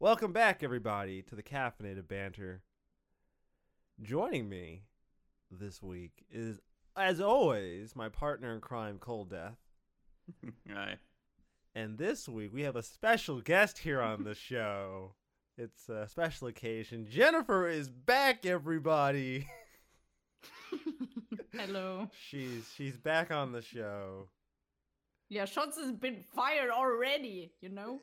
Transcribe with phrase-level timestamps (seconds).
[0.00, 2.62] Welcome back, everybody, to the Caffeinated Banter.
[4.00, 4.84] Joining me
[5.50, 6.60] this week is,
[6.96, 9.56] as always, my partner in crime, Cold Death.
[10.70, 10.98] Aye.
[11.74, 15.14] And this week we have a special guest here on the show.
[15.56, 17.08] It's a special occasion.
[17.10, 19.48] Jennifer is back, everybody.
[21.52, 22.08] Hello.
[22.28, 24.28] She's she's back on the show.
[25.28, 28.00] Yeah, shots has been fired already, you know?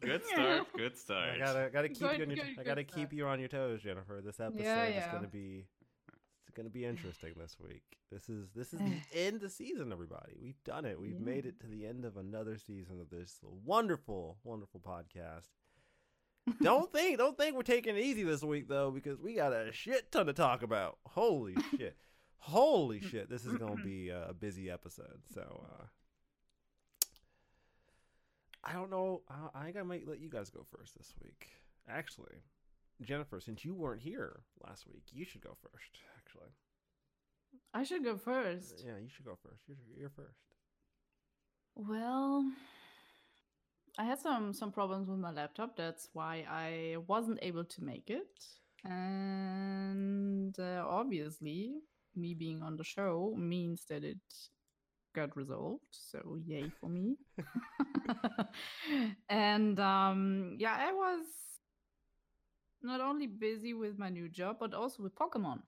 [0.00, 0.66] Good start.
[0.76, 1.30] Good start.
[1.34, 2.94] I gotta gotta keep Good, you on your, good, I gotta stuff.
[2.96, 4.20] keep you on your toes, Jennifer.
[4.24, 5.66] This episode Yeah, is gonna be
[6.46, 7.82] it's gonna be interesting this week.
[8.10, 10.34] This is this is the end of season, everybody.
[10.40, 11.00] We've done it.
[11.00, 11.24] We've Yeah.
[11.26, 15.48] made it to the end of another season of this wonderful, wonderful podcast.
[16.62, 19.72] don't think don't think we're taking it easy this week though, because we got a
[19.72, 20.98] shit ton to talk about.
[21.06, 21.96] Holy shit.
[22.38, 23.28] Holy shit.
[23.30, 25.20] This is gonna be a busy episode.
[25.32, 25.84] So uh
[28.64, 29.22] I don't know.
[29.28, 31.48] I, I think I might let you guys go first this week.
[31.88, 32.36] Actually,
[33.02, 35.98] Jennifer, since you weren't here last week, you should go first.
[36.18, 36.50] Actually,
[37.74, 38.82] I should go first.
[38.84, 39.62] yeah, you should go first.
[39.66, 40.38] You're, you're first.
[41.76, 42.44] Well,
[43.98, 45.76] I had some some problems with my laptop.
[45.76, 48.46] That's why I wasn't able to make it.
[48.84, 51.74] And uh, obviously,
[52.14, 54.18] me being on the show means that it
[55.14, 55.84] got resolved.
[55.90, 57.16] So yay for me.
[59.28, 61.24] and um, yeah, I was
[62.82, 65.60] not only busy with my new job, but also with Pokemon.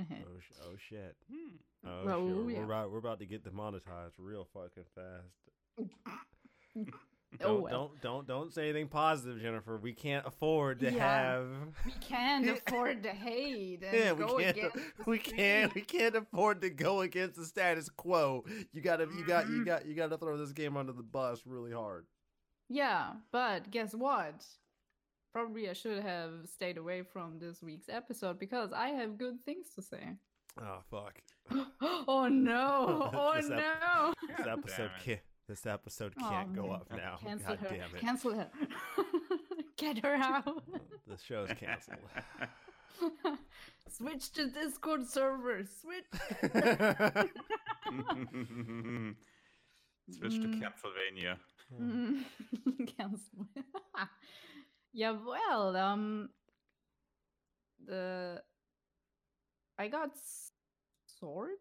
[0.00, 1.16] Oh, sh- oh shit.
[1.30, 1.56] Hmm.
[1.86, 2.36] Oh Well, shit.
[2.36, 2.64] We're, yeah.
[2.64, 6.88] about, we're about to get demonetized real fucking fast.
[7.40, 7.72] Oh, Don't, well.
[7.72, 9.78] don't don't don't say anything positive, Jennifer.
[9.78, 11.32] We can't afford to Yeah.
[11.32, 11.46] have.
[11.84, 14.56] We can't afford to hate and Yeah, go we can't.
[14.56, 15.74] against We can't.
[15.74, 18.44] We can't afford to go against the status quo.
[18.72, 19.04] You gotta.
[19.16, 19.48] You got.
[19.48, 19.64] You mm-hmm.
[19.64, 19.86] got.
[19.86, 22.06] You got to throw this game under the bus really hard.
[22.68, 24.44] Yeah, but guess what?
[25.32, 29.68] Probably I should have stayed away from this week's episode because I have good things
[29.76, 30.16] to say.
[30.60, 31.18] Oh fuck.
[32.08, 33.10] oh no!
[33.14, 34.12] Oh This ep- no!
[34.36, 35.20] This episode damn can't.
[35.48, 36.72] This episode Oh, can't go man.
[36.72, 37.16] up now.
[37.22, 37.68] Cancel God her!
[37.68, 38.00] damn it.
[38.00, 38.48] Cancel her!
[39.76, 40.62] Get her out!
[41.08, 41.98] The show's canceled.
[43.90, 45.62] Switch to Discord server.
[45.64, 46.04] Switch.
[50.10, 50.60] Switch to Mm.
[50.62, 51.36] Castlevania.
[51.80, 52.24] Mm,
[52.96, 53.46] Cancel.
[54.92, 56.30] yeah, well, um,
[57.84, 58.42] the
[59.78, 60.10] I got
[61.18, 61.58] sword,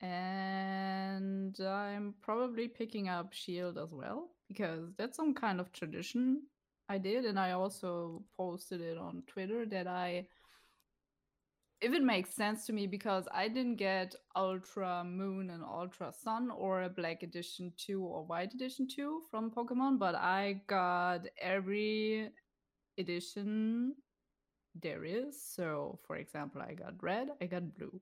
[0.00, 6.42] and I'm probably picking up shield as well because that's some kind of tradition
[6.88, 10.26] I did, and I also posted it on Twitter that I.
[11.80, 16.50] If it makes sense to me, because I didn't get Ultra Moon and Ultra Sun
[16.50, 22.28] or a Black Edition 2 or White Edition 2 from Pokemon, but I got every
[22.98, 23.94] edition
[24.82, 25.42] there is.
[25.42, 27.98] So, for example, I got red, I got blue,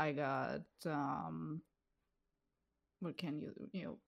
[0.00, 1.60] I got um,
[3.00, 3.98] what can you you know,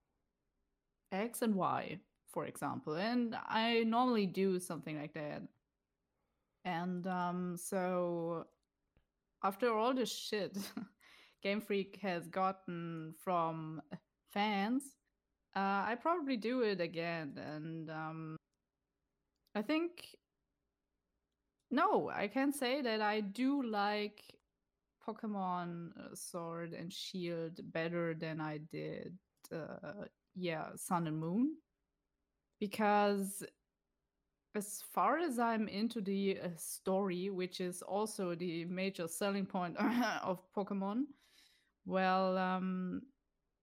[1.12, 1.98] X and Y,
[2.32, 5.42] for example, and I normally do something like that.
[6.64, 8.46] And um, so
[9.44, 10.56] after all the shit
[11.42, 13.82] Game Freak has gotten from
[14.32, 14.84] fans,
[15.54, 17.36] uh, I probably do it again.
[17.36, 18.36] And um,
[19.54, 20.06] I think,
[21.70, 24.22] no, I can say that I do like
[25.06, 29.16] Pokemon uh, Sword and Shield better than I did,
[29.52, 31.56] uh, yeah, Sun and Moon.
[32.60, 33.42] Because
[34.54, 39.76] as far as I'm into the uh, story, which is also the major selling point
[40.22, 41.04] of Pokemon,
[41.84, 43.02] well, um,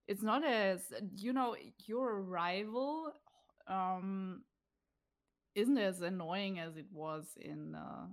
[0.08, 3.14] it's not as you know your rival
[3.68, 4.42] um,
[5.56, 8.08] isn't as annoying as it was in uh,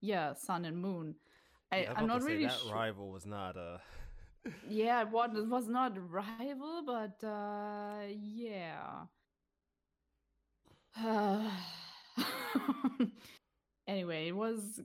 [0.00, 1.14] yeah Sun and Moon.
[1.72, 2.84] I, Yeah, I was I'm about not really that sure.
[2.84, 3.80] rival was not a.
[4.62, 9.06] Yeah, it was, it was not a rival, but uh, yeah.
[13.86, 14.80] anyway, it was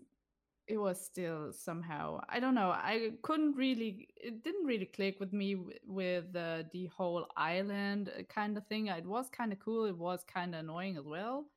[0.68, 2.72] it was still somehow I don't know.
[2.72, 8.12] I couldn't really it didn't really click with me w- with uh, the whole island
[8.30, 8.88] kind of thing.
[8.88, 9.86] It was kind of cool.
[9.86, 11.48] It was kind of annoying as well.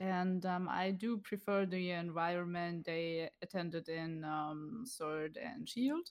[0.00, 6.10] And um, I do prefer the environment they attended in um, Sword and Shield.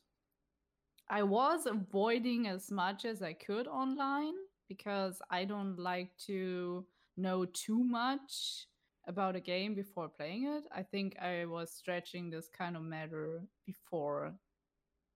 [1.10, 4.34] I was avoiding as much as I could online
[4.68, 6.86] because I don't like to
[7.18, 8.68] know too much
[9.08, 10.64] about a game before playing it.
[10.72, 14.34] I think I was stretching this kind of matter before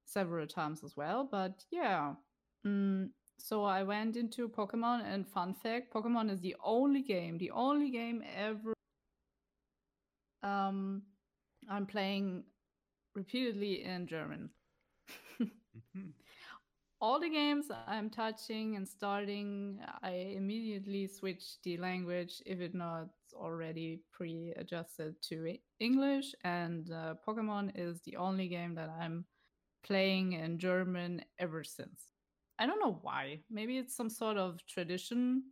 [0.06, 1.28] several times as well.
[1.32, 2.16] But yeah,
[2.66, 7.50] mm, So I went into Pokemon, and fun fact Pokemon is the only game, the
[7.52, 8.74] only game ever
[10.44, 11.02] um,
[11.70, 12.44] I'm playing
[13.16, 14.50] repeatedly in German.
[15.42, 16.14] Mhm.
[17.02, 23.10] All the games I'm touching and starting, I immediately switch the language if it not
[23.34, 26.36] already pre-adjusted to English.
[26.44, 29.26] And uh, Pokemon is the only game that I'm
[29.84, 32.12] playing in German ever since.
[32.60, 33.40] I don't know why.
[33.50, 35.44] Maybe it's some sort of tradition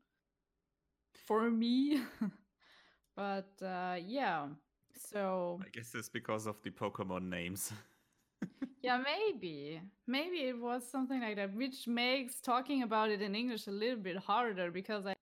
[1.26, 2.02] for me.
[3.16, 4.48] but uh, yeah,
[5.10, 7.72] so I guess it's because of the Pokemon names.
[8.84, 9.82] yeah, maybe.
[10.06, 14.00] Maybe it was something like that, which makes talking about it in English a little
[14.00, 15.16] bit harder because I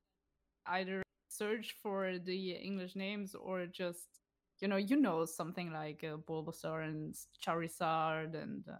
[0.67, 4.07] either search for the English names or just,
[4.59, 7.13] you know, you know something like uh, Bulbasaur and
[7.45, 8.77] Charizard and uh,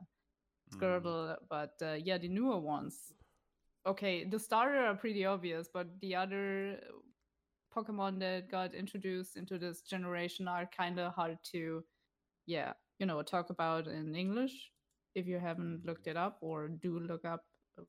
[0.81, 1.35] Mm.
[1.49, 3.13] But uh, yeah, the newer ones.
[3.85, 6.79] Okay, the starter are pretty obvious, but the other
[7.75, 11.83] Pokemon that got introduced into this generation are kind of hard to,
[12.47, 14.71] yeah, you know, talk about in English
[15.13, 17.45] if you haven't looked it up or do look up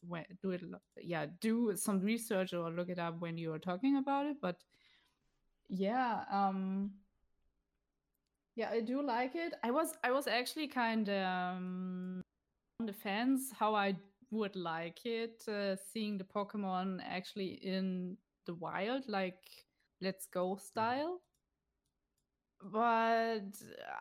[0.08, 0.62] when do it
[1.00, 4.56] yeah do some research or look it up when you are talking about it but
[5.68, 6.90] yeah um
[8.54, 12.24] yeah i do like it i was i was actually kind of um,
[12.84, 13.96] the fence how I
[14.31, 19.38] would like it uh, seeing the Pokemon actually in the wild, like
[20.00, 21.20] Let's Go style.
[22.62, 23.52] But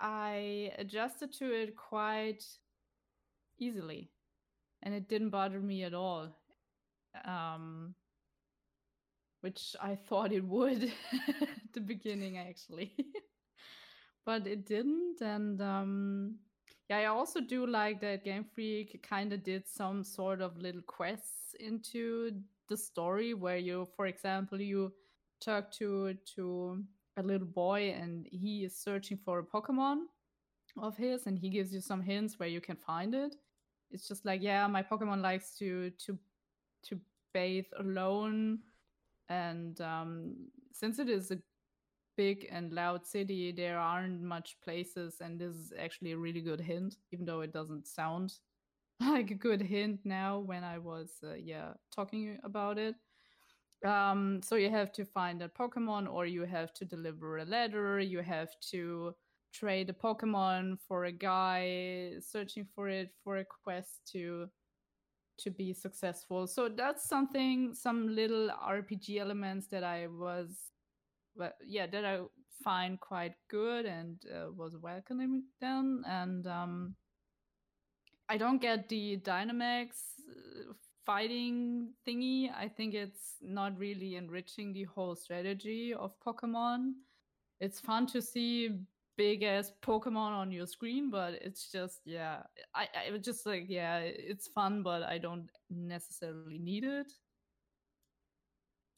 [0.02, 2.44] I adjusted to it quite
[3.60, 4.12] easily,
[4.84, 6.36] and it didn't bother me at all.
[7.24, 7.96] Um,
[9.42, 10.84] which I thought it would
[11.42, 12.94] at the beginning, actually.
[14.26, 16.36] but it didn't, and um,
[16.90, 20.84] yeah, I also do like that Game Freak kind of did some sort of little
[20.84, 22.32] quests into
[22.70, 24.94] the story where you, for example, you
[25.42, 26.84] talk to to
[27.18, 30.04] a little boy and he is searching for a Pokemon
[30.78, 33.36] of his and he gives you some hints where you can find it.
[33.92, 36.18] It's just like, yeah, my Pokemon likes to to
[36.84, 37.00] to
[37.34, 38.60] bathe alone
[39.30, 40.36] and um
[40.72, 41.38] since it is a
[42.18, 46.62] big and loud city, there aren't much places, and this is actually a really good
[46.62, 48.34] hint, even though it doesn't sound
[49.00, 52.96] like a good hint now when I was, uh, yeah, talking about it.
[53.86, 58.00] Um, so you have to find a Pokemon, or you have to deliver a letter,
[58.00, 59.14] you have to
[59.54, 64.50] trade a Pokemon for a guy searching for it for a quest to
[65.38, 66.48] to be successful.
[66.48, 70.72] So that's something, some little RPG elements that I was
[71.66, 72.22] yeah, that I
[72.64, 76.96] find quite good and uh, was welcoming then And um,
[78.30, 79.90] I don't get the Dynamax
[80.30, 80.74] uh,
[81.06, 82.50] fighting thingy.
[82.56, 86.94] I think it's not really enriching the whole strategy of Pokemon.
[87.60, 88.80] It's fun to see
[89.18, 92.44] big ass Pokemon on your screen, but it's just yeah,
[92.74, 97.12] I I was just like yeah, it's fun, but I don't necessarily need it.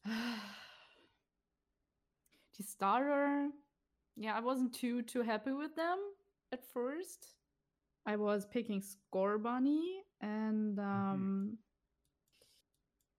[2.58, 3.48] the starter
[4.16, 5.98] yeah i wasn't too too happy with them
[6.52, 7.26] at first.
[8.06, 9.82] I was picking Scorbunny
[10.20, 11.58] and um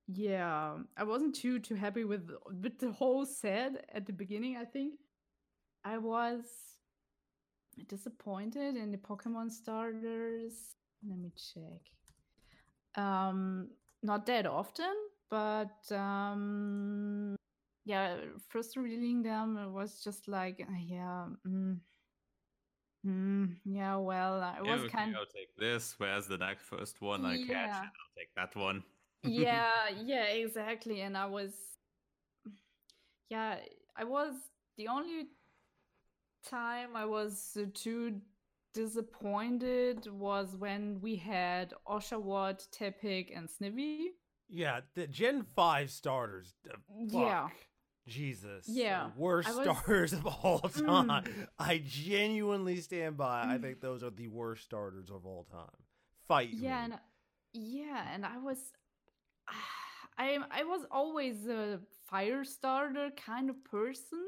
[0.08, 2.32] yeah i wasn't too too happy with
[2.64, 4.96] with the whole set at the beginning i think.
[5.86, 6.42] I was
[7.88, 10.76] disappointed in the pokemon starters.
[11.08, 11.82] Let me check.
[12.96, 13.70] Um
[14.02, 14.94] not that often
[15.30, 17.36] but um
[17.86, 18.18] yeah,
[18.50, 21.78] first reading them, it was just like, uh, yeah, mm,
[23.06, 23.96] mm, yeah.
[23.98, 25.96] Well, I was okay, kind I'll take this.
[25.98, 27.48] Where's the next first one I catch?
[27.50, 27.82] Yeah.
[27.82, 28.84] And I'll take that one.
[29.24, 31.02] yeah, yeah, exactly.
[31.02, 31.52] And I was,
[33.30, 33.58] yeah,
[33.96, 34.34] I was
[34.78, 35.28] the only
[36.50, 38.22] time I was uh, too
[38.74, 44.08] disappointed was when we had Oshawott, Tepig, and Snivy.
[44.50, 46.54] Yeah, the Gen 5 starters.
[46.70, 47.50] uh, Yeah.
[48.10, 48.66] Jesus.
[48.66, 51.08] the Yeah, Worst was- starters of all Mm.
[51.08, 51.48] time.
[51.58, 53.44] I genuinely stand by.
[53.48, 55.80] I think those are the worst starters of all time.
[56.28, 56.50] Fight.
[56.54, 56.94] yeah me.
[56.94, 57.00] and
[57.54, 58.60] yeah and i was
[60.18, 64.24] i i was always a fire starter kind of person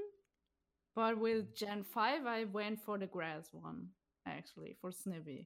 [0.96, 3.90] but with gen 5 i went for the grass one
[4.26, 5.46] actually for snivy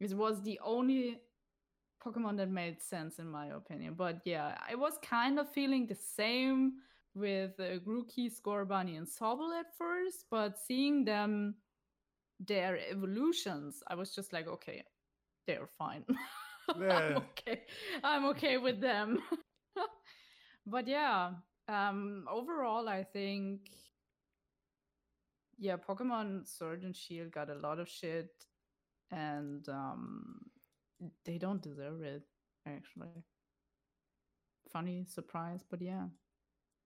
[0.00, 1.18] it was the only
[2.04, 5.94] pokemon that made sense in my opinion but yeah i was kind of feeling the
[6.16, 6.72] same
[7.14, 11.56] with uh, Grookey, Scorbunny, and Sobble at first, but seeing them
[12.38, 14.82] their evolutions, I was just like, okay,
[15.46, 16.04] they're fine.
[16.78, 16.98] Yeah.
[16.98, 17.62] I'm okay.
[18.04, 19.18] I'm okay with them.
[20.66, 21.32] but yeah,
[21.66, 23.62] um, overall, I think,
[25.58, 28.30] yeah, Pokemon Sword and Shield got a lot of shit,
[29.10, 30.42] and um,
[31.24, 32.22] they don't deserve it.
[32.66, 33.24] Actually,
[34.72, 36.06] funny surprise, but yeah,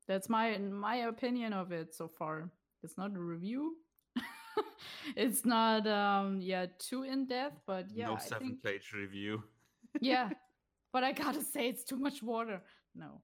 [0.06, 2.50] that's my my opinion of it so far.
[2.82, 3.76] It's not a review.
[5.16, 9.42] it's not um yeah too in depth, but yeah, no I seven think page review.
[10.00, 10.30] yeah,
[10.92, 12.60] but I gotta say it's too much water.
[12.94, 13.22] No,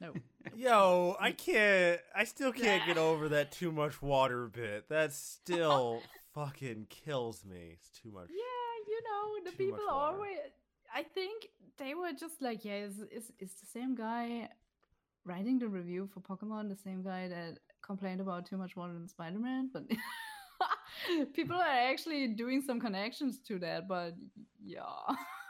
[0.00, 0.14] no.
[0.56, 2.00] Yo, I can't.
[2.14, 4.88] I still can't get over that too much water bit.
[4.88, 6.02] That still
[6.34, 7.74] fucking kills me.
[7.74, 8.28] It's too much.
[8.30, 10.38] Yeah, you know the people always.
[10.92, 14.48] I think they were just like, yeah, is is is the same guy
[15.24, 19.08] writing the review for Pokemon the same guy that complained about too much water in
[19.08, 19.70] Spider Man?
[19.72, 19.84] But
[21.34, 23.88] people are actually doing some connections to that.
[23.88, 24.14] But
[24.62, 24.82] yeah,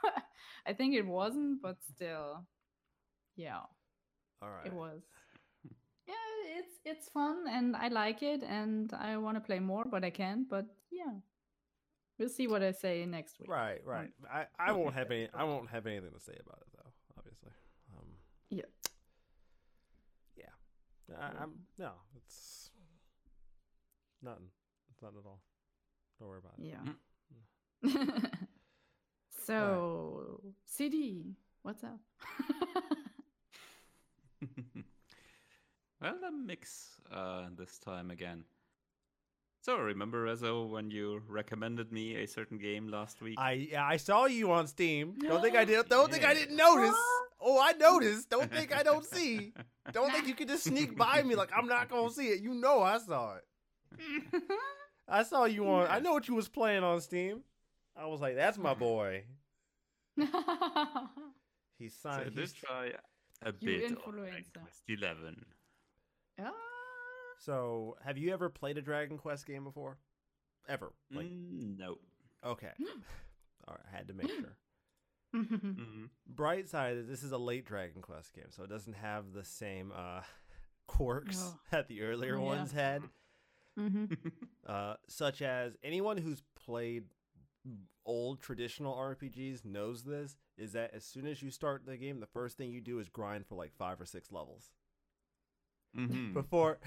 [0.66, 2.46] I think it wasn't, but still,
[3.36, 3.60] yeah.
[4.42, 4.66] All right.
[4.66, 5.02] It was.
[6.06, 10.04] Yeah, it's it's fun and I like it and I want to play more, but
[10.04, 10.48] I can't.
[10.48, 11.12] But yeah,
[12.18, 13.50] we'll see what I say next week.
[13.50, 14.10] Right, right.
[14.32, 15.28] I, I won't have any.
[15.32, 16.90] I won't have anything to say about it though.
[17.18, 17.50] Obviously.
[17.96, 18.06] Um,
[18.50, 18.64] Yeah.
[21.11, 21.17] Yeah.
[21.19, 21.90] I, I'm no.
[22.17, 22.71] It's
[24.23, 24.50] nothing.
[24.90, 25.40] It's nothing at all.
[26.19, 26.67] Don't worry about it.
[26.67, 26.93] Yeah.
[29.47, 31.99] so CD, what's up?
[36.00, 38.45] well, a mix uh, this time again.
[39.62, 43.37] So remember, Rezo, when you recommended me a certain game last week?
[43.38, 45.17] I yeah, I saw you on Steam.
[45.21, 45.87] Don't think I did.
[45.88, 46.97] Don't think I didn't notice.
[47.43, 48.31] Oh, I noticed.
[48.31, 49.52] Don't think I don't see.
[49.93, 52.40] Don't think you can just sneak by me like I'm not gonna see it.
[52.40, 53.45] You know I saw it.
[55.09, 55.88] I saw you on.
[55.90, 57.43] I know what you was playing on Steam.
[57.97, 59.25] I was like, that's my boy.
[61.79, 62.35] He's so I signed.
[62.35, 62.93] did try
[63.43, 64.45] a bit of influencer.
[64.55, 65.45] Quest Eleven.
[66.40, 66.50] Ah.
[67.40, 69.99] So, have you ever played a Dragon Quest game before?
[70.68, 70.92] Ever?
[71.14, 71.97] Like, Mm, no.
[72.44, 72.73] okay.
[73.66, 74.56] All right, I had to make sure.
[75.32, 79.32] hmm Bright side is this is a late Dragon Quest game, so it doesn't have
[79.32, 80.20] the same uh,
[80.87, 81.59] quirks Oh.
[81.70, 82.44] that the earlier Yeah.
[82.44, 83.02] ones had.
[83.78, 84.32] Mhm.
[84.66, 87.04] uh, such as anyone who's played
[88.04, 92.26] old traditional RPGs knows this is that as soon as you start the game, the
[92.26, 94.73] first thing you do is grind for like five or six levels
[95.94, 96.78] hmm before.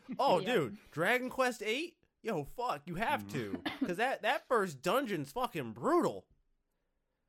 [0.18, 0.54] Oh, Yeah.
[0.54, 5.72] dude, Dragon Quest Eight, yo, fuck, you have to, because that that first dungeon's fucking
[5.72, 6.26] brutal.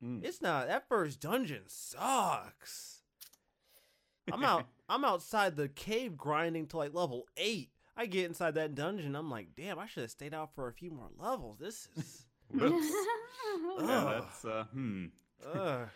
[0.02, 0.24] Mm.
[0.24, 3.02] It's not that first dungeon sucks.
[4.32, 4.66] I'm out.
[4.88, 7.70] I'm outside the cave grinding to like level eight.
[7.96, 9.14] I get inside that dungeon.
[9.14, 11.58] I'm like, damn, I should have stayed out for a few more levels.
[11.58, 12.24] This is.
[12.52, 15.06] Yeah, that's uh, hmm.
[15.54, 15.88] Ugh.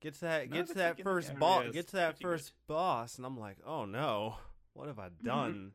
[0.00, 4.36] Gets that gets that first boss gets that first boss, and I'm like, oh no,
[4.74, 5.72] what have I done?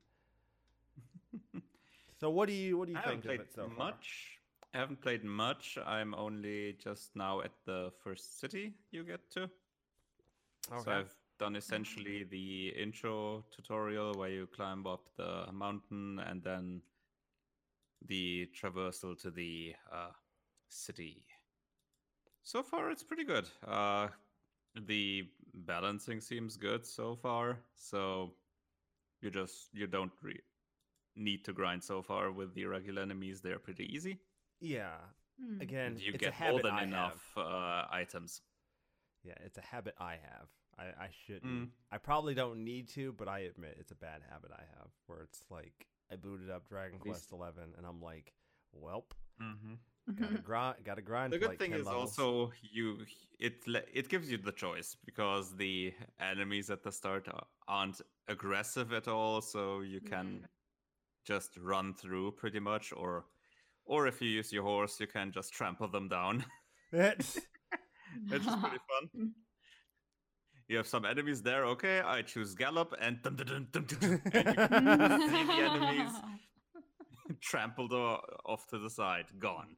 [2.20, 4.40] so what do you what do you I think haven't of played it so much.
[4.74, 5.78] I haven't played much.
[5.86, 9.50] I'm only just now at the first city you get to.
[10.84, 16.82] So I've done essentially the intro tutorial where you climb up the mountain and then
[18.08, 20.12] the traversal to the uh,
[20.70, 21.25] city.
[22.44, 23.48] So far, it's pretty good.
[23.66, 24.08] Uh,
[24.88, 27.60] the balancing seems good so far.
[27.75, 28.34] So
[29.22, 30.42] you just you don't re-
[31.15, 33.41] need to grind so far with the regular enemies.
[33.41, 34.20] They're pretty easy.
[34.60, 34.96] Yeah.
[35.41, 35.62] Hmm.
[35.62, 37.46] Again, you it's get a habit more than I enough have.
[37.46, 38.41] uh, items.
[39.24, 40.48] Yeah, it's a habit I have.
[40.77, 41.43] I, I shouldn't.
[41.46, 41.67] Mm.
[41.91, 44.89] I probably don't need to, but I admit it's a bad habit I have.
[45.08, 48.34] Where it's like I booted up Dragon At Quest Eleven, and I'm like,
[48.75, 50.13] "Welp, Mm-hmm.
[50.15, 52.17] gotta grind, gotta grind." The good like thing is levels.
[52.20, 53.05] also you
[53.39, 57.27] it it gives you the choice because the enemies at the start
[57.67, 60.46] aren't aggressive at all, so you can Mm.
[61.25, 63.25] Just run through pretty much, or
[63.86, 66.46] or if you use your horse, you can just trample them down.
[66.92, 67.39] That's-
[68.32, 69.34] It's just pretty fun.
[70.70, 71.65] You have some enemies there.
[71.65, 75.44] Okay, I choose gallop and dun, dun, dun, dun, dun, dun, and you can see
[75.46, 76.12] the enemies
[77.42, 79.75] trampled o- off to the side, gone.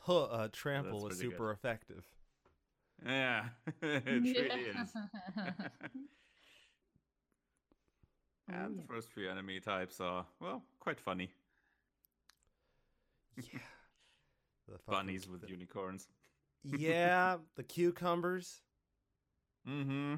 [0.00, 1.30] huh, uh, trample That's was good.
[1.30, 2.04] super effective.
[3.06, 3.44] yeah,
[3.82, 4.94] it really is.
[8.50, 11.30] Oh, And the first few enemy types are, well, quite funny.
[13.36, 13.58] Yeah.
[14.68, 16.06] The Bunnies with the- unicorns.
[16.64, 18.60] yeah, the cucumbers.
[19.68, 20.14] Mm-hmm.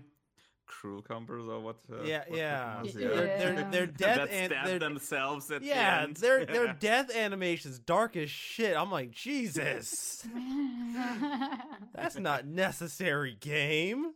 [0.66, 1.76] cruelcumbers or what?
[1.90, 2.83] Uh, yeah, what yeah.
[2.85, 2.93] Yeah.
[2.93, 3.14] They're,
[3.54, 6.16] they're, they're death that and stab they're, themselves at the yeah, end.
[6.19, 8.76] their their death animations dark as shit.
[8.76, 10.25] I'm like, Jesus,
[11.95, 14.12] that's not necessary, game.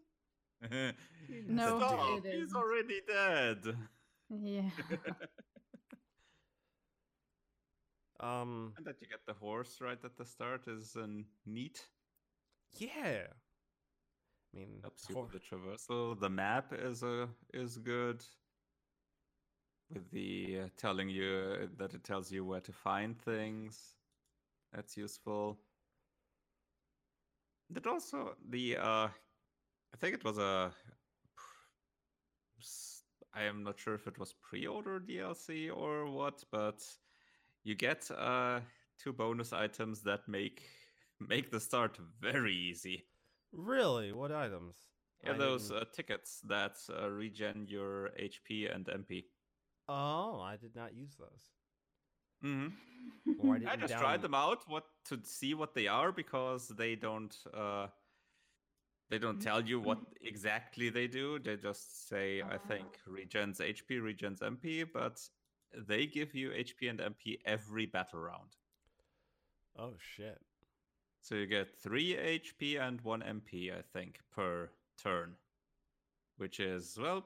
[0.71, 3.77] No, Stop, he's already dead.
[4.31, 4.71] Yeah.
[8.21, 11.07] Um, And that you get the horse right at the start is uh,
[11.47, 11.89] neat.
[12.79, 13.29] yeah.
[14.55, 16.19] I mean, Helps you with the traversal.
[16.19, 18.25] The map is uh, is good.
[19.91, 23.97] With the uh, telling you that it tells you where to find things.
[24.73, 25.59] That's useful.
[27.71, 29.09] That also the uh
[29.93, 30.98] I think it was a s-
[33.35, 36.83] I am not sure if it was pre-order DLC or what, but
[37.65, 38.61] you get uh
[38.99, 40.63] two bonus items that make
[41.21, 43.05] make the start very easy.
[43.53, 44.77] really, what items?
[45.25, 49.25] Yeah, I those uh, tickets that uh, regen your HP and MP.
[49.89, 51.51] oh, I did not use those.
[52.45, 53.67] Mm-hmm.
[53.69, 57.37] I just down- tried them out what to see what they are because they don't
[57.55, 57.89] uh
[59.11, 59.49] they don't mm-hmm.
[59.49, 61.39] tell you what exactly they do.
[61.39, 62.69] They just say I ah.
[62.69, 65.21] think regens HP, regens MP, but
[65.87, 68.57] they give you HP and MP every battle round.
[69.79, 70.39] Oh shit.
[71.23, 74.71] So you get 3 HP and 1 MP I think per
[75.03, 75.35] turn.
[76.37, 77.25] Which is well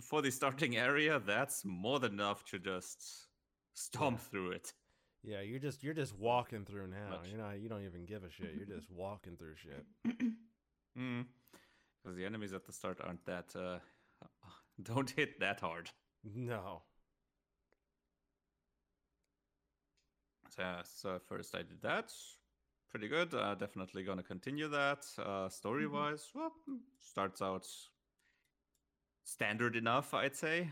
[0.00, 3.28] for the starting area that's more than enough to just
[3.74, 4.72] stomp through it.
[5.24, 7.10] Yeah, you're just you're just walking through now.
[7.10, 7.28] Much.
[7.28, 8.54] You're not you don't even give a shit.
[8.56, 9.84] You're just walking through shit.
[10.98, 11.26] Mm.
[12.02, 13.78] Because the enemies at the start aren't that uh
[14.82, 15.90] don't hit that hard.
[16.24, 16.82] No.
[20.50, 22.12] So, yeah, so first I did that.
[22.90, 23.32] Pretty good.
[23.34, 25.06] Uh, definitely gonna continue that.
[25.18, 27.66] Uh, story wise, well, mm, starts out
[29.24, 30.68] standard enough, I'd say.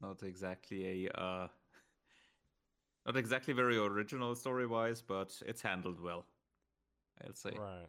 [0.00, 1.48] Not exactly a uh,
[3.06, 6.24] not exactly very original story wise, but it's handled well.
[7.24, 7.50] I'd say.
[7.50, 7.88] Right.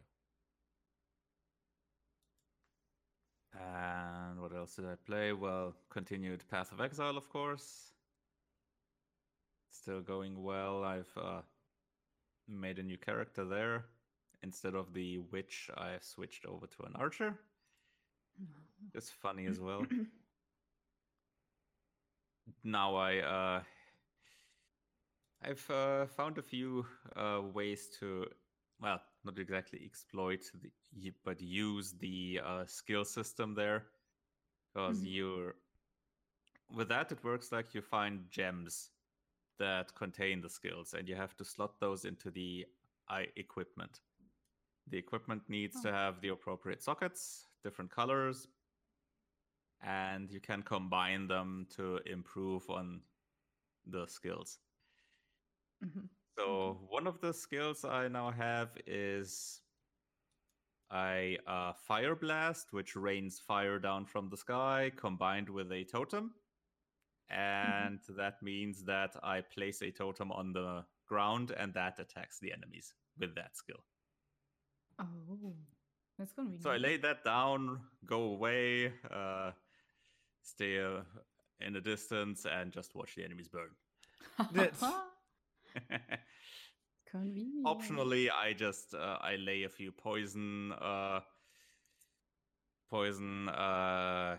[3.52, 5.32] And what else did I play?
[5.32, 7.92] Well, continued Path of Exile, of course.
[9.70, 10.84] Still going well.
[10.84, 11.42] I've uh,
[12.48, 13.84] made a new character there.
[14.42, 17.34] Instead of the witch, I've switched over to an archer.
[18.94, 19.84] It's funny as well.
[22.64, 23.62] now I uh,
[25.42, 28.26] I've uh, found a few uh, ways to
[28.80, 30.50] well, not exactly exploit
[30.92, 33.86] the but use the uh, skill system there
[34.72, 35.06] because Mhm.
[35.06, 35.54] you're
[36.70, 38.92] with that it works like you find gems
[39.58, 42.66] that contain the skills and you have to slot those into the
[43.08, 44.00] i equipment
[44.86, 48.48] the equipment needs to have the appropriate sockets different colors
[49.82, 53.02] and you can combine them to improve on
[53.86, 54.60] the skills
[55.80, 56.08] Mhm.
[56.40, 59.60] So one of the skills I now have is
[60.92, 66.32] a uh, fire blast, which rains fire down from the sky, combined with a totem,
[67.28, 72.52] and that means that I place a totem on the ground, and that attacks the
[72.52, 73.84] enemies with that skill.
[74.98, 75.54] Oh,
[76.18, 76.62] that's gonna be.
[76.62, 79.52] So I lay that down, go away, uh,
[80.42, 81.02] stay uh,
[81.60, 83.70] in a distance, and just watch the enemies burn.
[84.52, 84.82] That's-
[87.04, 87.66] Convenient.
[87.66, 91.20] optionally i just uh, i lay a few poison uh
[92.88, 94.38] poison uh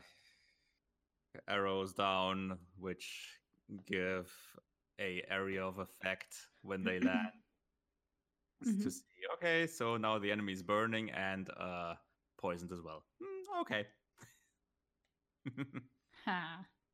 [1.48, 3.41] arrows down which
[3.86, 4.60] give
[5.00, 7.34] a area of effect when they land.
[8.80, 8.91] To Mhm.
[8.91, 11.96] see okay so now the enemy is burning and uh
[12.38, 13.06] poisoned as well.
[13.22, 13.88] Hmm, okay.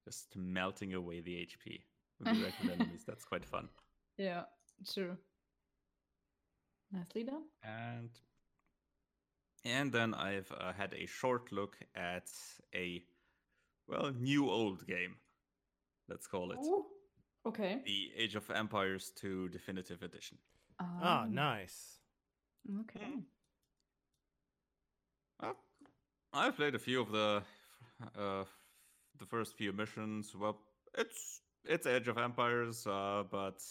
[0.06, 1.86] Just melting away the hp
[2.20, 3.70] with the enemies that's quite fun
[4.18, 4.44] Yeah,
[4.94, 5.18] true.
[6.92, 7.44] Nicely done.
[7.64, 8.10] and
[9.66, 12.30] and then I've uh, had a short look at
[12.74, 13.04] a
[13.88, 15.16] well new old game.
[16.10, 16.86] Let's call it Ooh,
[17.46, 17.82] Okay.
[17.86, 20.38] the Age of Empires 2 Definitive Edition.
[20.80, 22.00] Ah, Um, nice.
[22.82, 23.24] Okay.
[25.42, 25.54] Uh,
[26.34, 27.44] I've played a few of the
[28.18, 28.44] uh,
[29.20, 30.34] the first few missions.
[30.36, 30.62] Well,
[30.98, 33.62] it's it's Age of Empires, uh, but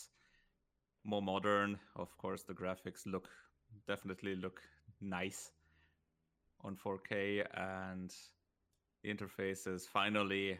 [1.06, 1.78] more modern.
[1.94, 3.28] Of course, the graphics look
[3.86, 4.60] definitely look
[5.00, 5.52] nice
[6.62, 8.12] on 4K, and
[9.02, 10.58] the interface is finally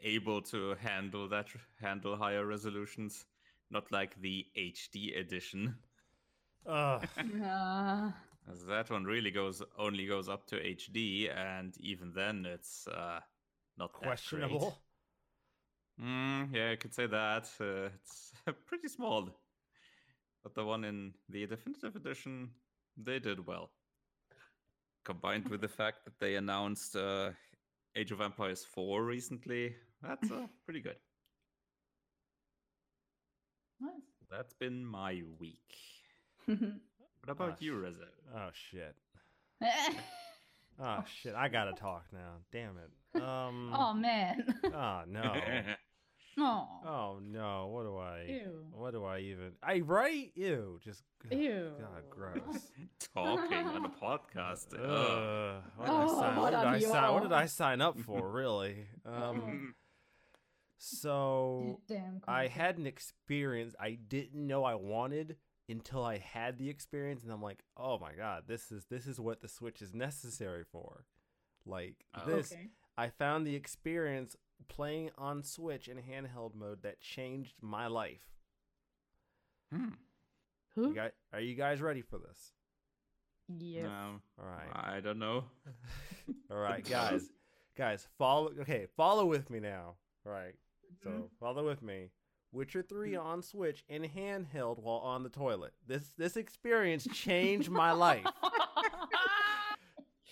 [0.00, 1.48] able to handle that
[1.80, 3.26] handle higher resolutions,
[3.70, 5.74] not like the HD edition.
[6.66, 7.06] Ugh.
[8.48, 13.20] Uh, that one really goes only goes up to HD, and even then it's uh,
[13.78, 14.60] not that great.
[14.60, 14.74] Questionable.
[16.00, 17.48] Mm, yeah, I could say that.
[17.60, 18.32] Uh, it's
[18.66, 19.28] pretty small.
[20.42, 22.50] But the one in the definitive edition,
[22.96, 23.70] they did well.
[25.04, 27.30] Combined with the fact that they announced uh,
[27.96, 30.96] Age of Empires 4 recently, that's uh, pretty good.
[33.80, 33.92] Nice.
[34.30, 35.74] That's been my week.
[36.48, 36.56] oh
[37.24, 38.08] What about Ah, you, sh- Reza?
[38.34, 38.96] Oh shit.
[40.82, 41.34] Oh shit.
[41.34, 42.36] I gotta talk now.
[42.50, 43.22] Damn it.
[43.22, 43.74] Um.
[43.76, 44.44] oh man.
[44.64, 45.34] Oh no.
[46.38, 46.68] Oh.
[46.84, 47.68] Oh no.
[47.72, 48.24] What do I?
[48.28, 48.64] Ew.
[48.72, 49.52] What do I even?
[49.62, 50.30] I right?
[50.34, 50.78] Ew.
[50.82, 51.02] Just.
[51.30, 51.70] Ew.
[51.78, 52.70] God, gross.
[53.14, 54.66] Talking on a podcast.
[54.74, 54.80] Ugh.
[54.82, 55.62] Ugh.
[55.76, 56.36] what did I Oh, sign?
[56.36, 57.12] What what did a I sign?
[57.14, 58.28] What did I sign up for?
[58.30, 58.86] Really?
[59.04, 59.74] Um.
[60.78, 62.22] So Damn.
[62.26, 65.36] I had an experience I didn't know I wanted
[65.68, 69.20] until I had the experience, and I'm like, oh my god, this is this is
[69.20, 71.04] what the Switch is necessary for.
[71.66, 72.22] Like Oh.
[72.26, 72.68] this, Okay.
[72.96, 74.36] I found the experience
[74.68, 78.20] playing on Switch in handheld mode that changed my life.
[79.72, 79.88] Hmm.
[80.76, 80.94] You Who?
[80.94, 82.52] guys, are you guys ready for this?
[83.58, 83.84] Yes.
[83.84, 85.44] No, All right, I don't know.
[86.50, 87.28] all right, guys,
[87.76, 88.52] guys, follow.
[88.60, 89.94] Okay, follow with me now.
[90.24, 90.54] All right,
[91.02, 91.28] so Mhm.
[91.40, 92.10] follow with me.
[92.52, 95.72] Witcher 3 on Switch in handheld while on the toilet.
[95.86, 98.24] This this experience changed my life.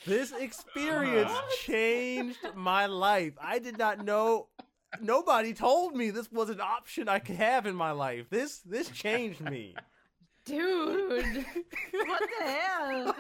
[0.09, 1.51] This experience What?
[1.59, 3.35] changed my life.
[3.38, 4.49] I did not know
[5.03, 8.31] nobody told me this was an option I could have in my life.
[8.31, 9.75] This this changed me.
[10.47, 11.44] Dude.
[12.07, 13.14] what the hell?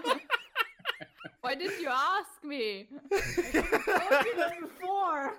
[1.42, 2.88] Why didn't you ask me?
[3.12, 3.20] I
[4.10, 5.34] told you that before.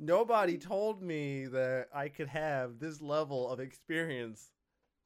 [0.00, 4.50] nobody told me that I could have this level of experience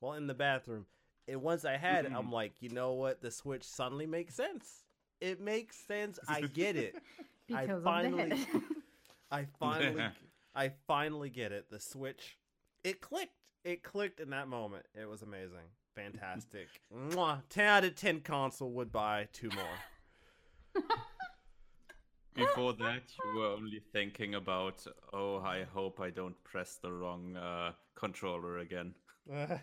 [0.01, 0.85] while in the bathroom.
[1.27, 2.33] And once I had it, I'm mm-hmm.
[2.33, 3.23] like, you know what?
[3.23, 4.84] The Switch suddenly makes sense.
[5.20, 6.18] It makes sense.
[6.29, 6.94] I get it.
[7.55, 8.61] I finally- of that.
[9.31, 10.05] I finally
[10.55, 11.70] I finally get it.
[11.70, 12.38] The Switch
[12.85, 13.33] it clicked.
[13.64, 14.85] It clicked in that moment.
[14.94, 15.70] It was amazing.
[15.96, 16.68] Fantastic.
[16.94, 17.42] Mwah.
[17.48, 20.83] 10 out of 10 console would buy two more.
[22.35, 27.37] Before that, you were only thinking about, oh, I hope I don't press the wrong
[27.37, 28.94] uh, controller again.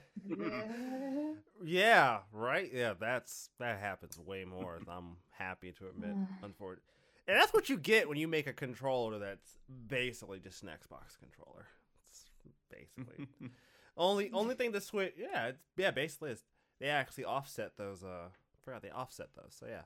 [1.63, 2.71] yeah, right?
[2.73, 4.79] Yeah, that's that happens way more.
[4.87, 6.15] I'm happy to admit.
[6.43, 6.84] Unfortunately.
[7.27, 11.19] And that's what you get when you make a controller that's basically just an Xbox
[11.19, 11.65] controller.
[12.10, 12.25] It's
[12.69, 13.27] basically
[13.97, 15.13] only only thing the Switch.
[15.17, 15.91] Yeah, it's, yeah.
[15.91, 16.43] Basically, it's,
[16.80, 18.04] they actually offset those.
[18.04, 19.56] Uh, I forgot they offset those.
[19.58, 19.84] So yeah.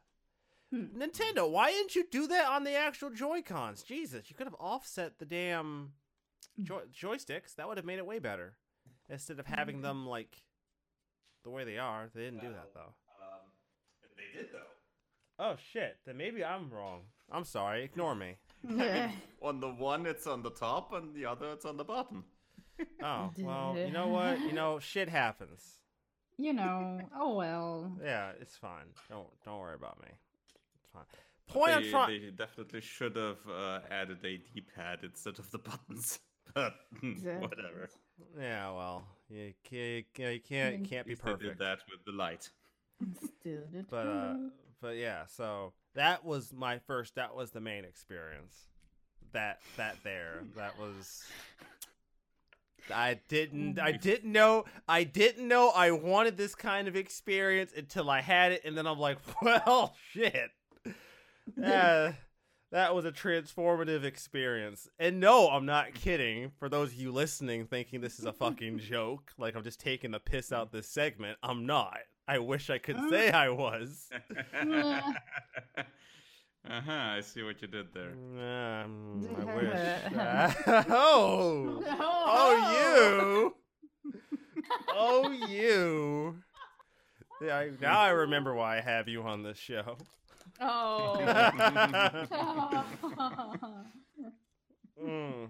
[0.71, 0.97] Hmm.
[0.97, 3.83] Nintendo, why didn't you do that on the actual Joy Cons?
[3.83, 5.91] Jesus, you could have offset the damn
[6.63, 7.55] joy- joysticks.
[7.55, 8.55] That would have made it way better.
[9.09, 10.41] Instead of having them like
[11.43, 12.93] the way they are, they didn't do that though.
[13.21, 13.41] Um,
[14.17, 14.74] they did, though.
[15.37, 15.97] Oh shit!
[16.05, 17.01] Then maybe I'm wrong.
[17.31, 17.83] I'm sorry.
[17.83, 18.35] Ignore me.
[18.67, 19.11] Yeah.
[19.43, 22.23] On the one, it's on the top, and the other, it's on the bottom.
[23.03, 24.39] Oh well, you know what?
[24.41, 25.79] You know, shit happens.
[26.37, 26.99] You know.
[27.15, 27.91] Oh well.
[28.03, 28.87] Yeah, it's fine.
[29.07, 30.07] Don't don't worry about me.
[30.79, 31.03] It's fine.
[31.47, 32.21] Point I'm they, trying.
[32.21, 36.19] they definitely should have uh, added a D-pad instead of the buttons.
[36.53, 37.89] But whatever.
[38.39, 42.03] Yeah, well, you can't you can't, you can't be At least they did that with
[42.05, 42.49] the light.
[43.41, 44.35] Still But uh,
[44.85, 45.23] but yeah.
[45.25, 47.15] So that was my first.
[47.15, 48.53] That was the main experience.
[49.33, 50.43] That that there.
[50.55, 51.23] That was.
[52.93, 53.79] I didn't.
[53.79, 54.65] I didn't know.
[54.87, 58.85] I didn't know I wanted this kind of experience until I had it, and then
[58.85, 60.51] I'm like, well, shit.
[61.63, 62.11] Uh,
[62.71, 64.87] that was a transformative experience.
[64.99, 66.51] And no, I'm not kidding.
[66.59, 70.11] For those of you listening, thinking this is a fucking joke, like I'm just taking
[70.11, 71.97] the piss out this segment, I'm not.
[72.27, 74.09] I wish I could say I was.
[74.57, 75.01] uh
[76.65, 76.91] huh.
[76.91, 78.13] I see what you did there.
[78.13, 80.55] Um, I wish.
[80.89, 83.55] oh, oh, you.
[84.89, 86.37] Oh, you.
[87.41, 89.97] Yeah, I, now I remember why I have you on this show.
[90.59, 91.17] Oh.
[95.03, 95.49] Mm.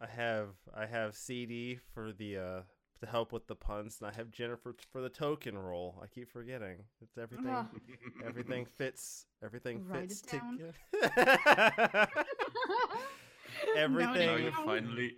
[0.00, 2.60] I have I have CD for the uh
[3.04, 6.00] to help with the puns, and I have Jennifer t- for the token role.
[6.02, 6.78] I keep forgetting.
[7.02, 7.46] It's everything.
[7.50, 7.66] Ah.
[8.26, 9.26] Everything fits.
[9.42, 10.72] Everything Write fits together.
[13.76, 15.16] Everything- Now you you finally,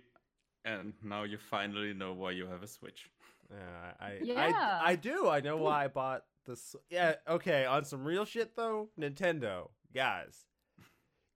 [0.65, 3.09] and now you finally know why you have a Switch.
[3.49, 4.79] Yeah, I, I, Yeah.
[4.83, 5.27] I, I do.
[5.29, 6.75] I know why I bought this.
[6.89, 7.65] Yeah, okay.
[7.65, 10.45] On some real shit though, Nintendo guys,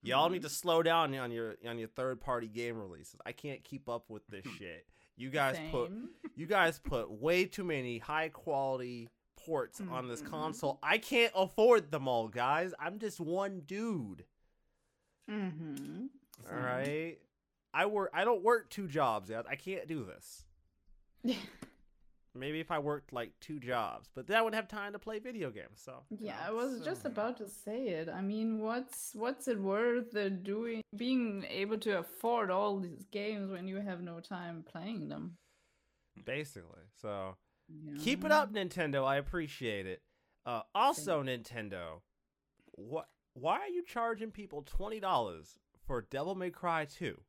[0.01, 3.15] y'all need to slow down on your on your third party game releases.
[3.25, 4.85] I can't keep up with this shit.
[5.21, 5.91] You guys put
[6.35, 9.07] you guys put way too many high quality
[9.37, 10.29] ports on this Mhm.
[10.29, 10.79] console.
[10.81, 12.73] I can't afford them all, guys.
[12.79, 14.25] I'm just one dude.
[15.29, 16.05] Mm-hmm.
[16.51, 17.17] All right.
[17.73, 18.09] I work.
[18.13, 19.29] I don't work two jobs.
[19.29, 19.45] yet.
[19.47, 20.45] I can't do this.
[22.33, 25.19] Maybe if I worked like two jobs, but then I wouldn't have time to play
[25.19, 25.81] video games.
[25.83, 28.07] So you Yeah, know, I was so- just about to say it.
[28.07, 30.11] I mean, what's what's it worth
[30.43, 35.37] doing being able to afford all these games when you have no time playing them?
[36.25, 36.83] basically.
[37.01, 37.35] So
[37.67, 39.05] you keep it up, Nintendo.
[39.05, 40.01] I appreciate it.
[40.45, 42.01] Uh, also, Nintendo,
[42.73, 43.09] what?
[43.33, 47.21] Why are you charging people twenty dollars for Devil May Cry two?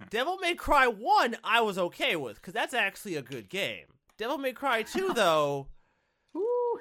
[0.10, 3.86] Devil May Cry one, I was okay with because that's actually a good game.
[4.16, 5.68] Devil May Cry two, though.
[6.36, 6.78] Ooh.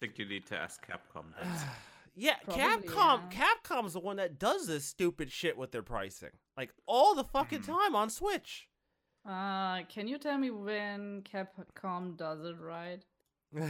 [0.00, 1.64] think you need to ask Capcom that.
[2.16, 3.22] Yeah, Probably, Capcom.
[3.32, 3.44] yeah.
[3.64, 7.62] Capcom's the one that does this stupid shit with their pricing, like all the fucking
[7.62, 7.66] Mhm.
[7.66, 8.68] time on Switch.
[9.28, 13.04] Uh, can you tell me when Capcom does it right?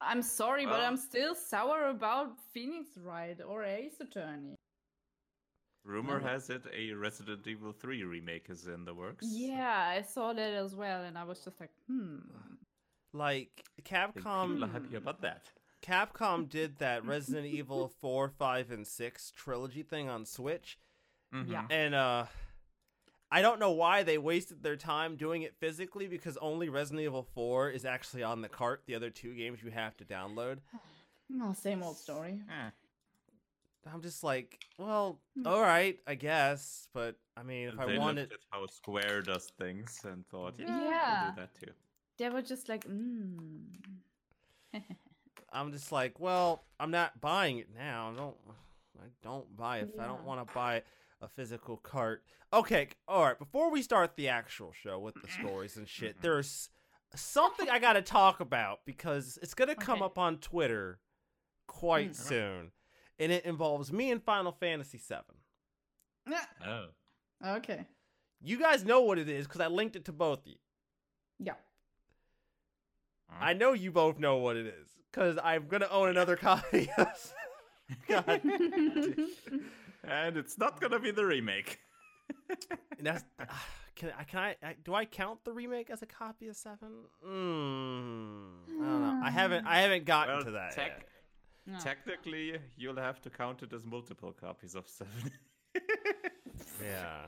[0.00, 4.54] I'm sorry, but I'm still sour about Phoenix Wright or Ace Attorney.
[5.86, 6.26] Rumor No.
[6.26, 9.24] has it a Resident Evil 3 remake is in the works.
[9.30, 12.16] Yeah, I saw that as well, and I was just like, hmm.
[13.12, 14.72] like I think people Capcom.
[14.72, 15.50] happy about that.
[15.82, 20.78] Capcom did that Resident Evil four, five, and six trilogy thing on Switch,
[21.32, 21.38] Yeah.
[21.62, 21.66] Mhm.
[21.70, 22.26] and uh,
[23.30, 27.22] I don't know why they wasted their time doing it physically because only Resident Evil
[27.34, 28.82] four is actually on the cart.
[28.86, 30.58] The other two games you have to download.
[31.42, 32.38] Oh, same old story.
[32.48, 32.70] Eh,
[33.92, 35.46] I'm just like, well, Hmm.
[35.46, 38.30] all right, I guess, but I mean, if I they wanted.
[38.30, 41.20] looked at how Square does things and thought, yeah, Yeah.
[41.22, 41.72] we'll do that too.
[42.18, 43.62] They were just like, mm.
[45.52, 48.10] I'm just like, well, I'm not buying it now.
[48.12, 48.36] I don't
[48.98, 50.82] I don't buy it if I don't want to buy
[51.20, 52.24] a physical cart.
[52.52, 53.38] Okay, all right.
[53.38, 56.70] Before we start the actual show with the stories and shit, there's
[57.14, 60.04] something I got to talk about because it's gonna come Okay.
[60.06, 61.00] up on Twitter
[61.66, 62.14] quite Mm.
[62.14, 62.72] soon,
[63.18, 66.34] and it involves me and Final Fantasy VII.
[66.66, 66.86] Oh.
[67.44, 67.86] okay.
[68.42, 70.56] You guys know what it is because I linked it to both of you.
[71.38, 71.54] Yeah.
[73.40, 76.90] I know you both know what it is because I'm gonna own another copy.
[76.96, 77.32] of-
[78.08, 78.24] God
[80.04, 81.78] And it's not gonna be the remake.
[82.98, 83.24] And that's
[83.96, 86.90] can I can I, I do I count the remake as a copy of seven?
[87.26, 89.20] Mm, I don't know.
[89.24, 91.08] I haven't I haven't gotten Well, to that tech- yet.
[91.66, 91.78] No.
[91.80, 95.10] Technically, you'll have to count it as multiple copies of 7.
[96.82, 97.26] Yeah.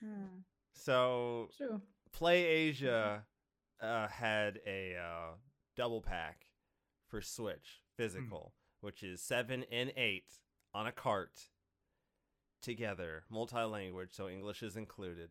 [0.00, 0.40] Hmm,
[0.74, 1.80] So True.
[2.12, 3.24] Play Asia
[3.80, 5.34] uh, had a uh,
[5.76, 6.46] double pack
[7.08, 10.40] for Switch physical, which is seven and eight
[10.74, 11.48] on a cart
[12.62, 15.30] together, multi-language, so English is included,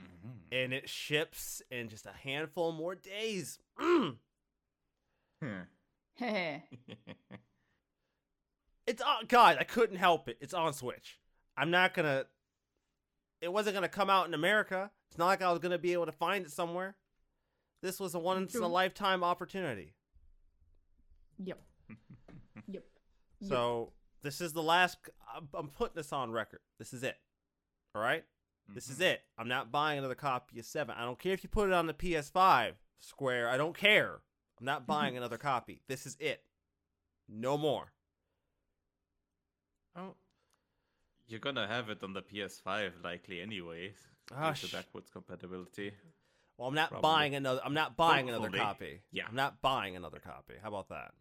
[0.00, 0.48] Mhm.
[0.50, 3.58] and it ships in just a handful more days.
[3.80, 4.18] Mm.
[5.40, 5.62] Hey.
[8.86, 10.36] It's on God, I couldn't help it.
[10.42, 11.18] It's on Switch.
[11.56, 12.26] I'm not gonna
[13.40, 14.90] it wasn't gonna come out in America.
[15.08, 16.94] It's not like I was gonna be able to find it somewhere.
[17.82, 19.94] This was a once in a lifetime opportunity.
[21.42, 21.60] Yep.
[21.88, 21.98] Yep.
[22.68, 22.84] Yep.
[23.48, 24.98] So this is the last
[25.34, 26.60] I'm, I'm putting this on record.
[26.78, 27.16] This is it.
[27.94, 28.24] All right?
[28.68, 29.12] This is Mhm.
[29.12, 29.22] it.
[29.38, 30.94] I'm not buying another copy of 7.
[30.96, 33.48] I don't care if you put it on the PS5 Square.
[33.50, 34.20] I don't care.
[34.60, 35.80] I'm not buying another copy.
[35.88, 36.42] This is it.
[37.28, 37.92] No more.
[39.96, 40.14] Oh.
[41.26, 43.94] You're gonna have it on the PS5 likely anyway.
[44.34, 45.92] Ah, due sh- backwards compatibility.
[46.58, 47.02] Well, I'm not Probably.
[47.02, 47.60] buying another.
[47.64, 49.00] I'm not buying another copy.
[49.10, 49.24] Yeah.
[49.28, 50.54] I'm not buying another copy.
[50.62, 51.12] How about that?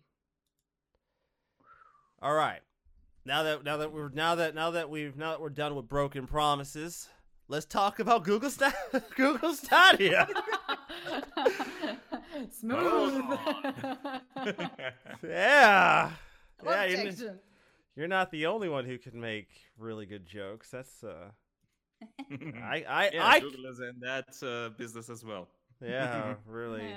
[2.22, 2.62] All right.
[3.26, 5.88] Now that now that we're now that now that we've now that we're done with
[5.88, 7.08] broken promises,
[7.48, 8.74] let's talk about Google Sta-
[9.16, 10.28] Google Stadia.
[12.52, 13.24] Smooth.
[15.24, 16.12] yeah.
[16.64, 17.40] Yeah, you're, n-
[17.96, 20.70] you're not the only one who can make really good jokes.
[20.70, 21.30] That's uh
[22.32, 25.48] I I yeah, I Google is in that uh, business as well.
[25.82, 26.90] yeah, really.
[26.90, 26.96] Yeah.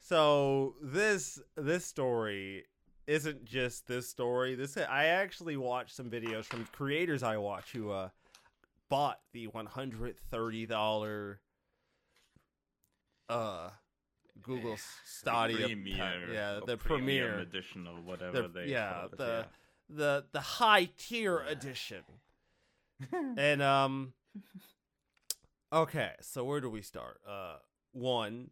[0.00, 2.64] So this this story
[3.06, 4.54] isn't just this story.
[4.54, 8.08] This I actually watched some videos from creators I watch who uh
[8.88, 11.40] bought the one hundred thirty dollar
[13.28, 13.70] uh
[14.42, 15.66] Google Stadia.
[15.66, 17.38] Premier, yeah the premiere.
[17.38, 19.46] Edition or whatever the, they yeah call it, the
[19.88, 21.52] the the high tier Yeah.
[21.52, 22.02] edition.
[23.36, 24.12] And um
[25.72, 27.20] okay so where do we start?
[27.28, 27.56] Uh
[27.92, 28.50] one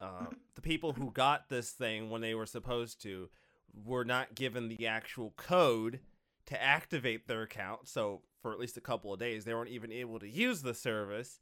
[0.00, 3.28] uh the people who got this thing when they were supposed to
[3.84, 6.00] were not given the actual code
[6.46, 7.86] to activate their account.
[7.88, 10.74] So for at least a couple of days they weren't even able to use the
[10.74, 11.40] service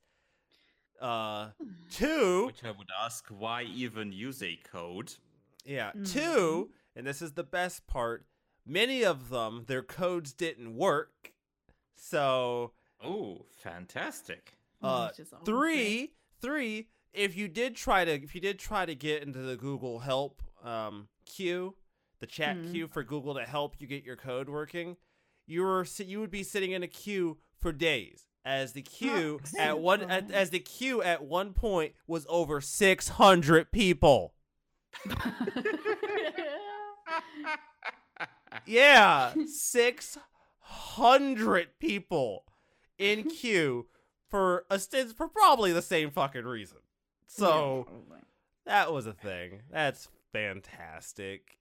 [1.01, 1.51] Uh,
[1.91, 5.15] two, Which I would ask, why even use a code?
[5.65, 6.13] yeah, Mhm.
[6.13, 8.27] two, and this is the best part.
[8.65, 11.33] Many of them, their codes didn't work.
[11.97, 14.59] So, Oh, fantastic.
[14.83, 16.89] uh, Which is always three, three.
[17.13, 20.43] If you did try to, if you did try to get into the Google Help
[20.63, 21.77] um, queue,
[22.19, 22.71] the chat Mhm.
[22.71, 24.97] queue for Google to help you get your code working,
[25.47, 28.27] you were you would be sitting in a queue for days.
[28.47, 33.09] As the queue at one at, as the queue at one point was over six
[33.09, 34.35] hundred people.
[38.65, 40.17] Yeah, six
[40.61, 42.45] hundred people
[42.99, 43.87] in queue
[44.29, 46.79] for a stint for probably the same fucking reason.
[47.27, 47.87] So
[48.65, 49.63] that was a thing.
[49.71, 51.59] That's fantastic.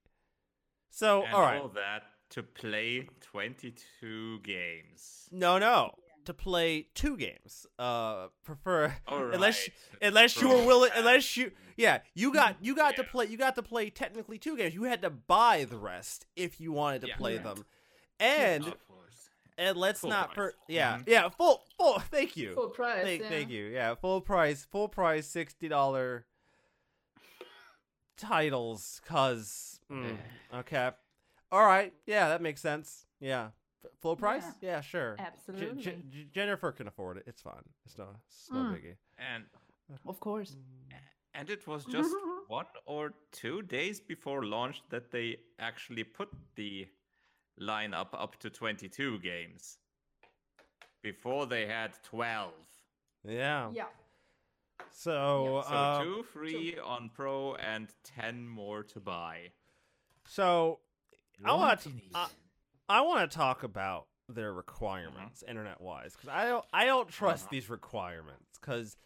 [0.89, 5.27] So and all right, all that to play 22 games.
[5.31, 5.93] no, no,
[6.25, 7.65] to play two games.
[7.79, 9.33] Uh, prefer All right.
[9.35, 9.69] unless
[10.01, 13.37] unless you were willing that- unless you yeah you got you got to play you
[13.37, 17.01] got to play technically two games you had to buy the rest if you wanted
[17.01, 17.15] to Yeah.
[17.17, 17.55] play Correct.
[17.57, 17.65] them
[18.19, 18.73] and Of
[19.57, 21.03] and let's Full not per- for yeah Mhm.
[21.07, 23.03] yeah full full thank you Full price.
[23.03, 23.29] thank, yeah.
[23.29, 26.25] thank you yeah full price full price sixty dollar
[28.17, 30.17] titles cause mm,
[30.53, 30.91] okay
[31.51, 33.53] all right yeah that makes sense yeah F-
[34.01, 35.81] full price yeah, sure Absolutely.
[35.83, 38.73] J- J- Jennifer can afford it it's fine it's no it's no Mm.
[38.73, 39.43] biggie And
[40.07, 40.55] Of course.
[41.33, 42.11] and it was just
[42.47, 46.87] one or two days before launch that they actually put the
[47.59, 49.77] lineup up to 22 games.
[51.01, 52.51] Before they had 12.
[53.23, 53.85] yeah Yeah.
[54.91, 59.51] so So uh, two free on Pro and 10 more to buy.
[60.27, 60.79] so
[61.43, 62.31] I want What to in I, the-
[62.87, 67.43] I want to talk about their requirements internet wise because I don't I don't trust
[67.45, 67.49] Uh-huh.
[67.51, 68.97] these requirements because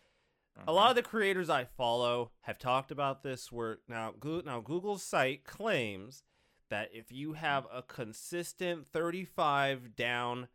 [0.68, 3.52] a lot of the creators I follow have talked about this.
[3.52, 6.24] Where now, Google, now Google's site claims
[6.70, 10.48] that if you have a consistent 35 down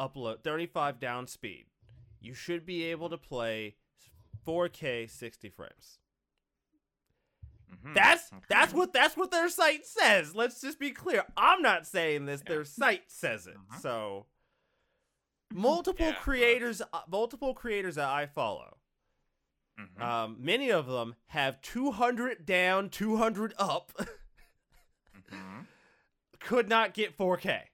[0.00, 1.66] upload, 35 down speed,
[2.20, 3.74] you should be able to play
[4.46, 5.98] 4K 60 frames.
[7.74, 8.42] Mhm, That's okay.
[8.48, 10.34] that's what that's what their site says.
[10.34, 11.24] Let's just be clear.
[11.36, 12.40] I'm not saying this.
[12.42, 13.56] Their site says it.
[13.56, 13.80] Mhm.
[13.80, 14.26] So
[15.52, 18.78] multiple Yeah, but- creators, uh, multiple creators that I follow
[19.78, 20.00] Mhm.
[20.00, 23.92] um, many of them have 200 down, 200 up.
[25.30, 25.66] Mhm.
[26.40, 27.70] Could not get 4K.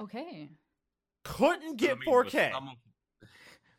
[0.00, 0.50] Okay.
[1.24, 2.24] Couldn't I get mean, 4K.
[2.24, 3.28] With, some of,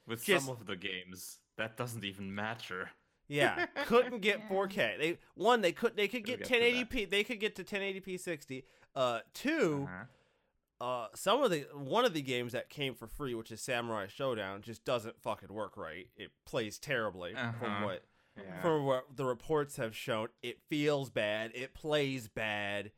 [0.08, 2.92] with Just- some of the games, that doesn't even matter.
[3.28, 4.50] Yeah, couldn't get Yeah.
[4.50, 4.98] 4K.
[5.00, 7.10] They one they could they could get get 1080p.
[7.10, 8.64] They could get to 1080p 60.
[8.96, 9.88] Uh, two.
[9.90, 10.04] Uh-huh.
[10.80, 14.06] Uh, some of the one of the games that came for free, which is Samurai
[14.08, 16.08] Shodown, just doesn't fucking work right.
[16.16, 17.86] It plays terribly from Uh-huh.
[17.86, 18.04] what
[18.38, 18.62] Yeah.
[18.62, 21.52] from what the reports have shown, it feels bad.
[21.56, 22.92] It plays bad.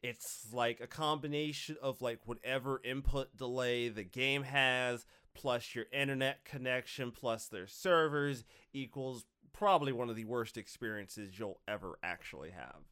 [0.00, 5.04] It's like a combination of like whatever input delay the game has,
[5.34, 11.60] plus your internet connection, plus their servers equals probably one of the worst experiences you'll
[11.68, 12.82] ever actually have.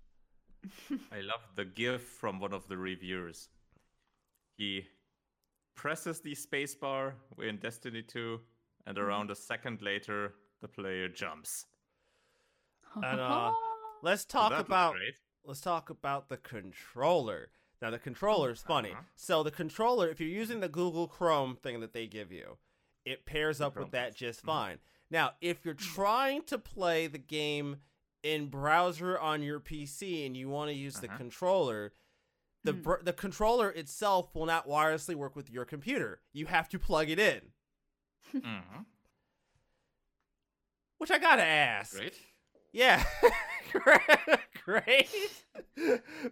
[1.12, 3.48] I love the gif from one of the reviewers.
[4.56, 4.86] He
[5.74, 8.40] presses the spacebar in Destiny 2,
[8.86, 11.66] and around a second later, the player jumps.
[13.02, 13.52] And, uh,
[14.02, 15.14] Let's talk that looks about great.
[15.44, 17.48] let's talk about the controller.
[17.80, 18.90] Now the controller is funny.
[18.92, 19.00] Uh-huh.
[19.16, 22.58] So the controller, if you're using the Google Chrome thing that they give you,
[23.04, 24.14] it pairs up with Chrome that OS.
[24.16, 24.46] just Mhm.
[24.46, 24.78] fine.
[25.10, 27.76] Now, if you're trying to play the game
[28.22, 31.16] in browser on your PC and you want to use the Uh-huh.
[31.18, 31.92] controller,
[32.64, 32.82] the Hmm.
[32.82, 36.22] br- the controller itself will not wirelessly work with your computer.
[36.32, 37.52] You have to plug it in.
[38.34, 38.86] Mhm.
[40.98, 41.96] Which I gotta ask.
[41.96, 42.18] Great.
[42.72, 43.04] Yeah.
[44.64, 45.08] Great.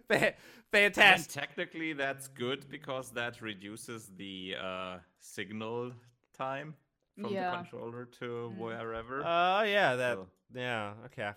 [0.07, 0.35] Fa-
[0.73, 1.31] And Fantastic.
[1.33, 5.93] technically, that's good because that reduces the uh, signal
[6.33, 6.75] time
[7.19, 7.51] from Yeah.
[7.51, 8.57] the controller to Mm.
[8.57, 9.21] wherever.
[9.25, 11.31] Oh yeah, that So yeah, okay.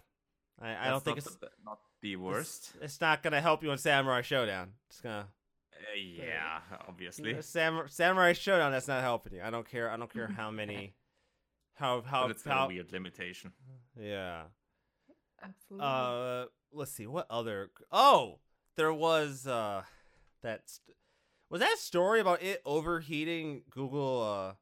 [0.60, 2.72] I, I don't think it's the, not the worst.
[2.74, 4.68] It's, it's not gonna help you in Samurai Shodown.
[4.88, 5.28] It's gonna
[5.72, 7.40] Uh, yeah, obviously.
[7.42, 8.70] Sam, Samurai Shodown.
[8.72, 9.42] That's not helping you.
[9.42, 9.88] I don't care.
[9.90, 10.94] I don't care how many,
[11.74, 12.64] how how but it's how.
[12.64, 13.52] a weird limitation.
[13.96, 14.44] Yeah.
[15.40, 15.86] Absolutely.
[15.86, 17.70] Uh, let's see what other.
[17.92, 18.40] Oh,
[18.76, 19.82] there was uh,
[20.42, 20.96] that st-
[21.48, 24.54] was that story about it overheating Google uh,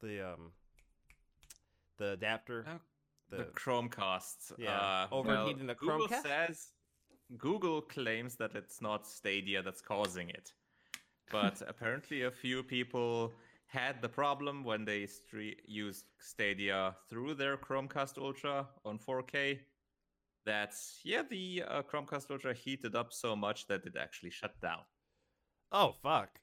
[0.00, 0.52] the um,
[1.98, 2.66] the adapter.
[2.68, 2.80] Oh,
[3.30, 4.52] the, the Chromecasts.
[4.58, 6.72] Yeah, uh, overheating well, the Google says
[7.38, 10.52] Google claims that it's not Stadia that's causing it,
[11.30, 13.32] but apparently a few people
[13.66, 19.60] had the problem when they stre- used Stadia through their Chromecast Ultra on 4K.
[20.44, 20.74] That
[21.04, 24.80] yeah, the uh, Chromecast Ultra heated up so much that it actually shut down.
[25.70, 26.40] Oh fuck.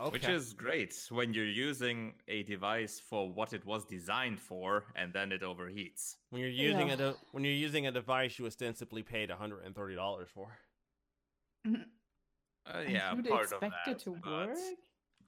[0.00, 0.10] Okay.
[0.12, 5.12] Which is great when you're using a device for what it was designed for, and
[5.12, 6.14] then it overheats.
[6.30, 6.94] when you're using Yeah.
[6.94, 10.56] a de- when you're using a device you ostensibly paid hundred and thirty dollars for.
[11.66, 11.70] Uh,
[12.66, 13.90] And yeah, you'd part of expect that.
[13.92, 14.58] it to but- work?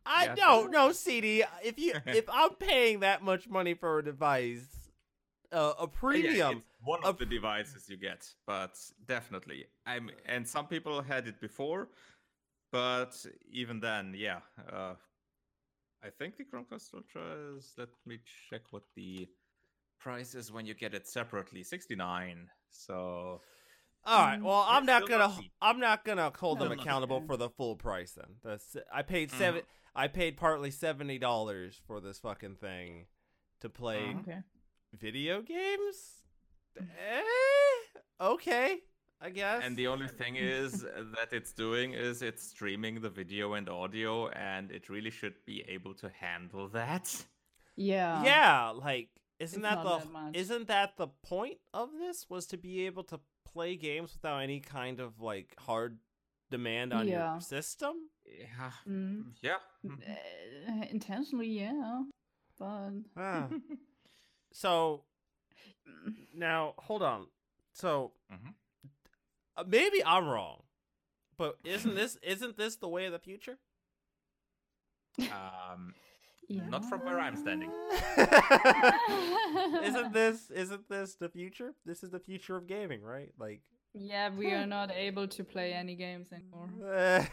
[0.07, 1.45] I Yeah, no so- no CD.
[1.64, 4.66] If you if I'm paying that much money for a device,
[5.53, 6.59] uh, a Yeah, premium.
[6.59, 9.66] it's one a of the devices you get, but definitely.
[9.85, 11.89] I'm and some people had it before,
[12.73, 13.14] but
[13.51, 14.41] even then, yeah.
[14.73, 14.95] Uh,
[16.03, 17.75] I think the Chromecast Ultra is.
[17.77, 18.18] Let me
[18.49, 19.29] check what the
[19.99, 21.62] price is when you get it separately.
[21.62, 22.49] Sixty nine.
[22.71, 23.41] So
[24.05, 24.39] All right.
[24.41, 25.37] Mm, Well, I'm not gonna.
[25.61, 28.12] I'm not gonna hold them accountable for the full price.
[28.12, 29.39] Then that's I paid Mhm.
[29.39, 29.62] seven.
[29.95, 33.07] I paid partly seventy dollars for this fucking thing
[33.61, 34.21] to play Mhm.
[34.21, 34.43] Okay.
[34.95, 36.23] video games.
[36.79, 37.23] Eh,
[38.21, 38.85] okay,
[39.23, 39.62] I guess.
[39.64, 44.29] and the only thing is that it's doing is it's streaming the video and audio,
[44.29, 47.07] and it really should be able to handle that.
[47.77, 48.23] Yeah.
[48.25, 49.09] yeah, like
[49.39, 50.37] isn't It's that the that much.
[50.37, 53.21] isn't that the point of this was to be able to
[53.53, 55.99] play games without any kind of like hard
[56.51, 57.33] demand on Yeah.
[57.33, 57.95] your system?
[58.27, 58.73] Yeah.
[58.89, 59.33] Mm.
[59.43, 59.61] Yeah.
[59.87, 62.03] Uh, intentionally, yeah.
[62.59, 63.49] But Ah.
[64.53, 65.05] so
[66.35, 67.27] now hold on.
[67.73, 68.55] So Mhm.
[69.61, 70.63] Uh, maybe I'm wrong,
[71.37, 73.59] but isn't this isn't this the way of the future?
[75.19, 75.95] Um,
[76.49, 76.67] yeah.
[76.69, 77.71] Not from where I'm standing.
[79.85, 81.75] isn't this isn't this the future?
[81.85, 83.31] This is the future of gaming, right?
[83.39, 83.61] Like
[83.95, 86.69] Yeah, we are not able to play any games anymore.
[86.85, 87.27] oh,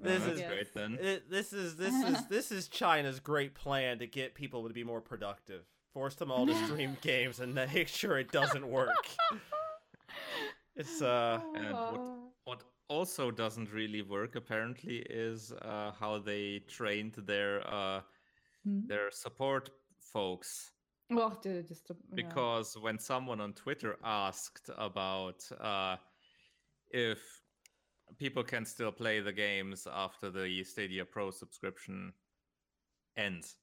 [0.00, 0.98] this that's is great then.
[1.00, 4.84] it, this is this is this is China's great plan to get people to be
[4.84, 5.62] more productive.
[5.92, 8.90] Force them all to stream games and make sure it doesn't work.
[10.78, 17.14] It's uh And what- What also doesn't really work apparently is uh, how they trained
[17.26, 18.00] their uh,
[18.64, 18.86] Hmm?
[18.86, 19.70] their support
[20.12, 20.72] folks.
[21.10, 22.14] Well, the, just the, yeah.
[22.14, 25.96] Because when someone on Twitter asked about uh,
[26.90, 27.20] if
[28.18, 32.12] people can still play the games after the Stadia Pro subscription
[33.16, 33.56] ends,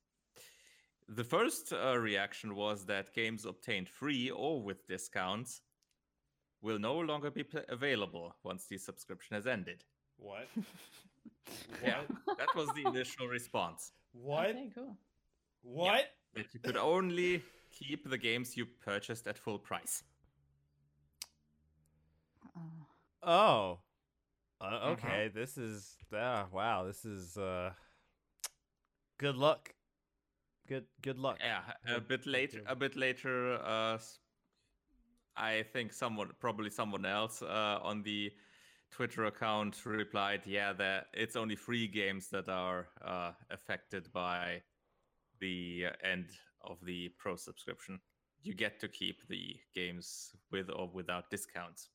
[1.07, 5.61] the first uh, reaction was that games obtained free or with discounts
[6.65, 9.79] will no longer be pl- available once the subscription has ended.
[10.17, 10.47] what?
[11.83, 12.01] Yeah,
[12.39, 13.91] that was the initial response.
[14.13, 14.49] What?
[14.49, 14.97] Okay, cool.
[15.61, 16.05] What?
[16.33, 20.01] That you could only keep the games you purchased at full price.
[22.55, 22.59] Uh,
[23.23, 23.79] Oh.
[24.61, 27.71] Uh, okay, this is uh, wow, this is uh
[29.19, 29.73] good luck.
[30.67, 31.37] Good good luck.
[31.41, 31.61] Yeah,
[31.95, 32.61] a bit later.
[32.65, 34.19] A bit later, uh, s-
[35.37, 38.31] I think someone, probably someone else, uh, on the
[38.91, 44.63] Twitter account replied, "Yeah, that it's only free games that are uh, affected by
[45.39, 46.29] the end
[46.61, 47.99] of the pro subscription.
[48.41, 51.89] You get to keep the games with or without discounts,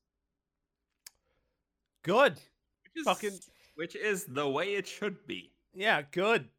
[2.03, 2.33] Good.
[2.83, 3.39] which is Fucking-
[3.75, 6.49] which is the way it should be." Yeah, good.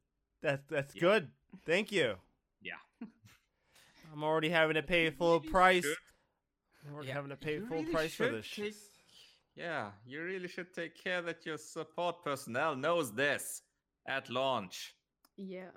[0.40, 1.00] That that's Yeah.
[1.00, 1.30] good.
[1.64, 2.18] Thank you.
[2.60, 2.78] Yeah.
[4.12, 5.86] I'm already having to pay full price.
[6.84, 8.46] Should- I'm Yeah, having to pay you full really price for this.
[8.50, 8.76] take- shit.
[9.54, 13.62] Yeah, you really should take care that your support personnel knows this
[14.06, 14.94] at launch.
[15.36, 15.70] yeah.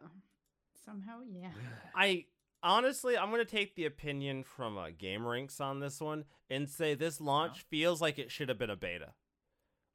[0.86, 1.52] Somehow, yeah.
[1.96, 2.26] I
[2.62, 7.20] honestly, I'm gonna take the opinion from uh, GameRanx on this one and say this
[7.20, 9.14] launch feels like it should have been a beta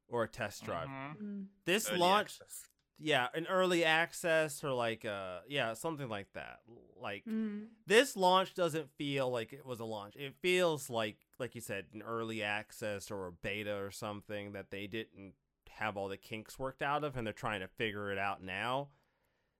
[0.09, 0.89] or a test drive.
[0.89, 1.45] Mm.
[1.65, 2.67] This Early launch, access.
[3.01, 6.59] Yeah, an early access or like uh, yeah, something like that.
[6.99, 7.67] Like Mm.
[7.87, 10.15] this launch doesn't feel like it was a launch.
[10.15, 14.69] It feels like, like you said, an early access or a beta or something that
[14.71, 15.33] they didn't
[15.69, 18.89] have all the kinks worked out of, and they're trying to figure it out now.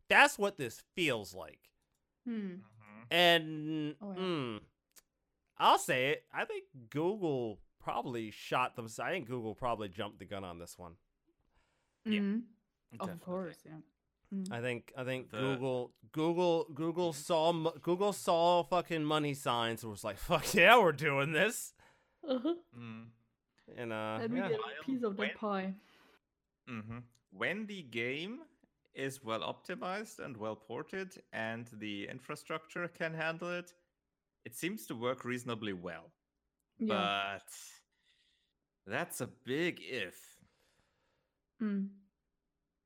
[0.08, 1.70] That's what this feels like.
[2.26, 2.32] Hmm.
[2.56, 3.06] Mhm.
[3.10, 4.20] And Oh, yeah.
[4.22, 4.60] mm,
[5.58, 6.26] I'll say it.
[6.32, 8.88] I think Google probably shot them.
[9.00, 10.94] I think Google probably jumped the gun on this one.
[12.06, 12.38] Yeah.
[12.92, 13.14] Definitely.
[13.14, 13.72] Of course, yeah.
[14.34, 14.52] Mm.
[14.52, 19.92] I think I think The- Google Google Google saw Google saw fucking money signs and
[19.92, 21.74] was like, "Fuck yeah, we're doing this."
[22.28, 22.54] Uh-huh.
[22.78, 23.06] Mm.
[23.78, 24.50] And uh, Let me yeah.
[24.50, 25.74] get a piece of when- that pie.
[26.68, 27.00] hmm
[27.32, 28.40] When the game
[28.94, 33.74] is well optimized and well ported, and the infrastructure can handle it,
[34.46, 36.12] it seems to work reasonably well.
[36.80, 36.88] Yeah.
[36.96, 37.48] But
[38.86, 40.18] that's a big if.
[41.62, 41.88] Mm.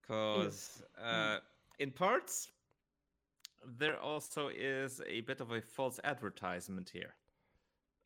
[0.08, 1.38] Because uh,
[1.80, 2.50] in parts,
[3.78, 7.16] there also is a bit of a false advertisement here.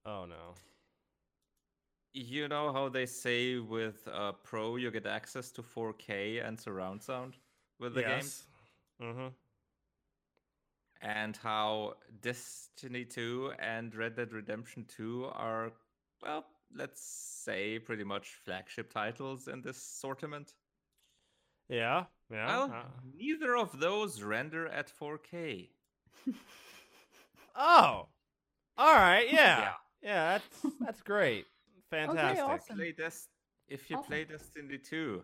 [0.05, 0.55] Oh no.
[2.13, 7.03] You know how they say with uh, Pro you get access to 4K and surround
[7.03, 7.37] sound
[7.79, 8.45] with the yes.
[9.01, 9.27] Mm-hmm.
[11.01, 15.71] and how Destiny 2 and Red Dead Redemption 2 are,
[16.21, 16.45] well,
[16.75, 20.53] let's say pretty much flagship titles in this sortiment.
[21.70, 22.05] Yeah.
[22.32, 22.47] Yeah.
[22.47, 22.84] Well, uh,
[23.17, 25.70] neither of those render at 4K.
[27.55, 28.07] oh.
[28.78, 29.28] All right.
[29.32, 29.59] Yeah.
[29.59, 29.72] Yeah.
[30.01, 30.38] Yeah.
[30.61, 31.45] that's that's great.
[31.91, 32.43] Fantastic.
[32.43, 32.78] awesome.
[32.78, 33.28] Play Des-
[33.67, 34.07] if you Awesome.
[34.07, 35.24] play Destiny 2,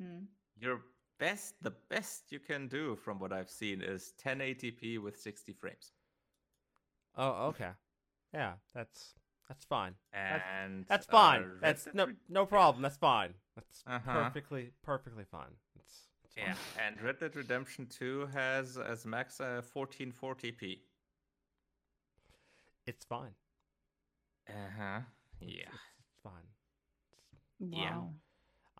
[0.00, 0.18] Hmm.
[0.60, 0.80] your
[1.18, 5.92] best, the best you can do from what I've seen is 1080p with 60 frames.
[7.16, 7.70] Oh, okay.
[8.32, 9.14] Yeah, that's
[9.48, 9.94] that's fine.
[10.12, 11.42] That's- And That's uh, fine.
[11.42, 12.82] Red That's no no problem.
[12.82, 13.34] That's fine.
[13.58, 14.12] That's Uh-huh.
[14.24, 15.54] perfectly perfectly fine.
[15.80, 16.44] It's, it's fine.
[16.46, 16.54] Yeah,
[16.86, 20.78] and Red Dead Redemption 2 has as max uh, 1440p.
[22.86, 23.34] It's fine.
[24.48, 25.00] Uh huh.
[25.40, 25.48] Yeah.
[25.72, 26.48] It's, it's fine.
[27.58, 27.96] Yeah.
[27.96, 28.10] Wow.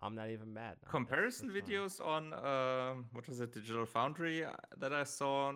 [0.01, 0.63] I'm not even mad.
[0.63, 0.75] now.
[0.81, 1.69] That's- Comparison that's fine.
[1.69, 5.53] videos on um, what was it, Digital Foundry uh, that I saw.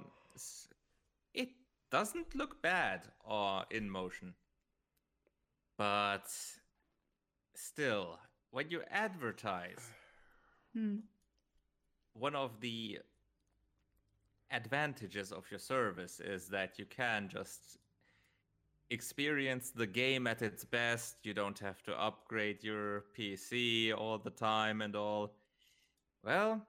[1.34, 1.50] It
[1.92, 4.34] doesn't look bad uh, in motion,
[5.78, 6.28] but
[7.56, 8.20] still,
[8.54, 9.90] when you advertise,
[10.74, 11.00] Hmm.
[12.14, 13.00] one of the
[14.52, 17.80] advantages of your service is that you can just
[18.92, 21.26] experience the game at its best.
[21.26, 25.36] You don't have to upgrade your PC all the time and all.
[26.24, 26.68] Well,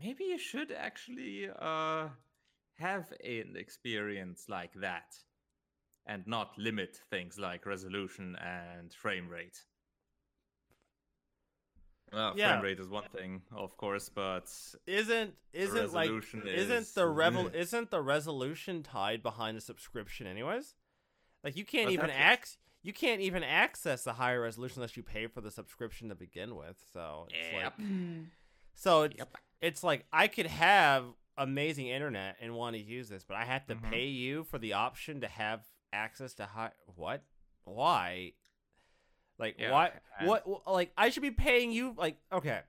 [0.00, 2.08] maybe you should actually uh,
[2.74, 5.14] have an experience like that
[6.06, 9.64] and not limit things like resolution and frame rate.
[12.12, 12.52] Well, Yeah.
[12.52, 14.44] frame rate is one thing, of course, but
[14.86, 20.26] Isn't isn't like resolution isn't is- the revel isn't the resolution tied behind the subscription
[20.26, 20.74] anyways?
[21.44, 25.02] Like you can't But even ax you can't even access the higher resolution unless you
[25.02, 26.82] pay for the subscription to begin with.
[26.92, 27.74] So it's Yep.
[27.78, 27.86] like
[28.74, 29.36] so it's Yep.
[29.60, 31.04] it's like I could have
[31.36, 33.90] amazing internet and want to use this, but I have to Mhm.
[33.90, 37.24] pay you for the option to have access to high what?
[37.64, 38.32] Why?
[39.40, 42.60] Like Yeah, why and- what like I should be paying you like okay.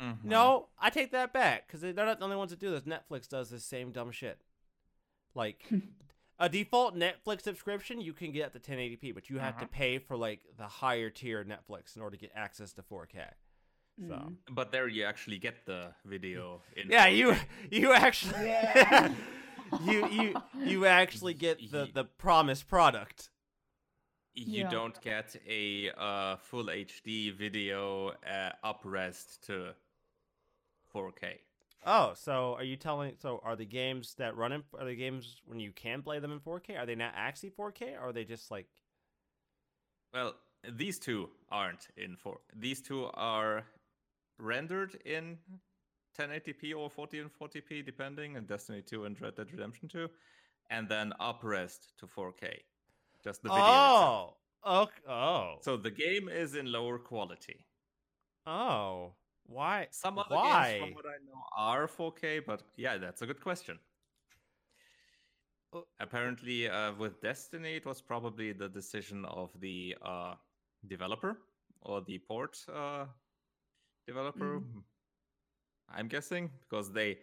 [0.00, 0.24] Mhm.
[0.24, 2.82] No, I take that back because they're not the only ones that do this.
[2.82, 4.38] Netflix does this same dumb shit.
[5.34, 5.64] Like
[6.38, 9.70] a default Netflix subscription, you can get up to 1080p, but you have to Uh-huh.
[9.72, 13.24] pay for like the higher tier Netflix in order to get access to 4K.
[14.08, 14.36] So Mm.
[14.50, 16.60] But there you actually get the video.
[16.76, 17.16] In yeah, 4K.
[17.16, 17.36] you
[17.70, 19.14] you actually Yeah.
[19.84, 23.30] you you you actually get the the promised product.
[24.34, 24.70] You Yeah.
[24.70, 29.74] don't get a uh, full HD video uh, uprest to
[30.92, 31.38] 4K.
[31.86, 33.14] Oh, so are you telling?
[33.20, 34.64] So are the games that run in?
[34.78, 36.78] Are the games when you can play them in 4K?
[36.78, 37.96] Are they not actually 4K?
[38.00, 38.66] Or are they just like?
[40.12, 40.34] Well,
[40.72, 42.40] these two aren't in 4.
[42.56, 43.66] These two are
[44.38, 45.38] rendered in
[46.18, 50.08] 1080p or 1440p, depending, in Destiny 2 and Red Dead Redemption 2,
[50.70, 52.60] and then uprest to 4K.
[53.24, 53.62] Just the video.
[53.64, 54.34] itself.
[54.64, 55.00] oh, okay.
[55.08, 57.66] Oh, So the game is in lower quality.
[58.46, 59.12] oh,
[59.46, 59.88] why?
[59.90, 60.72] Some other why?
[60.72, 63.78] games, from what I know, are 4K, but yeah, that's a good question.
[65.74, 70.34] Uh, Apparently, uh, with Destiny, it was probably the decision of the uh,
[70.86, 71.38] developer
[71.82, 73.04] or the port uh,
[74.06, 74.62] developer.
[75.94, 77.18] I'm guessing because they,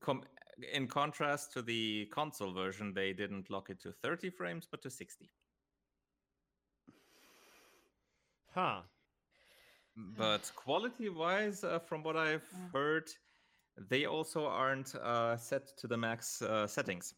[0.00, 0.24] com-
[0.72, 4.90] in contrast to the console version, they didn't lock it to 30 frames but to
[4.90, 5.30] 60.
[8.54, 8.82] Huh?
[9.96, 12.68] But quality wise, uh, from what I've Yeah.
[12.72, 13.10] heard,
[13.76, 17.14] they also aren't uh, set to the max uh, settings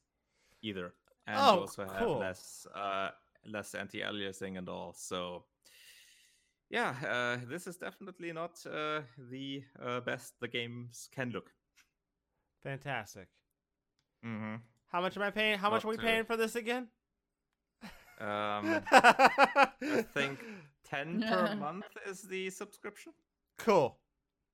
[0.62, 0.94] either.
[1.26, 2.20] And Oh, also have cool.
[2.20, 3.10] less uh,
[3.44, 4.92] less anti aliasing and all.
[4.92, 5.46] So,
[6.70, 11.50] yeah, uh, this is definitely not uh, the uh, best the games can look.
[12.66, 13.28] Fantastic.
[14.24, 14.56] Mm-hmm.
[14.88, 15.56] How much am I paying?
[15.56, 16.88] How much are we Not, paying for this again?
[18.18, 19.68] Um, I
[20.14, 20.40] think
[20.90, 23.12] 10 per month is the subscription.
[23.58, 23.98] cool.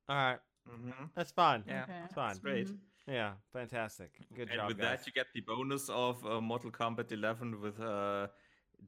[0.09, 0.39] All right,
[0.71, 1.05] Mm-hmm.
[1.17, 1.65] that's fine.
[1.67, 1.93] Yeah, Okay.
[2.03, 2.29] That's fine.
[2.29, 2.69] That's great.
[2.69, 2.77] Mhm.
[3.09, 4.11] Yeah, fantastic.
[4.35, 4.99] Good and job, with guys.
[5.01, 8.27] that, you get the bonus of uh, Mortal Kombat 11 with uh,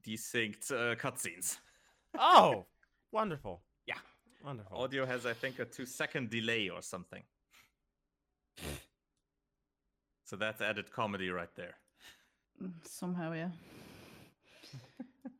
[0.07, 1.57] desynced uh, cutscenes.
[2.19, 2.67] Oh,
[3.11, 3.63] wonderful.
[3.87, 3.95] Yeah.
[4.45, 4.77] Wonderful.
[4.79, 7.23] Audio has, I think, a two second delay or something.
[10.35, 11.77] So that's added comedy right there.
[12.61, 13.51] Mm, Somehow, yeah.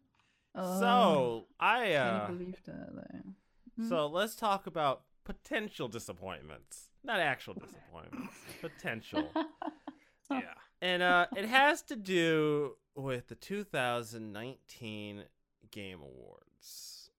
[0.57, 2.89] Uh, so I can't uh, believe that.
[2.97, 8.37] uh, so let's talk about potential disappointments, not actual disappointments.
[8.61, 9.33] potential.
[10.31, 15.25] Yeah, and uh, it has to do with the 2019
[15.73, 17.11] Game Awards.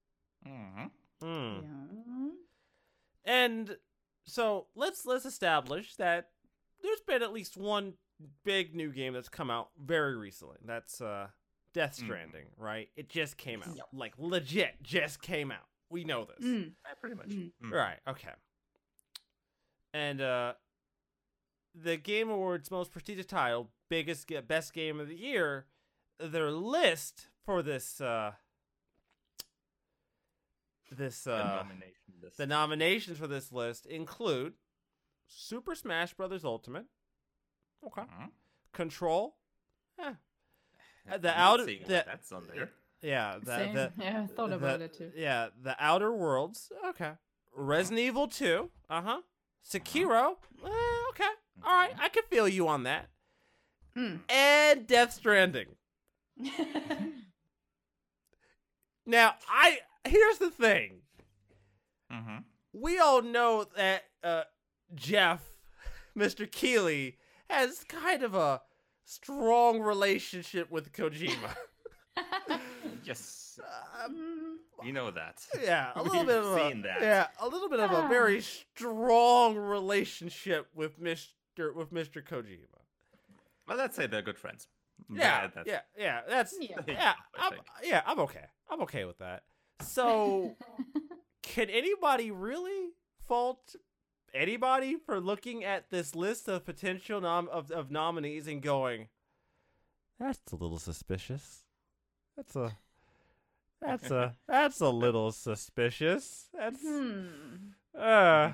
[0.48, 0.92] Mhm.
[1.22, 1.60] Hmm.
[1.62, 2.30] Yeah.
[3.26, 3.78] And
[4.26, 6.30] so let's let's establish that
[6.82, 7.94] there's been at least one
[8.44, 10.58] big new game that's come out very recently.
[10.66, 11.28] That's uh
[11.74, 12.06] Death Mhm.
[12.06, 12.90] Stranding, right?
[12.96, 13.76] It just came out.
[13.76, 13.86] Yep.
[13.94, 15.68] Like legit just came out.
[15.90, 16.46] We know this.
[16.46, 16.74] Mm.
[16.86, 17.28] Yeah, pretty much.
[17.28, 17.52] Mm.
[17.64, 17.72] Mm.
[17.72, 18.32] Right, okay.
[19.94, 20.54] And uh
[21.74, 25.66] the Game Awards most prestigious title, biggest best game of the year,
[26.20, 28.32] their list for this uh
[30.92, 32.38] this The uh nomination list.
[32.38, 34.54] the nominations for this list include
[35.28, 36.86] Super Smash Brothers Ultimate,
[37.86, 38.32] okay, Mhm.
[38.74, 39.38] Control,
[40.00, 40.14] eh,
[41.08, 42.72] Yeah, the I'm outer- the- that's on there.
[43.02, 43.74] yeah, the, Same.
[43.76, 45.12] the yeah, I thought the- about it too.
[45.16, 47.14] yeah, the Outer Worlds, okay,
[47.54, 49.22] Resident Evil Two, uh huh,
[49.64, 51.30] Sekiro, eh, okay,
[51.64, 51.94] all right.
[51.98, 53.10] I can feel you on that,
[53.96, 54.20] Mm.
[54.30, 55.76] and Death Stranding.
[59.06, 61.02] Now, I here's the thing.
[62.12, 62.44] Mhm.
[62.74, 64.44] we all know that uh,
[64.94, 65.52] Jeff,
[66.18, 66.50] Mr.
[66.50, 67.18] Keighley,
[67.50, 68.62] has kind of a
[69.04, 71.56] strong relationship with Kojima.
[73.04, 73.60] Yes,
[74.04, 75.40] um, we know that.
[75.64, 77.02] yeah, a little We've bit of a, that.
[77.02, 78.08] yeah, a little bit of a ah.
[78.08, 81.76] very strong relationship with Mr.
[81.76, 82.24] with Mr.
[82.24, 82.66] Kojima.
[83.68, 84.68] Well, let's say they're good friends.
[85.12, 86.22] Yeah, that's- yeah, yeah.
[86.28, 86.78] That's Yeah.
[86.88, 87.14] yeah.
[87.38, 88.46] I I'm, yeah, I'm okay.
[88.72, 89.44] I'm okay with that.
[89.82, 90.56] So,
[91.44, 92.90] can anybody really
[93.28, 93.76] fault
[94.36, 99.08] anybody for looking at this list of potential nom- of, of nominees and going,
[100.20, 101.64] "That's a little suspicious.
[102.36, 102.78] That's a
[103.82, 106.50] that's a that's a little suspicious.
[106.54, 107.28] That's Hmm.
[107.98, 108.52] uh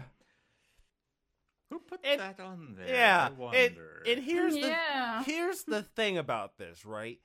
[1.69, 2.87] Who put It- that on there?
[2.87, 3.23] yeah.
[3.23, 4.03] I And wonder.
[4.07, 5.23] and here's the yeah.
[5.23, 7.19] here's the thing about this, right?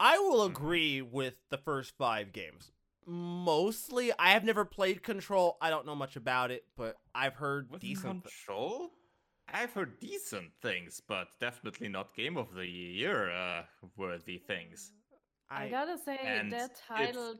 [0.00, 2.72] I will agree with the first five games.
[3.06, 5.56] Mostly, I have never played Control.
[5.60, 8.24] I don't know much about it, but I've heard With decent.
[8.24, 8.90] th- control.
[9.52, 13.64] I've heard decent things, but definitely not game of the year uh,
[13.96, 14.92] worthy things.
[15.50, 16.18] I I, gotta say
[16.50, 17.34] that title.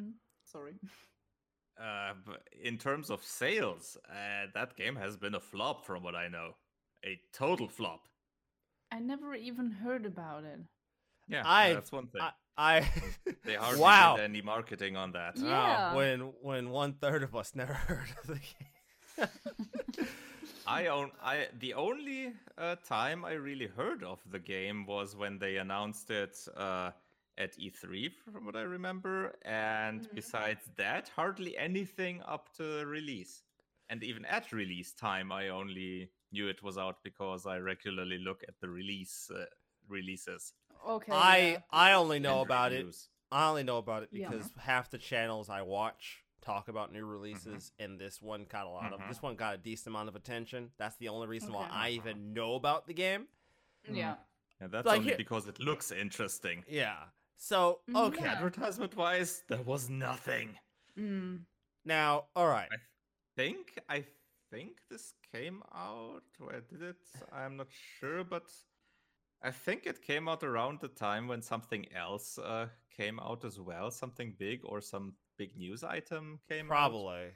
[0.00, 0.12] Mm,
[0.44, 0.74] Sorry.
[1.76, 6.14] Uh, but in terms of sales, uh, that game has been a flop, from what
[6.14, 6.52] I know.
[7.04, 8.02] A total flop.
[8.92, 10.60] I never even heard about it.
[11.26, 12.20] Yeah, I've- that's one thing.
[12.22, 12.88] I, I
[13.44, 14.16] they hardly wow.
[14.16, 15.36] did any marketing on that.
[15.36, 15.92] Yeah.
[15.92, 19.28] Wow, when when one third of us never heard of the game.
[20.66, 25.38] I own I the only uh, time I really heard of the game was when
[25.38, 26.90] they announced it uh,
[27.36, 30.14] at E3, from what I remember, and Mhm.
[30.14, 33.42] besides that, hardly anything up to release.
[33.90, 38.42] And even at release time, I only knew it was out because I regularly look
[38.48, 39.44] at the release uh,
[39.88, 40.54] releases.
[40.88, 41.12] Okay.
[41.12, 41.58] I yeah.
[41.70, 42.76] I only know and about it.
[42.76, 43.08] reviews.
[43.34, 44.30] I only know about it Yeah.
[44.30, 48.70] because half the channels I watch talk about new releases, and this one got a
[48.70, 49.08] lot of Mhm.
[49.08, 50.72] this one got a decent amount of attention.
[50.76, 53.28] That's the only reason why I even know about the game.
[53.88, 54.16] Yeah.
[54.60, 56.64] And that's Like only here- because it looks interesting.
[56.68, 57.08] Yeah.
[57.36, 58.08] So Mhm.
[58.08, 58.22] okay.
[58.24, 58.32] Yeah.
[58.34, 60.58] Advertisement wise, there was nothing.
[60.96, 61.44] Mm.
[61.84, 62.68] Now, all right.
[62.72, 62.76] I
[63.36, 64.06] think I
[64.50, 66.22] think this came out.
[66.38, 66.96] Where did it?
[67.32, 68.48] I'm not sure, but
[69.42, 73.60] I think it came out around the time when something else uh, came out as
[73.60, 77.26] well, something big or some big news item came out, Probably.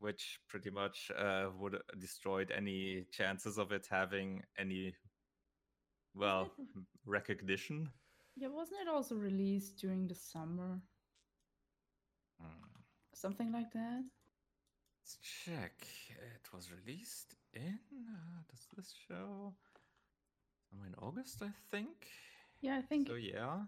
[0.00, 4.94] which pretty much uh, would destroyed any chances of it having any,
[6.14, 6.66] well, it-
[7.06, 7.88] recognition.
[8.36, 10.80] Yeah, wasn't it also released during the summer?
[12.40, 12.46] Hmm.
[13.14, 14.02] Something like that?
[15.02, 15.74] Let's check.
[16.08, 17.78] It was released in.
[17.92, 19.52] Uh, does this show?
[20.70, 22.06] Somewhere in August, I think.
[22.60, 23.08] Yeah, I think.
[23.08, 23.60] So yeah,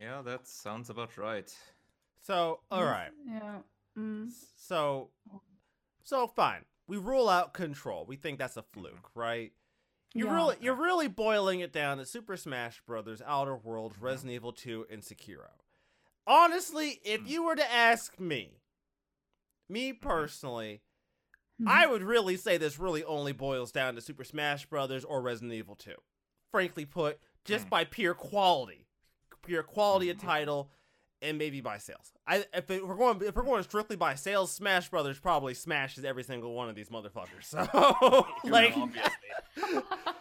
[0.00, 1.52] yeah, that sounds about right.
[2.22, 3.10] So, all right.
[3.26, 3.58] Yeah.
[3.98, 4.30] Mm.
[4.56, 5.10] So,
[6.02, 6.64] so fine.
[6.86, 8.04] We rule out control.
[8.06, 9.52] We think that's a fluke, right?
[10.14, 10.34] You're Yeah.
[10.34, 14.86] really you're really boiling it down to Super Smash Brothers, Outer Worlds, Resident Evil 2,
[14.90, 15.50] and Sekiro.
[16.26, 17.26] Honestly, if Hmm.
[17.26, 18.60] you were to ask me,
[19.68, 20.82] me personally,
[21.66, 25.52] I would really say this really only boils down to Super Smash Brothers or Resident
[25.52, 25.94] Evil 2.
[26.50, 27.70] Frankly put, just Hmm.
[27.70, 28.86] by pure quality,
[29.42, 30.22] pure quality of Mhm.
[30.22, 30.70] title,
[31.22, 32.12] and maybe by sales.
[32.26, 36.04] I if it, we're going if we're going strictly by sales, Smash Brothers probably smashes
[36.04, 37.44] every single one of these motherfuckers.
[37.44, 38.74] So like.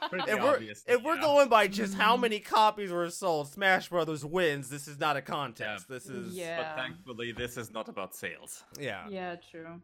[0.10, 2.22] Pretty If we're, obviously, if we're going by just how Mhm.
[2.22, 4.70] many copies were sold, Smash Brothers wins.
[4.70, 5.90] This is not a contest.
[5.90, 6.62] This is Yeah.
[6.76, 8.64] But thankfully, this is not about sales.
[8.80, 9.08] yeah.
[9.10, 9.82] yeah, true.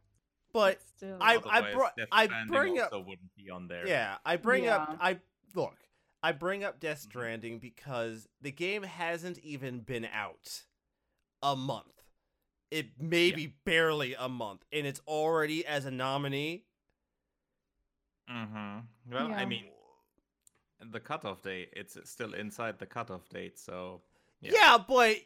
[0.53, 1.17] But Still.
[1.21, 3.87] I- Otherwise, brought- Death I bring up- also wouldn't be on there.
[3.87, 5.19] Yeah, I bring up I
[5.55, 5.77] look,
[6.23, 7.03] I bring up Death Mhm.
[7.09, 10.65] Stranding because the game hasn't even been out
[11.41, 11.87] a month.
[12.69, 16.65] It maybe barely a month, and it's already as a nominee.
[18.29, 18.79] Mm-hmm.
[19.13, 19.65] Well, I mean,
[20.79, 24.01] the cutoff date, it's still inside the cutoff date, so
[24.39, 24.51] Yeah.
[24.53, 24.77] Yeah.
[24.77, 25.17] but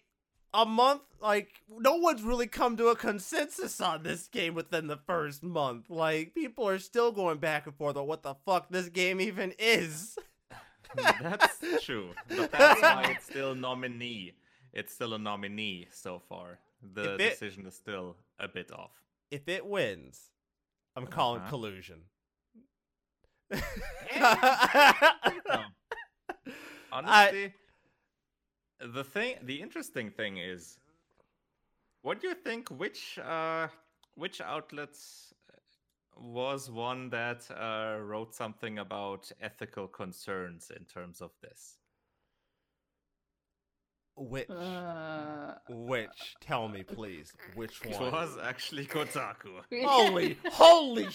[0.55, 4.97] a month, like, no one's really come to a consensus on this game within the
[4.97, 5.89] first month.
[5.89, 9.53] Like, people are still going back and forth on what the fuck this game even
[9.59, 10.17] is.
[10.95, 12.11] that's true.
[12.29, 14.33] But that's why it's still nominee.
[14.71, 16.59] It's still a nominee so far.
[16.93, 18.91] The it- decision is still a bit off.
[19.31, 20.29] If it wins,
[20.95, 21.49] I'm calling Uh-huh.
[21.49, 22.01] collusion.
[26.91, 27.53] Honestly,
[28.79, 30.77] the thing, the interesting thing is,
[32.01, 32.69] what do you think?
[32.69, 33.67] Which uh,
[34.15, 35.33] which outlets
[36.17, 41.77] was one that uh, wrote something about ethical concerns in terms of this?
[44.17, 44.49] Which?
[44.49, 46.35] Uh, Which?
[46.39, 47.33] Tell me, please.
[47.53, 48.11] Which It one?
[48.13, 49.59] was actually Kotaku.
[49.83, 51.07] Holy, holy,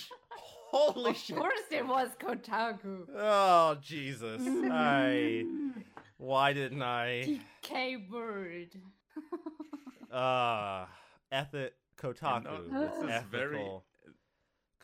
[0.70, 1.36] holy of shit!
[1.36, 3.06] course it was Kotaku.
[3.16, 4.42] Oh Jesus!
[4.70, 5.44] I.
[6.20, 7.40] Why didn't I?
[7.64, 8.76] TK Bird.
[10.12, 10.86] Uh,
[11.30, 12.42] ethic Kotaku.
[12.44, 12.72] know, with
[13.06, 13.70] this is very-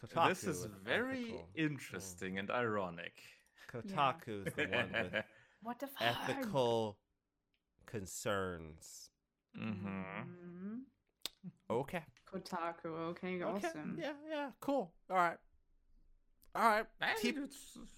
[0.00, 1.48] Kotaku this is very ethical.
[1.56, 3.20] interesting and ironic.
[3.68, 5.24] Kotaku is the one with
[5.62, 6.00] What the fuck?
[6.28, 6.96] ethical
[7.86, 9.10] concerns.
[9.52, 10.80] hmm Mhm.
[11.70, 12.04] Okay.
[12.32, 12.86] Kotaku.
[13.10, 13.66] Okay, Okay.
[13.66, 13.98] awesome.
[14.00, 14.12] Yeah.
[14.30, 14.50] Yeah.
[14.60, 14.92] Cool.
[15.10, 15.38] All right.
[16.56, 16.86] All right.
[17.20, 17.34] Tea,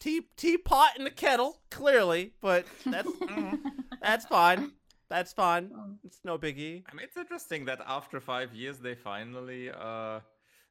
[0.00, 3.09] tea, teapot in the kettle, clearly, but that's
[4.02, 4.72] that's fine.
[5.09, 5.70] That's fine.
[5.74, 5.94] Oh.
[6.04, 6.82] It's no biggie.
[6.90, 10.20] I mean, it's interesting that after five years they finally uh,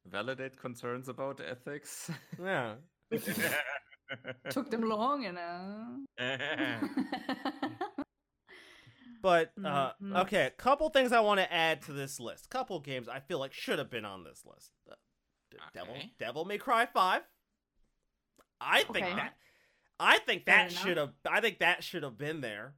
[0.05, 2.11] validate concerns about ethics.
[2.43, 2.75] Yeah.
[4.49, 6.03] Took them long you know.
[9.21, 10.15] But uh, Mhm.
[10.21, 12.49] okay, a couple things I want to add to this list.
[12.51, 14.71] Couple games I feel like should have been on this list.
[14.89, 14.93] Uh,
[15.51, 17.23] D- Devil, Devil May Cry Five.
[18.62, 19.16] I think Okay.
[19.16, 19.34] that.
[19.99, 21.14] I think Fair that should have.
[21.30, 22.76] I think that should have been there.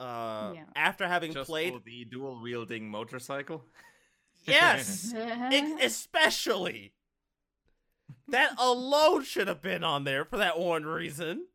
[0.00, 0.64] Uh, Yeah.
[0.74, 3.64] after having Just played, for the dual wielding motorcycle.
[4.44, 6.94] yes, Ex- especially
[8.28, 11.46] that alone should have been on there for that one reason.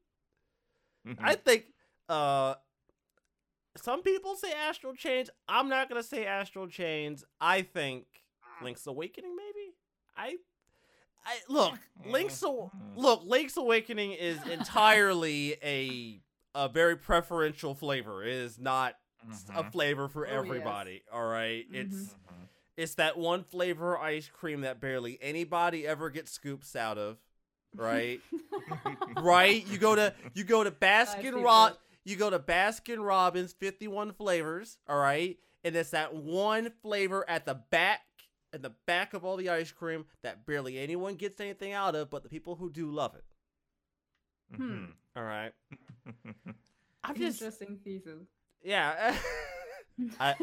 [1.19, 1.43] I Mm.
[1.43, 1.65] think
[2.09, 2.55] uh
[3.77, 5.29] some people say Astral Chains.
[5.47, 7.23] I'm not gonna say Astral Chains.
[7.39, 8.07] I think
[8.61, 9.75] Link's Awakening maybe.
[10.15, 10.37] I
[11.27, 12.41] I look, Link's
[12.95, 16.21] look, Link's Awakening is entirely a
[16.55, 18.23] a very preferential flavor.
[18.23, 18.95] It is not
[19.53, 19.71] a Mhm.
[19.71, 20.37] flavor for Oh, yes.
[20.39, 21.03] everybody.
[21.11, 21.65] All right?
[21.71, 22.47] It's Mhm.
[22.77, 27.17] it's that one flavor ice cream that barely anybody ever gets scoops out of,
[27.75, 28.21] right?
[29.17, 29.65] right?
[29.67, 31.43] You go to you go to Baskin.
[31.43, 35.37] Rob you go to Baskin Robbins 51 flavors, all right?
[35.65, 38.01] And it's that one flavor at the back
[38.53, 42.09] at the back of all the ice cream that barely anyone gets anything out of,
[42.09, 43.25] but the people who do love it.
[44.53, 44.93] Mhm.
[45.15, 45.53] All right.
[47.03, 48.27] I'm just Interesting thesis.
[48.63, 49.15] yeah.
[50.19, 50.35] I,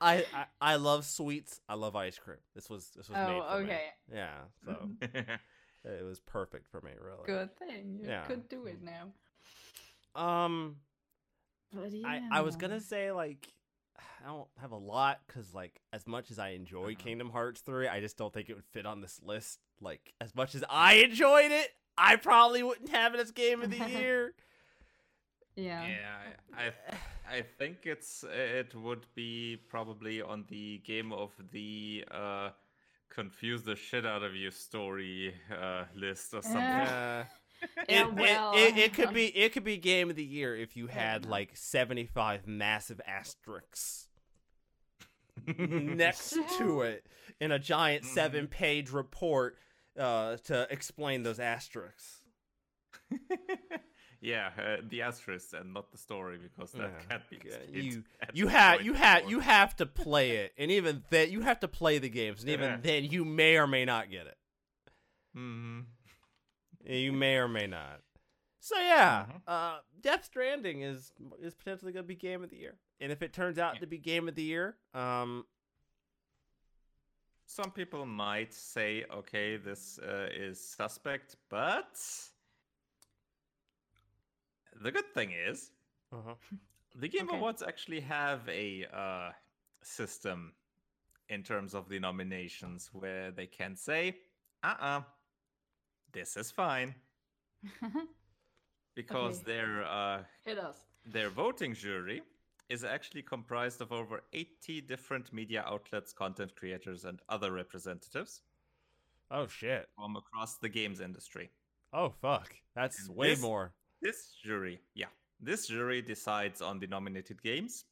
[0.00, 1.60] I I I love sweets.
[1.68, 2.38] I love ice cream.
[2.54, 3.64] This was this was made oh, for me.
[3.64, 3.84] okay.
[4.12, 7.26] Yeah, so it was perfect for me, really.
[7.26, 7.98] Good thing.
[8.02, 8.24] You Yeah.
[8.26, 9.12] could do it now.
[10.20, 10.76] Um,
[11.72, 13.48] But I I was gonna say like
[13.98, 17.02] I don't have a lot because like as much as I enjoy Uh-huh.
[17.04, 19.60] Kingdom Hearts three, I just don't think it would fit on this list.
[19.80, 23.70] Like as much as I enjoyed it, I probably wouldn't have it as game of
[23.70, 24.34] the year.
[25.56, 25.86] Yeah.
[25.86, 26.16] Yeah,
[26.56, 32.50] I, I, I think it's it would be probably on the game of the uh,
[33.08, 36.60] confuse the shit out of you story uh, list or something.
[36.60, 37.24] Uh, Yeah,
[37.88, 40.76] it, well, it, it, it could be it could be game of the year if
[40.76, 44.08] you had like 75 massive asterisks
[45.58, 47.06] next to it
[47.40, 48.08] in a giant Mhm.
[48.08, 49.56] seven page report
[49.98, 52.20] uh, to explain those asterisks.
[54.20, 57.40] yeah, uh, the asterisks and not the story because that Yeah, can't be.
[57.80, 61.60] you- You have you have you have to play it, and even then you have
[61.60, 62.76] to play the games, and even Yeah.
[62.80, 64.36] then you may or may not get it.
[65.36, 65.84] Mhm.
[66.84, 68.02] You may or may not.
[68.60, 69.42] So yeah, Mhm.
[69.46, 73.22] uh, Death Stranding is is potentially going to be game of the year, and if
[73.22, 73.80] it turns out Yeah.
[73.80, 75.46] to be game of the year, um,
[77.46, 81.94] Some people might say, okay, this uh, is suspect, but
[84.82, 85.70] the good thing is
[86.12, 86.34] uh-huh.
[86.94, 87.36] the Game Okay.
[87.36, 89.32] Awards actually have a uh,
[89.82, 90.54] system
[91.28, 94.16] in terms of the nominations where they can say,
[94.62, 95.02] uh uh
[96.14, 96.94] this is fine.
[98.94, 99.52] because Okay.
[99.52, 100.76] their uh, Hit us.
[101.04, 102.22] their voting jury
[102.68, 108.42] is actually comprised of over 80 different media outlets, content creators, and other representatives
[109.30, 109.88] Oh shit.
[109.96, 111.50] from across the games industry.
[111.92, 112.54] Oh fuck.
[112.74, 113.72] That's And way this- more.
[114.02, 115.06] This jury, yeah,
[115.40, 117.86] this jury decides on the nominated games,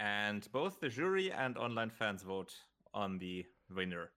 [0.00, 2.52] and both the jury and online fans vote
[2.92, 4.10] on the winner.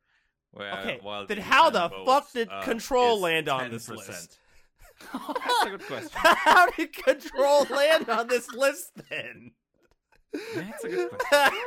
[0.52, 3.95] Where, Okay, while then how the vote, fuck did uh, Control land on this 10%.
[3.98, 4.39] list?
[5.14, 6.10] That's a good question.
[6.16, 9.52] How did Control land on this list then?
[10.56, 11.60] That's a good question.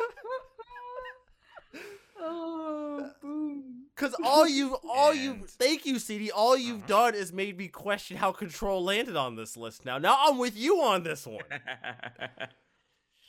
[2.21, 3.65] oh, boom.
[3.97, 6.31] Cause all you, all you, thank you, CD.
[6.31, 7.11] All you've Uh-huh.
[7.11, 9.85] done is made me question how Control landed on this list.
[9.85, 11.45] Now, now I'm with you on this one.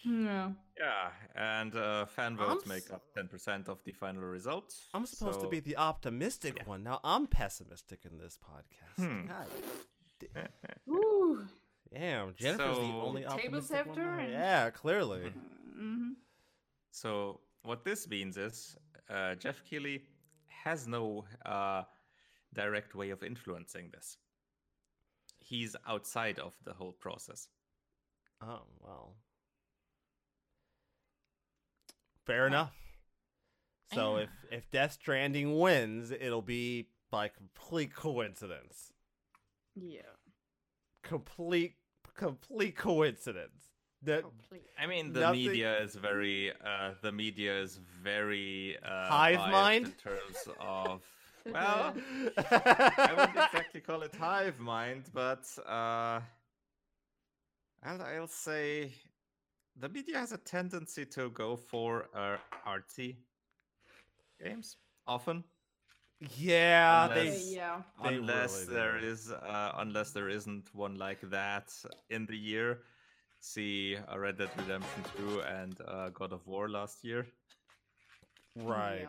[0.03, 0.51] Yeah.
[0.79, 4.87] yeah, and uh, fan I'm votes s- make up 10% of the final results.
[4.93, 6.63] I'm supposed to be the optimistic Yeah.
[6.65, 6.83] one.
[6.83, 9.05] Now I'm pessimistic in this podcast.
[9.05, 9.27] Hmm.
[9.27, 9.47] God
[10.89, 11.47] Ooh.
[11.93, 13.33] damn, Jennifer's the So- only Tables
[13.71, 13.95] optimistic have one.
[13.95, 14.31] turned.
[14.31, 15.31] Yeah, clearly.
[15.75, 16.09] hmm
[16.91, 18.75] So what this means is
[19.09, 20.03] uh, Jeff Keighley
[20.63, 21.83] has no uh,
[22.53, 24.17] direct way of influencing this.
[25.39, 27.47] He's outside of the whole process.
[28.41, 29.15] Oh well.
[32.25, 32.73] Fair enough.
[33.93, 34.23] So Yeah.
[34.23, 38.93] if if Death Stranding wins, it'll be by complete coincidence.
[39.75, 40.01] Yeah.
[41.03, 41.75] Complete
[42.15, 43.67] complete coincidence.
[44.03, 44.63] That Complete.
[44.79, 49.85] I mean, the Nothing- media is very, uh, the media is very uh, Hive mind?
[49.87, 51.03] in terms of.
[51.45, 51.93] Well,
[52.37, 56.21] I wouldn't exactly call it hive mind, but uh,
[57.83, 58.91] I'll, I'll say
[59.81, 63.17] the media has a tendency to go for uh, artsy
[64.43, 64.77] games
[65.07, 65.43] often,
[66.37, 67.81] yeah, Unless- they yeah.
[68.03, 69.07] They unless really there do.
[69.07, 71.73] is uh, unless there isn't one like that
[72.09, 72.81] in the year.
[73.39, 77.25] See uh, Red Dead Redemption 2 and uh, God of War last year,
[78.55, 79.07] right.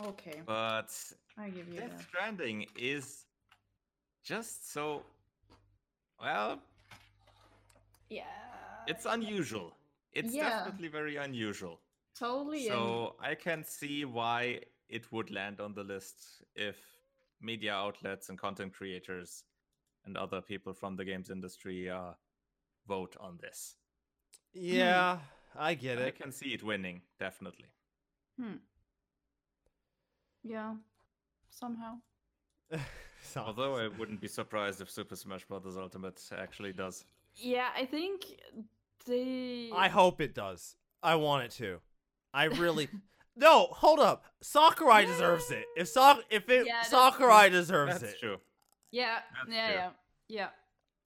[0.00, 0.06] Yeah.
[0.08, 0.42] Okay.
[0.46, 0.90] but
[1.38, 2.00] I give you Death that.
[2.08, 3.24] Stranding is
[4.24, 5.04] just so
[6.20, 6.60] well.
[8.10, 8.24] Yeah.
[8.88, 9.77] It's unusual.
[10.12, 10.48] It's yeah.
[10.50, 11.80] definitely very unusual.
[12.18, 12.68] Totally.
[12.68, 16.76] and- So I can see why it would land on the list if
[17.40, 19.44] media outlets and content creators
[20.04, 22.12] and other people from the games industry uh,
[22.86, 23.76] vote on this.
[24.52, 25.18] Yeah,
[25.54, 26.06] I get I it.
[26.06, 27.66] I can see it winning, definitely.
[28.40, 28.56] Hmm.
[30.42, 30.74] Yeah.
[31.50, 31.98] Somehow.
[33.36, 35.76] Although I wouldn't be surprised if Super Smash Bros.
[35.76, 37.04] Ultimate actually does.
[37.34, 38.24] Yeah, I think
[39.06, 39.70] they.
[39.74, 40.76] I hope it does.
[41.02, 41.78] I want it to.
[42.34, 42.88] I really
[43.38, 44.24] No, hold up.
[44.42, 45.64] Sakurai deserves it.
[45.76, 48.20] If Sak if it Yeah, that's Sakurai deserves That's it.
[48.20, 48.38] true.
[48.90, 49.18] Yeah.
[49.32, 49.66] That's yeah.
[49.66, 49.76] true.
[49.76, 49.90] Yeah.
[50.28, 50.48] Yeah.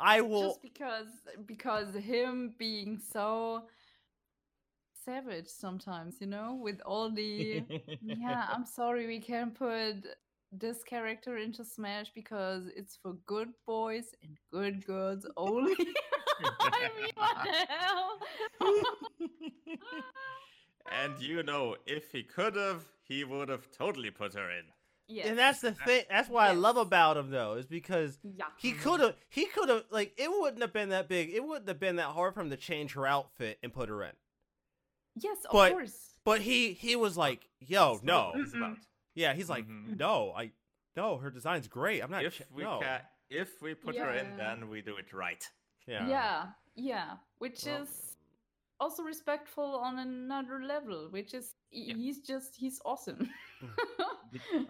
[0.01, 1.09] I will Just because
[1.47, 3.64] because him being so
[5.05, 7.62] savage sometimes, you know, with all the
[8.03, 10.07] yeah, I'm sorry we can't put
[10.51, 15.74] this character into Smash because it's for good boys and good girls only.
[16.61, 19.28] I mean, what the hell?
[20.90, 24.64] and you know, if he could have, he would have totally put her in.
[25.09, 25.26] yes.
[25.28, 26.05] And that's the thing.
[26.11, 28.45] That's what I love about him though, is because yeah.
[28.59, 31.30] he could have he could have like it wouldn't have been that big.
[31.30, 34.03] It wouldn't have been that hard for him to change her outfit and put her
[34.03, 34.12] in.
[35.16, 36.09] Yes, of but- course.
[36.24, 38.76] But he he was like, "Yo, That's no." what it's about.
[39.16, 39.99] Yeah, he's like, Mhm.
[39.99, 40.53] "No, I
[40.97, 42.01] no, her design's great.
[42.01, 44.97] I'm not If ch- we no." ca- if we put her in, then we do
[44.99, 45.45] it right.
[45.87, 46.09] Yeah.
[46.09, 48.16] Yeah, yeah, which Well- is
[48.80, 51.09] also respectful on another level.
[51.11, 51.95] Which is he- Yeah.
[51.97, 53.28] he's just he's awesome.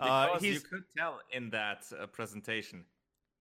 [0.01, 2.85] Uh, Because you could tell in that uh, presentation,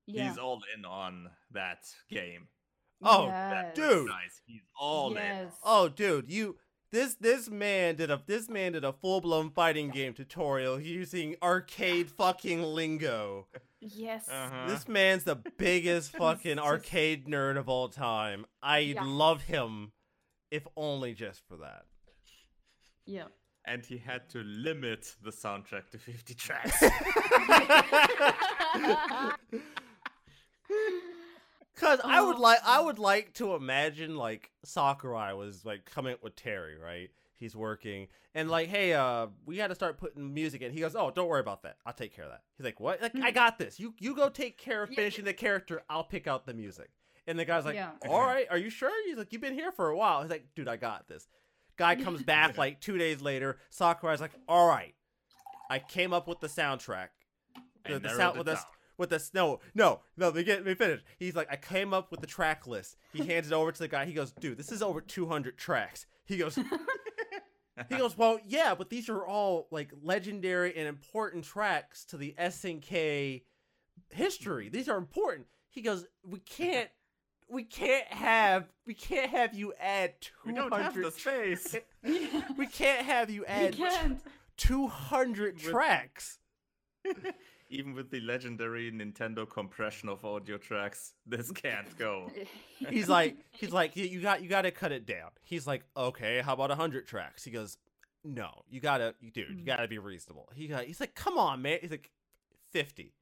[0.05, 0.29] yeah.
[0.29, 2.47] he's all in on that game.
[3.01, 3.75] Oh, yes.
[3.75, 4.07] dude.
[4.07, 5.49] Guys, he's all in.
[5.63, 6.57] Oh, dude, you
[6.91, 11.35] this this man did a this man did a full blown fighting game tutorial using
[11.41, 13.47] arcade fucking lingo.
[13.81, 14.29] yes.
[14.29, 14.67] Uh-huh.
[14.67, 18.45] This man's the biggest fucking just- arcade nerd of all time.
[18.63, 19.03] I Yeah.
[19.03, 19.91] love him,
[20.49, 21.83] if only just for that.
[23.05, 23.25] Yeah.
[23.65, 26.81] And he had to limit the soundtrack to 50 tracks.
[31.75, 32.41] Cause I would Oh.
[32.41, 37.09] like I would like to imagine like Sakurai was like coming up with Terry, right?
[37.41, 40.71] He's working and like, hey, uh, we got to start putting music in.
[40.71, 41.77] He goes, oh, don't worry about that.
[41.85, 42.43] I'll take care of that.
[42.55, 43.01] He's like, what?
[43.01, 43.79] Like, I got this.
[43.79, 45.81] You you go take care of finishing the character.
[45.89, 46.91] I'll pick out the music.
[47.25, 47.89] And the guy's like, Yeah.
[48.07, 48.91] all right, are you sure?
[49.07, 50.21] He's like, you've been here for a while.
[50.21, 51.27] He's like, dude, I got this.
[51.77, 53.57] Guy comes back like two days later.
[53.71, 54.93] Sakurai's like, all right,
[55.69, 57.07] I came up with the soundtrack.
[57.87, 58.59] The, the sound with the
[58.97, 60.31] with the no, no, no.
[60.31, 62.95] They get me finished He's like, I came up with the track list.
[63.11, 64.05] He hands it over to the guy.
[64.05, 66.05] He goes, dude, this is over 200 tracks.
[66.23, 66.57] He goes,
[67.89, 72.35] he goes, well, yeah, but these are all like legendary and important tracks to the
[72.39, 73.43] SNK
[74.09, 74.69] history.
[74.69, 75.47] These are important.
[75.69, 76.89] He goes, we can't,
[77.49, 80.13] we can't have, we can't have you add
[80.45, 81.75] We 200 don't have the space.
[82.57, 84.19] we can't have you You add
[84.57, 86.39] 200 tracks.
[87.73, 92.29] Even with the legendary Nintendo compression of audio tracks, this can't go.
[92.89, 95.29] He's like, he's like, you you got, you got to cut it down.
[95.41, 97.43] He's like, okay, how about 100 tracks?
[97.45, 97.77] He goes,
[98.25, 99.65] no, you gotta, you dude, you Mm.
[99.65, 100.49] gotta be reasonable.
[100.53, 101.79] He got, he's like, come on, man.
[101.81, 102.11] He's like,
[102.71, 103.13] 50.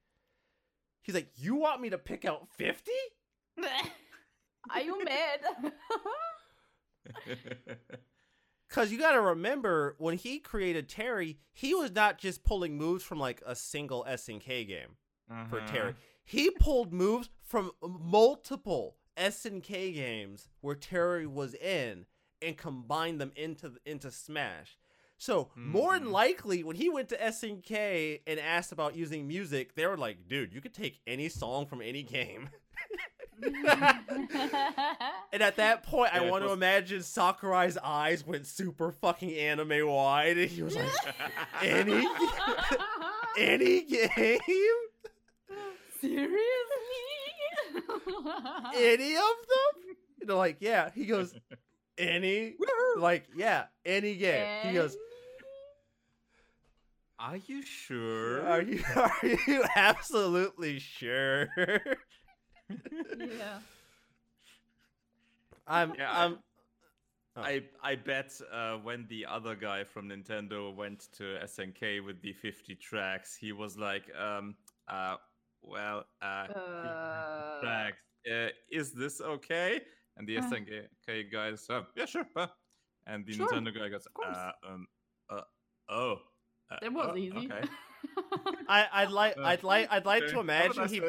[1.04, 2.92] He's like, you want me to pick out 50?
[4.72, 5.40] Are you mad?
[8.70, 13.20] Cause you gotta remember when he created Terry, he was not just pulling moves from
[13.20, 14.96] like a single SNK game.
[15.50, 15.68] for Uh-huh.
[15.68, 15.94] Terry.
[16.24, 22.06] He pulled moves from multiple SNK games where Terry was in
[22.42, 24.78] and combined them into into Smash.
[25.18, 26.12] So more than Mhm.
[26.14, 30.54] likely, when he went to SNK and asked about using music, they were like, "Dude,
[30.54, 32.50] you could take any song from any game."
[35.32, 39.32] And at that point, Yeah, I it want to imagine Sakurai's eyes went super fucking
[39.32, 40.92] anime wide, and he was like,
[41.64, 42.08] "Any,
[43.38, 44.40] any game."
[46.02, 46.40] Seriously?
[48.76, 49.96] any of them?
[50.20, 50.90] You know, like, yeah.
[50.96, 51.34] He goes,
[51.98, 52.56] any?
[52.98, 54.68] Like, yeah, any game.
[54.68, 54.98] He goes,
[57.20, 58.46] Are you sure?
[58.48, 61.50] are you are you absolutely sure?
[62.70, 63.60] yeah.
[65.70, 66.40] I'm Yeah, I- I'm
[67.36, 67.42] Oh.
[67.44, 72.34] I I bet uh, when the other guy from Nintendo went to SNK with the
[72.34, 74.56] 50 tracks, he was like, um,
[74.88, 75.16] uh,
[75.62, 77.98] well, uh, Uh, tracks.
[78.30, 79.80] Uh, is this okay?
[80.18, 80.42] And the Uh.
[80.50, 82.26] SNK guy says, uh, yeah, sure.
[82.36, 82.48] uh."
[83.06, 84.88] And the Sure, Nintendo guy goes, uh, um,
[85.30, 85.42] uh,
[85.88, 86.16] oh.
[86.70, 87.38] Uh, That was oh, easy.
[87.38, 87.62] Okay.
[88.68, 91.02] I I'd like I'd like I'd like to imagine he?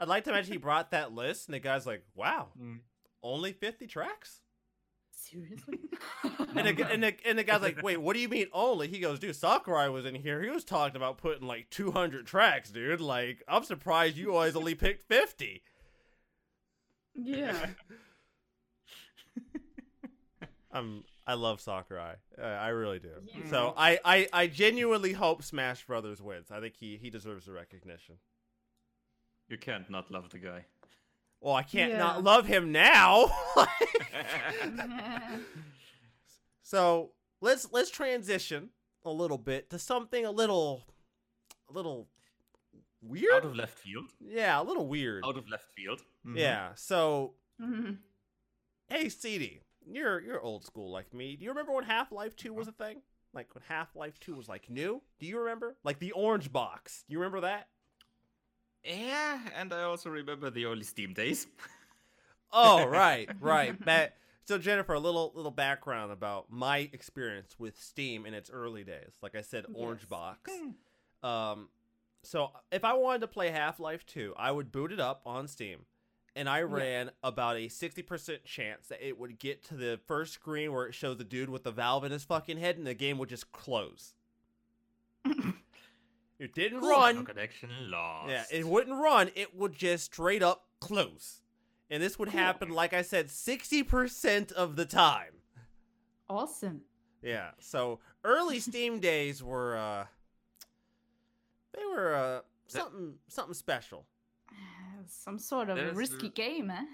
[0.00, 2.80] I'd like to imagine he brought that list and the guy's like, wow, Mm.
[3.22, 4.40] Only 50 tracks?
[5.10, 5.78] Seriously?
[6.54, 8.86] And the, and, the, and the guy's like, wait, what do you mean only?
[8.86, 10.42] He goes, dude, Sakurai was in here.
[10.42, 13.00] He was talking about putting like 200 tracks, dude.
[13.00, 15.62] Like, I'm surprised you guys only picked 50.
[17.14, 17.66] yeah.
[20.72, 22.14] I'm, I love Sakurai.
[22.40, 23.10] Uh, I really do.
[23.26, 23.48] Yeah.
[23.50, 26.50] So I, I, I genuinely hope Smash Brothers wins.
[26.50, 28.16] I think he, he deserves the recognition.
[29.48, 30.64] You can't not love the guy.
[31.42, 31.98] Well, I can't Yeah.
[31.98, 33.30] not love him now.
[36.62, 38.70] so let's let's transition
[39.04, 40.84] a little bit to something a little,
[41.68, 42.08] a little
[43.02, 43.32] weird.
[43.34, 44.10] Out of left field.
[44.20, 45.24] Yeah, a little weird.
[45.26, 46.00] Out of left field.
[46.24, 46.38] Mhm.
[46.38, 46.74] Yeah.
[46.74, 47.98] So, Mhm.
[48.88, 51.34] hey, CD, you're you're old school like me.
[51.36, 53.02] Do you remember when Half Life Two was a thing?
[53.32, 55.02] Like when Half Life Two was like new?
[55.18, 55.76] Do you remember?
[55.82, 57.02] Like the orange box.
[57.08, 57.68] Do you remember that?
[58.84, 61.46] Yeah, and I also remember the early Steam days.
[62.54, 63.82] Oh, right, right.
[63.86, 64.16] That.
[64.44, 69.12] So Jennifer, a little little background about my experience with Steam in its early days.
[69.22, 70.08] Like I said, orange Yes.
[70.10, 70.50] box.
[71.22, 71.68] Um,
[72.22, 75.48] so if I wanted to play Half Life 2, I would boot it up on
[75.48, 75.86] Steam,
[76.36, 80.74] and I ran about a 60% chance that it would get to the first screen
[80.74, 83.16] where it shows the dude with the valve in his fucking head, and the game
[83.16, 84.12] would just close.
[86.42, 87.24] it didn't No run.
[87.24, 88.30] connection lost.
[88.30, 89.30] Yeah, it wouldn't run.
[89.34, 91.40] It would just straight up close.
[91.90, 92.40] And this would Cool.
[92.40, 95.34] happen, like I said, 60% of the time.
[96.28, 96.82] Awesome.
[97.22, 97.50] Yeah.
[97.60, 100.06] So early Steam days were uh
[101.76, 104.06] they were uh something something special.
[105.06, 106.84] Some sort of There's risky r- game, eh?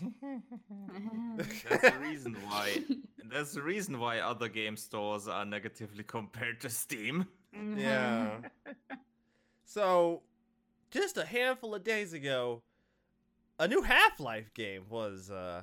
[1.36, 2.82] That's the reason why.
[3.24, 7.26] That's the reason why other game stores are negatively compared to Steam.
[7.76, 8.38] Yeah.
[9.64, 10.22] so
[10.90, 12.62] just a handful of days ago,
[13.58, 15.62] a new Half-Life game was uh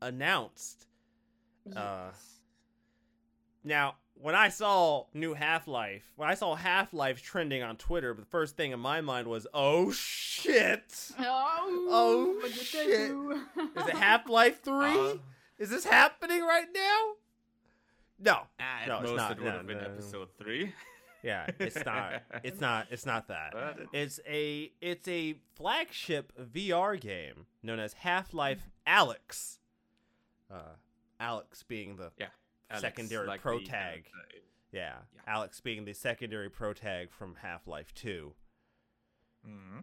[0.00, 0.86] announced.
[1.76, 2.10] Uh
[3.64, 8.14] Now, when I saw new Half Life, when I saw Half Life trending on Twitter,
[8.14, 11.10] the first thing in my mind was, "Oh shit!
[11.18, 13.10] Oh, Oh, what did they shit.
[13.82, 14.98] Is it Half Life Three?
[15.10, 15.14] Uh,
[15.58, 17.12] Is this happening right now?"
[18.18, 18.42] No.
[18.60, 19.84] at No, it's most not, it would no, have been no.
[19.84, 20.72] episode three.
[21.22, 22.22] Yeah, it's not.
[22.44, 22.86] It's not.
[22.90, 23.50] It's not that.
[23.52, 29.58] But It's a it's a flagship VR game known as Half Life Alyx.
[30.50, 30.74] Uh,
[31.20, 32.26] Alyx being the Yeah,
[32.72, 34.04] Alyx, secondary like pro the tag.
[34.04, 34.10] character.
[34.72, 34.94] Yeah,
[35.26, 35.34] Yeah.
[35.36, 38.32] Alyx being the secondary pro tag from Half Life 2.
[39.44, 39.78] hmm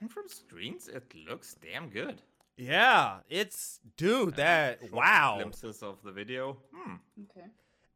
[0.00, 2.20] And from screens, it looks damn good.
[2.56, 4.36] Yeah, it's dude.
[4.36, 5.34] That Short wow.
[5.36, 6.56] Glimpses of the video.
[6.74, 6.94] Hmm.
[7.30, 7.46] Okay.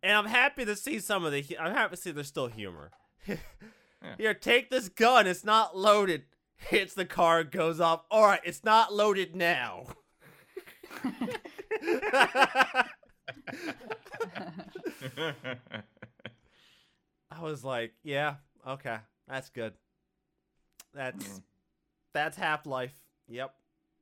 [0.02, 1.44] And I'm happy to see some of the.
[1.58, 2.90] I'm happy to see there's still humor.
[4.18, 5.26] Here, take this gun.
[5.26, 6.22] It's not loaded.
[6.56, 8.02] Hits the car, goes off.
[8.10, 9.86] All right, it's not loaded now.
[17.30, 18.36] I was like, yeah,
[18.66, 19.74] okay, that's good.
[20.94, 21.42] That's Mm.
[22.12, 22.94] that's Half Life.
[23.28, 23.54] Yep,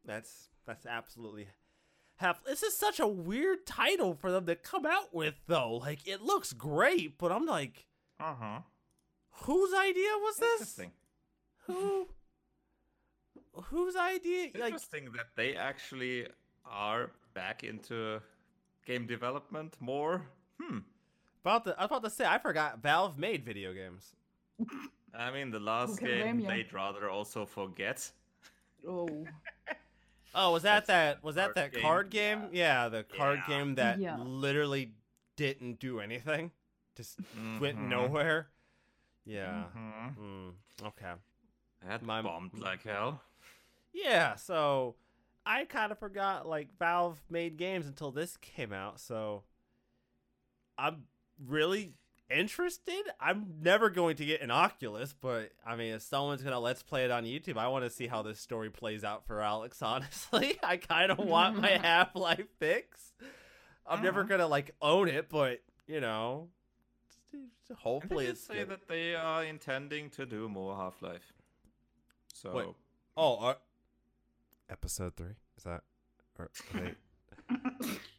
[0.05, 1.49] that's that's absolutely
[2.17, 2.45] Half.
[2.45, 5.75] This is such a weird title for them to come out with, though.
[5.77, 7.87] Like, it looks great, but I'm like,
[8.19, 8.61] uh huh.
[9.45, 10.61] whose idea was this?
[10.61, 10.93] Interesting.
[11.67, 12.09] Who?
[13.65, 14.51] Whose idea?
[14.55, 16.27] Like, Interesting that they actually
[16.65, 18.21] are back into
[18.87, 20.23] game development more.
[20.61, 20.79] Hmm.
[21.43, 24.13] about the I was about to say, I forgot Valve made video games.
[25.15, 26.49] I mean, the last game blame ya?
[26.49, 28.11] they'd rather also forget.
[28.89, 29.25] oh.
[30.35, 31.23] Oh, was that that?
[31.23, 32.49] Was that that game, card game?
[32.53, 33.59] Yeah, the card Yeah.
[33.59, 34.17] game that Yeah.
[34.19, 34.93] literally
[35.37, 36.53] didn't do anything,
[36.95, 37.89] just went Mhm.
[37.89, 38.51] nowhere.
[39.25, 39.65] Yeah.
[39.75, 40.17] Mhm.
[40.17, 40.55] Mm,
[40.89, 41.13] okay.
[41.83, 43.23] That My- bombed like hell.
[43.93, 44.35] Yeah.
[44.37, 44.97] So
[45.45, 49.01] I kind of forgot like Valve made games until this came out.
[49.01, 49.45] So
[50.79, 51.07] I'm
[51.39, 51.95] really
[52.31, 53.03] interested.
[53.21, 57.05] I'm never going to get an Oculus, but I mean, if someone's gonna let's play
[57.05, 59.83] it on YouTube, I want to see how this story plays out for Alyx.
[59.83, 63.13] Honestly, I kind of want my Half Life fix.
[63.87, 66.49] I'm never gonna like own it, but you know,
[67.79, 68.71] hopefully they did it's say good.
[68.71, 71.33] that they are intending to do more Half Life.
[72.35, 72.67] So Wait.
[73.17, 73.55] Oh, uh,
[74.69, 75.83] episode three is that?
[76.39, 76.51] Or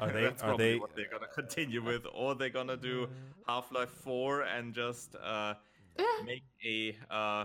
[0.00, 0.12] are they?
[0.12, 0.22] Are they?
[0.24, 0.76] That's Are they?
[0.78, 3.08] what they're gonna continue with, or they're gonna do
[3.46, 5.54] Half Life Four and just uh,
[6.24, 7.44] make a uh,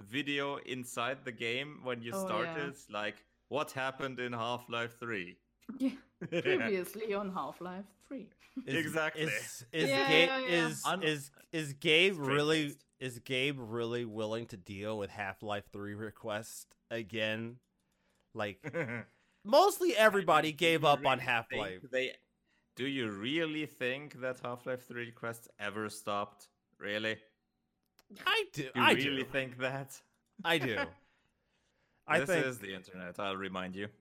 [0.00, 2.68] video inside the game when you Oh, start yeah.
[2.68, 5.36] it, like what happened in Half Life Three.
[5.78, 5.90] yeah.
[6.30, 8.28] Previously on Half Life 3.
[8.66, 9.22] Is, Exactly.
[9.22, 10.66] Is is, Yeah, Gabe, yeah, yeah.
[10.66, 15.94] is is is Gabe really is Gabe really willing to deal with Half Life Three
[15.94, 17.56] request again?
[18.34, 18.58] Like
[19.44, 21.80] mostly everybody Do gave you up on Half Life.
[21.90, 22.12] They
[22.76, 26.48] do you really think that Half Life Three quests ever stopped?
[26.78, 27.16] Really?
[28.26, 28.62] I do.
[28.62, 29.28] Do you I really do.
[29.30, 30.00] think that?
[30.44, 30.78] I do.
[32.06, 33.18] I this think is the internet.
[33.18, 33.88] I'll remind you.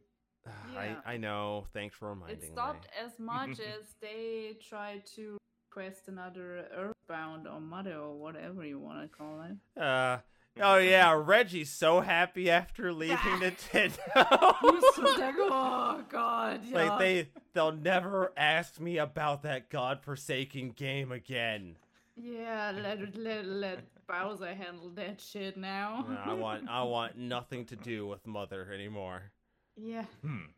[0.73, 0.95] Yeah.
[1.05, 1.65] I I know.
[1.73, 2.45] Thanks for reminding me.
[2.45, 2.55] It me.
[2.55, 5.37] stopped as much as they tried to
[5.69, 9.81] request another Earthbound or Mother or whatever you want to call it.
[9.81, 10.19] Uh,
[10.60, 13.97] oh yeah, Reggie's so happy after leaving He's Nintendo.
[14.16, 16.76] oh god, yeah.
[16.89, 21.76] like they they'll never ask me about that godforsaken game again.
[22.16, 26.06] Yeah, let let let Bowser handle that shit now.
[26.10, 29.32] No, I want I want nothing to do with Mother anymore.
[29.76, 30.06] yeah.
[30.22, 30.52] Hmm.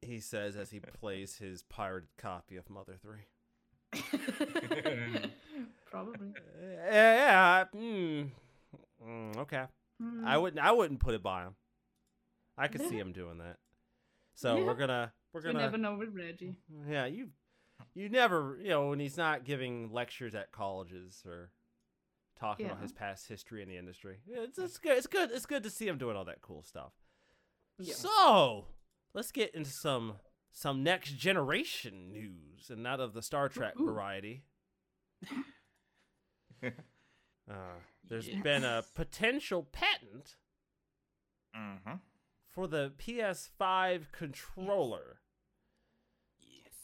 [0.00, 3.26] He says as he plays his pirated copy of Mother Three.
[5.90, 6.28] Probably.
[6.28, 8.30] Uh, yeah, mm,
[9.06, 9.64] mm, okay.
[10.00, 10.24] Hmm.
[10.26, 11.54] I wouldn't I wouldn't put it by him.
[12.56, 13.56] I could see him doing that.
[14.34, 14.64] So Yeah.
[14.64, 16.54] we're gonna we're gonna You never know with Reggie.
[16.88, 17.28] Yeah, you
[17.94, 21.50] you never you know when he's not giving lectures at colleges or
[22.38, 24.18] talking about his past history in the industry.
[24.28, 24.96] It's, it's good.
[24.98, 25.30] It's good.
[25.32, 26.92] It's good to see him doing all that cool stuff.
[27.78, 27.94] Yeah.
[27.94, 28.66] So
[29.14, 30.14] let's get into some
[30.60, 33.86] some next generation news and not of the Star Trek Ooh.
[33.86, 34.42] variety.
[37.50, 37.54] Uh,
[38.06, 40.36] there's been a potential patent
[41.56, 41.94] Mm-hmm.
[42.46, 45.20] for the PS5 controller.
[46.38, 46.74] Yes.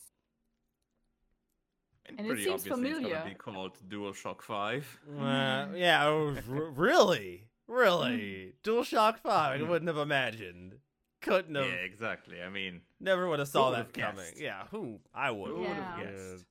[2.07, 5.01] And it pretty seems obviously it's gonna be called DualShock Five.
[5.07, 8.55] Uh, yeah, it r- really, really.
[8.65, 9.61] DualShock Five.
[9.61, 10.77] I wouldn't have imagined.
[11.21, 11.67] Couldn't have.
[11.67, 11.85] Yeah, have.
[11.85, 12.41] exactly.
[12.41, 14.25] I mean, Never would have saw would've that coming.
[14.25, 14.41] guessed?
[14.41, 14.99] Yeah, who?
[15.15, 15.51] I would.
[15.51, 16.15] Who would've Yeah, guessed?
[16.35, 16.45] it's-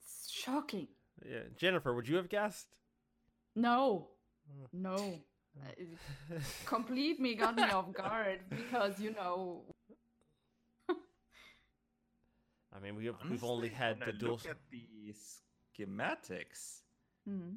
[0.00, 0.88] It's shocking.
[1.28, 1.40] yeah.
[1.56, 2.68] Jennifer, would you have guessed?
[3.54, 4.08] No.
[4.72, 5.20] No.
[5.58, 9.64] Uh, complete me got me off guard because you know
[12.74, 14.32] I mean, we have, we've only had the I dual.
[14.32, 15.14] Look at the
[15.78, 16.82] schematics.
[17.26, 17.54] hmm,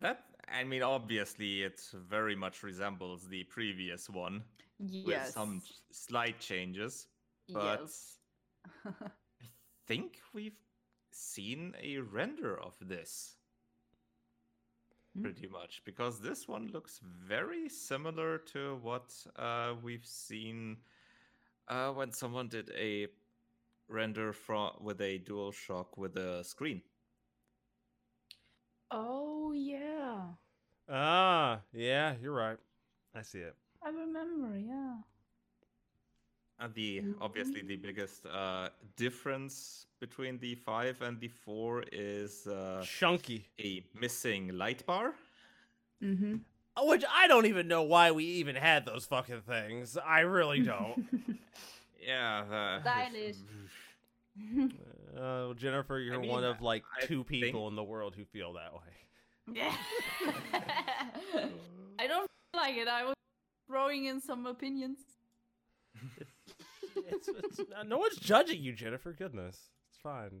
[0.00, 4.42] That I mean, obviously, it very much resembles the previous one
[4.78, 5.26] yes.
[5.26, 7.08] with some slight changes.
[7.48, 8.18] But yes.
[8.86, 9.46] I
[9.86, 10.58] think we've
[11.10, 13.36] seen a render of this
[15.14, 15.22] Hmm.
[15.22, 20.78] pretty much because this one looks very similar to what uh, we've seen
[21.68, 23.08] uh, when someone did a
[23.88, 26.82] render from with a dual shock with a screen
[28.90, 30.34] Oh yeah,
[30.88, 32.58] Ah, yeah, you're right.
[33.14, 33.56] I see it.
[33.84, 34.58] I remember.
[34.58, 34.94] Yeah.
[36.60, 42.82] Uh, the obviously the biggest uh, difference between the five and the four is uh,
[42.86, 43.48] Chunky.
[43.60, 45.14] a missing light bar.
[46.02, 46.36] Mm-hmm.
[46.86, 49.96] Which I don't even know why we even had those fucking things.
[49.96, 51.04] I really don't.
[52.00, 53.36] Yeah, the, Stylish.
[55.20, 58.24] uh, Jennifer, you're mean, one of like I two think- people in the world who
[58.24, 58.80] feel that way.
[59.52, 59.74] Yeah.
[61.98, 62.88] I don't like it.
[62.88, 63.14] I was
[63.66, 64.98] throwing in some opinions.
[67.08, 69.12] It's, it's, no one's judging you, Jennifer.
[69.12, 69.58] Goodness,
[69.90, 70.40] it's fine.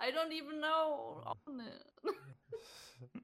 [0.00, 1.86] I don't even know on it.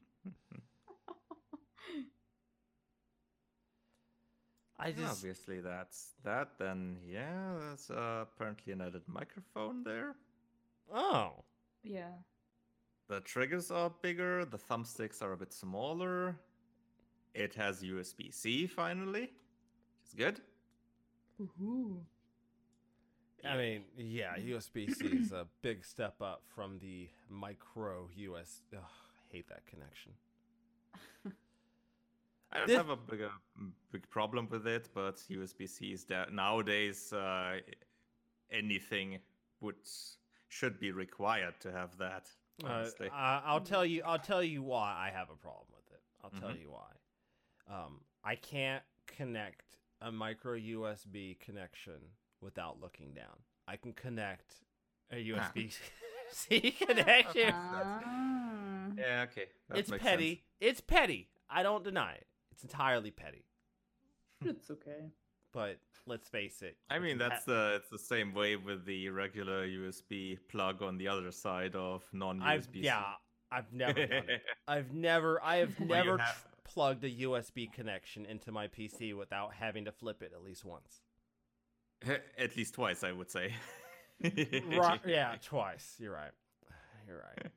[4.79, 6.59] I just obviously that's that.
[6.59, 10.17] Then yeah, there's uh, apparently an added microphone there.
[10.93, 11.45] oh
[11.83, 12.13] yeah.
[13.09, 14.45] The triggers are bigger.
[14.45, 16.37] The thumbsticks are a bit smaller.
[17.35, 20.41] It has USB C finally, which is good.
[23.45, 28.63] I mean, yeah, USB C is a big step up from the micro US.
[28.73, 30.13] Ugh, I hate that connection.
[32.53, 33.31] I don't This- have a bigger
[33.93, 37.61] big problem with it, but USB C is that nowadays uh,
[38.51, 39.19] anything
[39.61, 39.77] would
[40.49, 42.31] should be required to have that.
[42.65, 44.03] Uh, Honestly, I, I'll tell you.
[44.05, 46.03] I'll tell you why I have a problem with it.
[46.25, 46.61] I'll tell Mhm.
[46.61, 46.96] you why.
[47.71, 49.65] Um, I can't connect
[50.01, 51.95] a micro USB connection
[52.41, 53.39] without looking down.
[53.67, 54.55] I can connect
[55.11, 55.73] a USB
[56.31, 57.53] C connection.
[57.55, 58.01] Ah.
[58.99, 60.29] yeah, okay, that it's petty.
[60.35, 60.41] sense.
[60.61, 61.29] It's petty.
[61.51, 62.27] I don't deny it.
[62.53, 63.45] It's entirely petty.
[64.45, 65.11] It's okay.
[65.53, 66.77] But let's face it.
[66.91, 70.99] I mean, impa- that's the it's the same way with the regular USB plug on
[70.99, 72.83] the other side of non I've USB.
[72.85, 73.03] yeah.
[73.51, 74.43] I've never done it.
[74.69, 75.43] I've never.
[75.43, 79.85] I have Well, never have- tr- plugged a USB connection into my PC without having
[79.87, 81.01] to flip it at least once.
[82.39, 83.55] At least twice, I would say.
[84.23, 85.95] right, yeah, twice.
[85.99, 86.31] You're right.
[87.09, 87.53] You're right.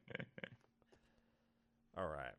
[1.98, 2.34] All right.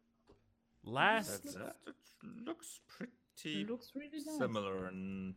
[0.84, 1.42] Last.
[1.44, 4.38] That's, uh, that looks pretty It looks really nice.
[4.38, 5.34] similar and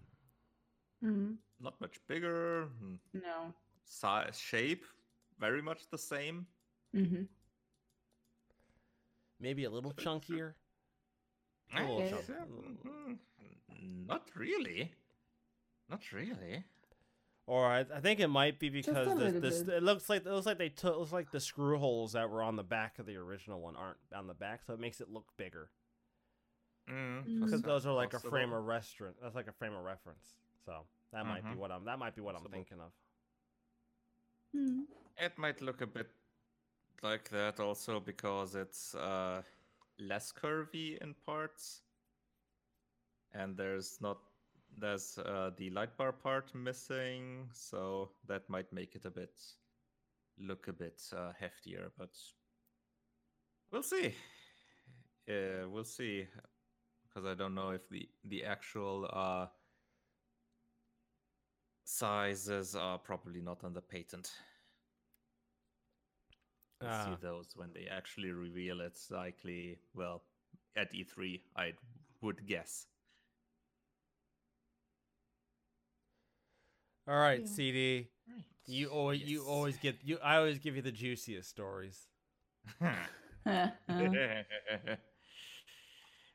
[1.03, 1.35] Mhm.
[1.59, 2.69] not much bigger.
[2.81, 3.53] mm, No.
[3.85, 4.85] Size, shape,
[5.39, 6.47] very much the same.
[6.95, 7.23] Mm-hmm.
[9.41, 10.53] Maybe a little chunkier.
[11.75, 12.09] A little Okay.
[12.11, 12.27] chunk-
[12.85, 14.91] mm, Not really.
[15.89, 16.63] Not really.
[17.45, 20.31] Or I, I think it might be because the, little this it looks like it
[20.31, 23.05] looks like they took looks like the screw holes that were on the back of
[23.05, 25.69] the original one aren't on the back, so it makes it look bigger.
[26.89, 27.43] Mm, Mm.
[27.45, 28.29] Because those are like a possible.
[28.31, 29.15] frame of restaurant.
[29.21, 30.37] That's like a frame of reference.
[30.65, 31.57] So that might be Mhm.
[31.57, 31.83] what I'm.
[31.85, 32.91] That might be what I'm thinking of.
[34.55, 34.85] Mm.
[35.17, 36.09] It might look a bit
[37.01, 39.41] like that also because it's uh,
[39.99, 41.81] less curvy in parts,
[43.33, 44.17] and there's not
[44.77, 49.39] there's uh, the light bar part missing, so that might make it a bit
[50.39, 51.89] look a bit uh, heftier.
[51.97, 52.09] But
[53.71, 54.15] we'll see.
[55.29, 56.27] Uh, we'll see
[57.07, 59.47] because I don't know if the the actual uh,
[61.83, 64.31] sizes are probably not on the patent.
[66.81, 67.05] We'll Ah.
[67.05, 68.97] see those when they actually reveal it.
[69.09, 70.23] Likely, well,
[70.75, 71.73] at E3, I
[72.21, 72.87] would guess.
[77.07, 77.47] All right, Yeah.
[77.47, 78.07] CD.
[78.65, 80.17] You always you always get you.
[80.19, 82.07] I always give you the juiciest stories.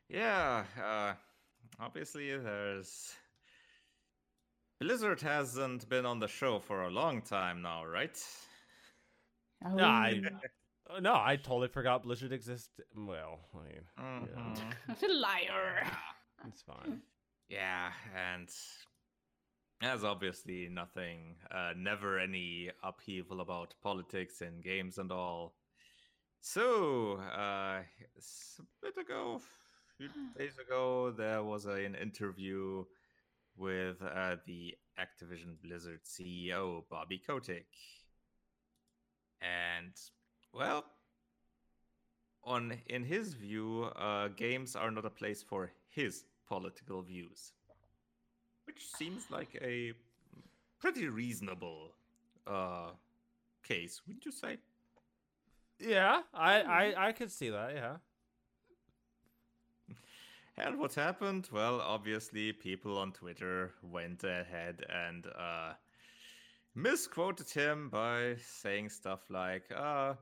[0.09, 1.15] yeah, uh,
[1.81, 3.15] obviously there's
[4.81, 8.16] Blizzard hasn't been on the show for a long time now, right?
[9.64, 10.20] No, I
[10.90, 12.85] uh, no, I totally forgot Blizzard existed.
[12.97, 15.01] Well, I mean, Mhm.
[15.01, 15.86] The liar.
[16.47, 17.02] it's fine.
[17.48, 18.48] Yeah, and
[19.80, 25.55] there's obviously nothing, uh, never any upheaval about politics in games and all.
[26.40, 27.82] So, uh,
[28.16, 30.09] s- a bit ago, a few
[30.39, 32.85] days ago, there was a, an interview
[33.56, 37.66] with uh, the Activision Blizzard CEO, Bobby Kotick.
[39.40, 39.93] And,
[40.52, 40.85] well,
[42.44, 47.52] on in his view, uh, games are not a place for his political views,
[48.66, 49.93] which seems like a
[50.78, 51.94] pretty reasonable
[52.47, 52.90] uh,
[53.62, 54.59] case, wouldn't you say?
[55.78, 57.74] Yeah, I I I could see that.
[57.74, 57.97] Yeah.
[60.56, 61.48] And what happened?
[61.52, 65.74] Well, obviously, people on Twitter went ahead and uh,
[66.79, 70.15] misquoted him by saying stuff like, uh,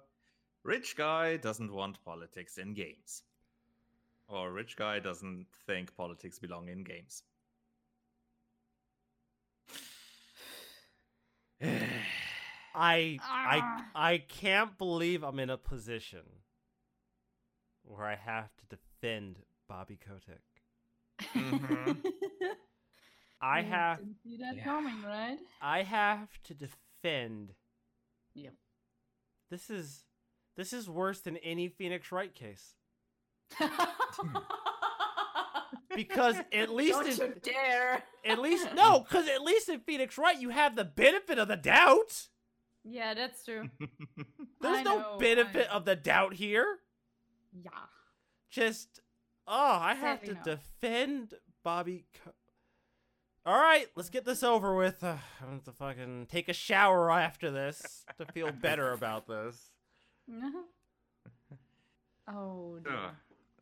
[0.65, 3.23] rich guy doesn't want politics in games.
[4.29, 7.23] Or rich guy doesn't think politics belong in games.
[11.63, 13.87] I I Ah.
[13.95, 16.25] I can't believe I'm in a position
[17.85, 19.39] where I have to defend
[19.69, 20.43] Bobby Kotick.
[21.35, 22.03] Mhm.
[23.41, 24.65] I You have didn't see that Yeah.
[24.65, 25.39] coming, right?
[25.61, 27.55] I have to defend.
[28.35, 28.55] Yep.
[29.51, 30.05] This is
[30.57, 32.75] this is worse than any Phoenix Wright case
[35.95, 38.03] because at least Don't in, you dare!
[38.25, 41.57] at least no, because at least in Phoenix Wright you have the benefit of the
[41.57, 42.29] doubt.
[42.85, 43.69] Yeah, that's true.
[44.61, 46.79] There's I no know, benefit of the doubt here.
[47.53, 47.71] Yeah.
[48.51, 49.01] Just
[49.47, 50.57] oh, I have Sadly to no.
[50.57, 51.35] defend
[51.65, 52.07] Bobby.
[52.25, 52.33] Co-
[53.47, 55.05] All right, let's get this over with.
[55.05, 59.71] Uh, I have to fucking take a shower after this to feel better about this.
[62.29, 62.93] oh, dear.
[62.93, 63.11] Uh,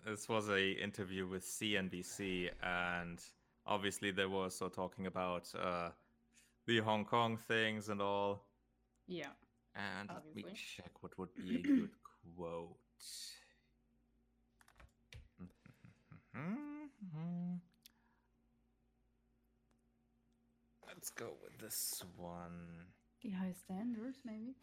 [0.07, 3.19] this was a interview with CNBC, and
[3.67, 5.91] obviously they were also talking about uh,
[6.65, 8.47] the Hong Kong things and all.
[9.07, 9.27] yeah.
[9.77, 11.91] And let me check what would be a good
[12.37, 12.79] quote.
[21.05, 22.87] Let's go with this one.
[23.23, 24.55] The high standards, maybe.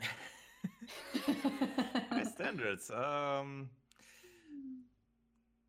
[2.10, 2.90] High standards.
[2.90, 3.68] Um.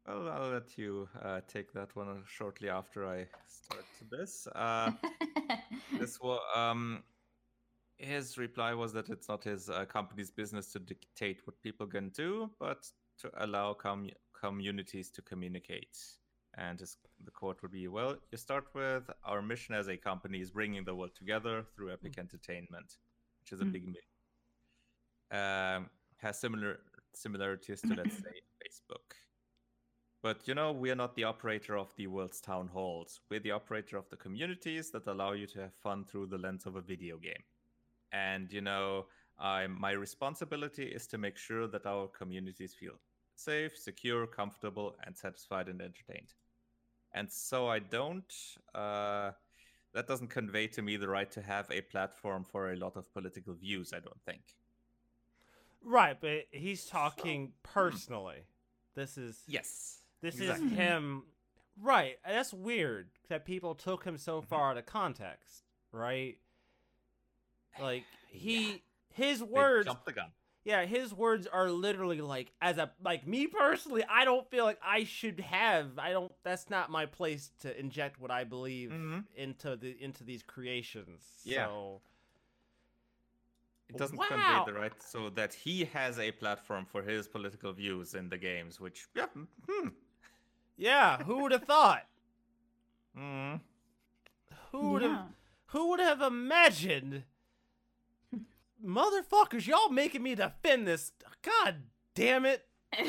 [0.07, 4.47] Well, I'll let you uh, take that one shortly after I start this.
[4.55, 4.91] Uh,
[5.99, 7.03] this was um,
[7.97, 12.07] his reply was that it's not his uh, company's business to dictate what people can
[12.11, 12.87] do, but
[13.19, 15.97] to allow com- communities to communicate.
[16.57, 20.39] And his, the quote would be, "Well, you start with our mission as a company
[20.41, 22.97] is bringing the world together through epic entertainment,
[23.41, 23.71] which is a Mm.
[23.71, 23.85] big
[25.31, 26.79] um, has similar
[27.13, 29.15] similarities to let's say Facebook."
[30.21, 33.21] But you know, we are not the operator of the world's town halls.
[33.29, 36.65] We're the operator of the communities that allow you to have fun through the lens
[36.65, 37.43] of a video game.
[38.11, 39.07] And you know,
[39.39, 42.99] I my responsibility is to make sure that our communities feel
[43.35, 46.33] safe, secure, comfortable, and satisfied and entertained.
[47.15, 48.31] And so I don't.
[48.75, 49.31] Uh,
[49.93, 53.11] that doesn't convey to me the right to have a platform for a lot of
[53.13, 53.93] political views.
[53.93, 54.41] I don't think.
[55.81, 58.43] Right, but he's talking personally.
[58.95, 60.01] This is Yes.
[60.21, 60.67] this exactly.
[60.67, 61.23] is him.
[61.81, 64.45] Right, that's weird that people took him so Mhm.
[64.47, 65.63] far out of context.
[65.91, 66.37] Right,
[67.79, 68.77] like he Yeah.
[69.13, 69.85] his words.
[69.85, 70.31] jumped the gun.
[70.65, 74.79] Yeah, his words are literally like as a like me personally, I don't feel like
[74.83, 75.99] I should have.
[75.99, 76.31] I don't.
[76.43, 79.25] That's not my place to inject what I believe Mhm.
[79.35, 81.21] into the into these creations.
[81.43, 81.67] Yeah.
[81.67, 82.01] So
[83.89, 84.25] It doesn't Wow.
[84.27, 88.37] convey the right so that he has a platform for his political views in the
[88.37, 89.27] games, which yeah,
[89.69, 89.89] hmm,
[90.75, 92.07] yeah, who would have thought?
[93.13, 93.57] hmm.
[94.71, 95.11] Who would have?
[95.11, 95.27] Yeah.
[95.67, 97.23] Who would have imagined?
[98.85, 101.11] Motherfuckers, y'all making me defend this.
[101.41, 101.77] God
[102.13, 102.65] damn it.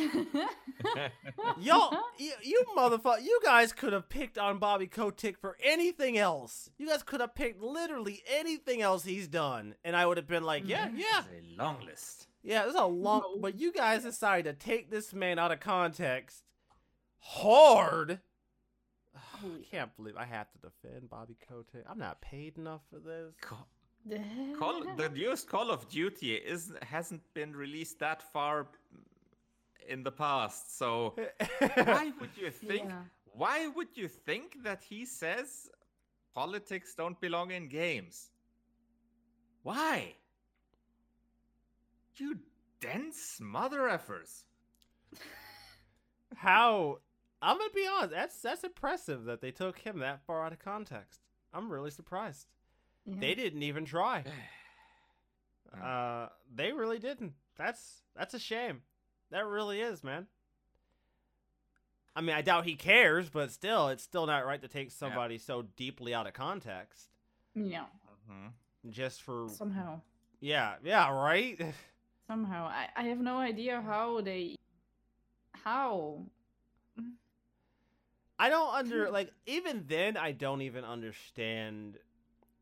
[1.60, 6.70] Y'all, you, you motherfucker, you guys could have picked on Bobby Kotick for anything else.
[6.76, 10.42] You guys could have picked literally anything else he's done, and I would have been
[10.42, 10.98] like, yeah, mm-hmm.
[10.98, 12.26] yeah, It's a long list.
[12.42, 12.62] yeah.
[12.62, 13.40] There's a long, No.
[13.40, 16.42] but you guys decided to take this man out of context,
[17.18, 18.20] hard.
[19.14, 19.38] I
[19.70, 21.84] can't believe I have to defend Bobby Kotick.
[21.88, 23.34] I'm not paid enough for this.
[23.40, 23.68] Call,
[24.58, 28.68] Call, the newest Call of Duty is hasn't been released that far
[29.88, 31.14] in the past, so
[31.74, 32.88] why would you think?
[32.88, 33.02] Yeah.
[33.32, 35.68] Why would you think that he says
[36.34, 38.30] politics don't belong in games?
[39.62, 40.14] Why?
[42.16, 42.38] You
[42.80, 44.44] dense mother effers.
[46.36, 46.98] How?
[47.42, 48.10] I'm gonna be honest.
[48.12, 51.20] That's that's impressive that they took him that far out of context.
[51.52, 52.46] I'm really surprised.
[53.06, 53.14] Yeah.
[53.20, 54.24] They didn't even try.
[55.82, 57.34] Uh, they really didn't.
[57.58, 58.80] That's that's a shame.
[59.30, 60.26] That really is, man.
[62.14, 65.36] I mean, I doubt he cares, but still, it's still not right to take somebody
[65.36, 67.10] so deeply out of context
[67.54, 67.84] Yeah.
[68.30, 68.52] Mhm.
[68.88, 70.00] just for Somehow.
[70.40, 71.60] yeah, yeah, right.
[72.26, 72.68] Somehow.
[72.68, 74.56] I, I have no idea how they.
[75.52, 76.22] How?
[78.38, 81.98] I don't under like even then I don't even understand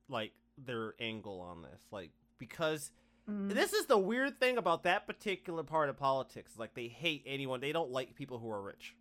[0.08, 1.82] like their angle on this.
[1.90, 2.90] Like because
[3.28, 3.54] Mm.
[3.54, 6.58] this is the weird thing about that particular part of politics.
[6.58, 7.58] Like they hate anyone.
[7.60, 8.94] They don't like people who are rich.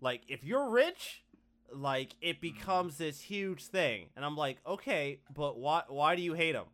[0.00, 1.22] Like if you're rich,
[1.70, 4.06] like it becomes this huge thing.
[4.16, 6.64] And I'm like, "Okay, but why why do you hate them?"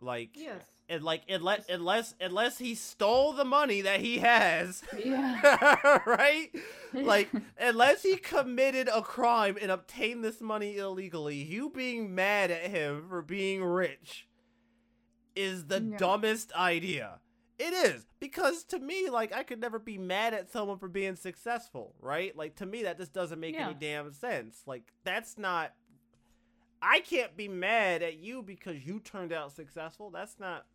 [0.00, 0.62] Like Yes.
[0.88, 4.82] and like unless unless unless he stole the money that he has.
[4.98, 5.98] Yeah.
[6.06, 6.48] right?
[6.94, 7.28] Like
[7.60, 13.06] unless he committed a crime and obtained this money illegally, you being mad at him
[13.08, 14.26] for being rich
[15.36, 15.96] is the Yeah.
[15.98, 17.20] dumbest idea.
[17.58, 21.14] It is because to me, like I could never be mad at someone for being
[21.14, 22.34] successful, right?
[22.34, 24.62] Like to me, that just doesn't make any damn sense.
[24.66, 25.72] Like that's not.
[26.82, 30.10] I can't be mad at you because you turned out successful.
[30.10, 30.66] That's not.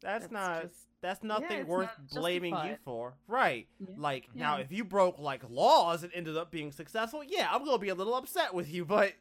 [0.00, 0.62] That's, That's not.
[0.62, 3.68] just- that's nothing it's worth not blaming you for, right?
[3.78, 3.94] Yeah.
[3.96, 7.78] Like now, if you broke like laws and ended up being successful, yeah, I'm gonna
[7.78, 8.84] be a little upset with you.
[8.84, 9.12] But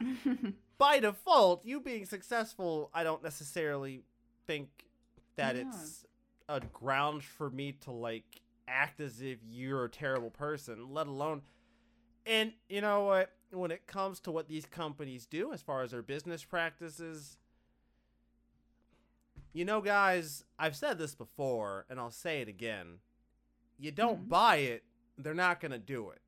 [0.78, 4.04] by default, you being successful, I don't necessarily
[4.46, 4.68] think
[5.36, 5.64] that Yeah.
[5.68, 6.06] it's
[6.48, 11.42] a ground for me to like act as if you're a terrible person, let alone.
[12.28, 13.32] And you know what?
[13.50, 17.38] When it comes to what these companies do as far as their business practices,
[19.54, 22.98] you know, guys, I've said this before and I'll say it again.
[23.78, 24.28] You don't Mhm.
[24.28, 24.84] buy it,
[25.16, 26.20] they're not going to do it.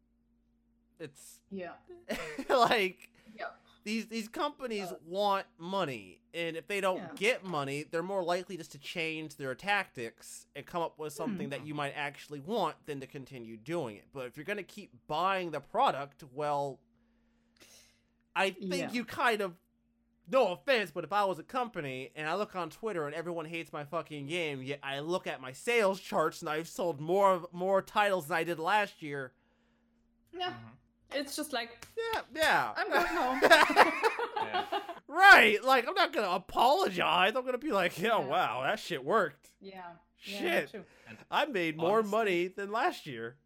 [0.99, 1.75] It's yeah.
[2.49, 3.10] like.
[3.91, 7.11] These these companies Uh, want money and if they don't Yeah.
[7.17, 11.47] get money they're more likely just to change their tactics and come up with something
[11.47, 11.51] Hmm.
[11.51, 14.63] that you might actually want than to continue doing it but if you're going to
[14.63, 16.79] keep buying the product well
[18.37, 18.93] i think Yeah.
[18.93, 19.57] you kind of
[20.31, 23.47] no offense but if i was a company and i look on twitter and everyone
[23.47, 27.49] hates my fucking game yet i look at my sales charts and i've sold more
[27.53, 29.33] more titles than i did last year
[30.33, 30.51] Yeah.
[30.53, 30.77] Mhm.
[31.15, 33.41] It's just like yeah yeah I'm going home.
[35.09, 37.33] Right, like I'm not gonna apologize.
[37.37, 38.27] I'm gonna be like, yeah, Yeah.
[38.27, 39.51] wow, that shit worked.
[39.61, 39.83] yeah.
[40.25, 40.71] Yeah, Shit.
[40.71, 40.85] true.
[41.31, 43.37] I made more Honestly- money than last year.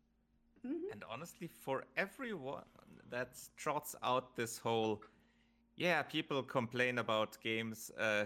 [0.67, 0.93] Mhm.
[0.93, 2.65] and honestly, for everyone
[3.11, 5.03] that trots out this whole,
[5.77, 8.25] yeah, people complain about games, uh,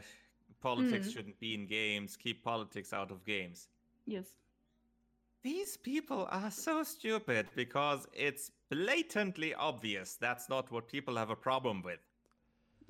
[0.60, 1.12] politics Mm.
[1.12, 3.69] shouldn't be in games, keep politics out of games.
[4.06, 4.27] Yes.
[5.43, 11.36] These people are so stupid because it's blatantly obvious that's not what people have a
[11.36, 12.01] problem with.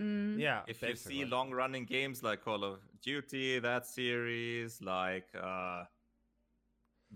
[0.01, 0.39] Mm.
[0.39, 5.85] Yeah, if you see long running games like Call of Duty, that series, like uh,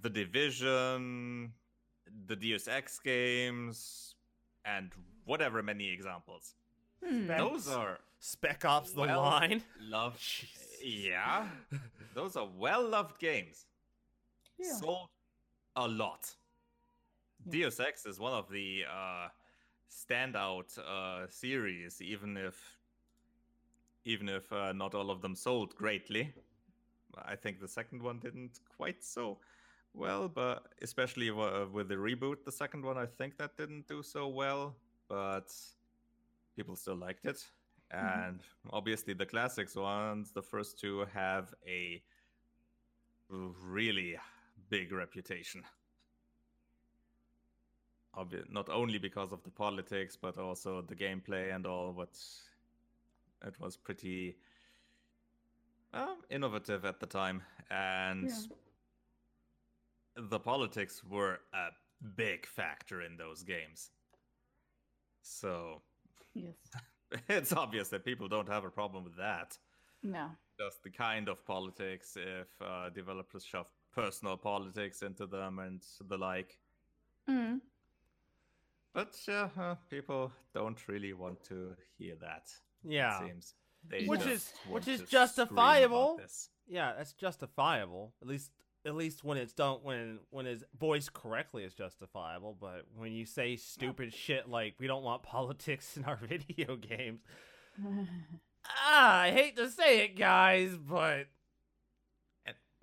[0.01, 1.53] The Division,
[2.27, 4.17] the Deus Ex games,
[4.65, 4.91] and
[5.25, 6.55] whatever many examples.
[7.05, 7.29] Hmm.
[7.29, 9.63] Those are Spec Ops: The well Line.
[9.81, 10.19] loved.
[10.21, 10.67] Jesus.
[10.85, 11.47] Yeah,
[12.15, 13.67] those are well loved games.
[14.59, 14.75] Yeah.
[14.75, 15.09] Sold
[15.77, 16.35] a lot.
[17.47, 17.53] Yeah.
[17.53, 19.29] Deus Ex is one of the uh,
[19.91, 22.79] standout uh, series, even if
[24.05, 26.35] even if uh, not all of them sold greatly.
[27.25, 29.39] I think the second one didn't quite so
[29.95, 34.03] well, but especially uh, with the reboot, the second one I think that didn't do
[34.03, 34.75] so well,
[35.09, 35.55] but
[36.57, 37.47] people still liked it.
[37.95, 38.27] Mhm.
[38.27, 38.41] And
[38.71, 42.03] obviously, the classics ones, the first two have a
[43.29, 44.19] really
[44.73, 45.63] big reputation.
[48.17, 51.93] Obvi- not only because of the politics, but also the gameplay and all.
[51.93, 52.19] But
[53.47, 54.37] it was pretty
[55.93, 58.31] uh, innovative at the time, and
[60.17, 61.69] the politics were a
[62.17, 63.91] big factor in those games.
[65.23, 65.83] So
[66.35, 66.57] Yes.
[67.29, 69.59] it's obvious that people don't have a problem with that.
[70.03, 70.31] No.
[70.59, 76.17] Just the kind of politics, if uh, developers shove personal politics into them and the
[76.19, 76.59] like.
[77.29, 77.61] Mm.
[78.93, 82.51] But uh, uh, people don't really want to hear that.
[82.85, 83.55] Yeah, It seems
[83.89, 86.21] they Which is- which is to scream about justifiable.
[86.67, 88.13] yeah, that's justifiable.
[88.21, 88.51] At least,
[88.85, 92.57] at least when it's done, when when it's voiced correctly, it's justifiable.
[92.61, 97.21] But when you say stupid shit like "we don't want politics in our video games,"
[98.67, 101.27] ah, I hate to say it, guys, but And-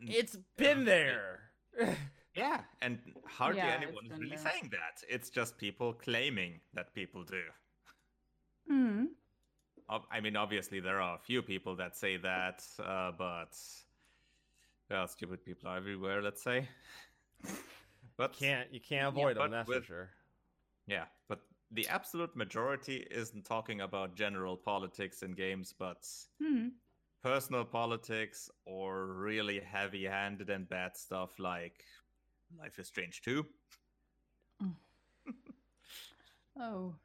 [0.01, 1.39] it's been there.
[2.35, 4.37] Yeah, and hardly Yeah, anyone is really there.
[4.51, 5.03] saying that.
[5.09, 7.41] It's just people claiming that people do.
[8.71, 9.07] mm.
[9.89, 13.57] Ob- I mean, obviously, there are a few people that say that, uh, but
[14.89, 16.21] well, stupid people are everywhere.
[16.21, 16.67] Let's say,
[18.17, 19.49] but can't you can't avoid them?
[19.49, 20.09] but That's for sure.
[20.87, 21.39] yeah, but
[21.71, 26.07] the absolute majority isn't talking about general politics in games, but
[26.41, 26.71] Mm.
[27.21, 31.83] Personal politics or really heavy-handed and bad stuff like
[32.57, 33.45] Life is Strange 2.
[36.61, 36.95] Oh.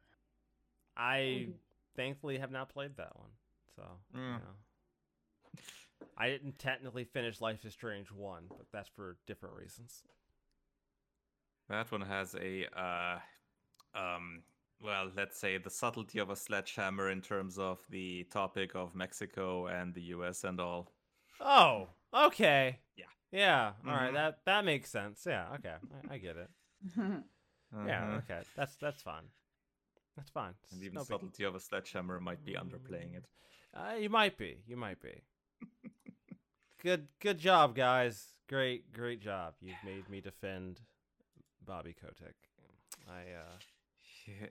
[0.97, 1.47] I
[1.95, 3.29] thankfully have not played that one,
[3.75, 3.83] so
[4.13, 4.39] you Mm.
[4.39, 5.61] know.
[6.17, 10.03] I didn't technically finish Life is Strange one, but that's for different reasons.
[11.69, 13.19] That one has a uh,
[13.97, 14.43] um,
[14.81, 19.67] well, let's say the subtlety of a sledgehammer in terms of the topic of Mexico
[19.67, 20.91] and the US and all.
[21.39, 22.79] Oh, okay.
[22.95, 23.05] Yeah.
[23.31, 23.71] Yeah.
[23.87, 24.11] All right.
[24.11, 24.13] Mhm.
[24.13, 25.23] That that makes sense.
[25.25, 25.47] Yeah.
[25.55, 25.75] Okay.
[26.09, 26.49] I, I get it.
[27.87, 28.03] Yeah.
[28.03, 28.17] Uh-huh.
[28.19, 28.41] Okay.
[28.55, 29.25] That's that's fine.
[30.15, 30.53] That's fine.
[30.71, 33.25] And It's even no the big- subtlety of a sledgehammer might be underplaying it.
[33.73, 34.61] Uh, you might be.
[34.65, 35.23] You might be.
[36.81, 38.27] good good job, guys.
[38.47, 39.55] Great great job.
[39.59, 40.79] You've made me defend
[41.65, 42.35] Bobby Kotick.
[43.09, 43.57] I uh
[44.27, 44.47] Yeah.
[44.47, 44.49] I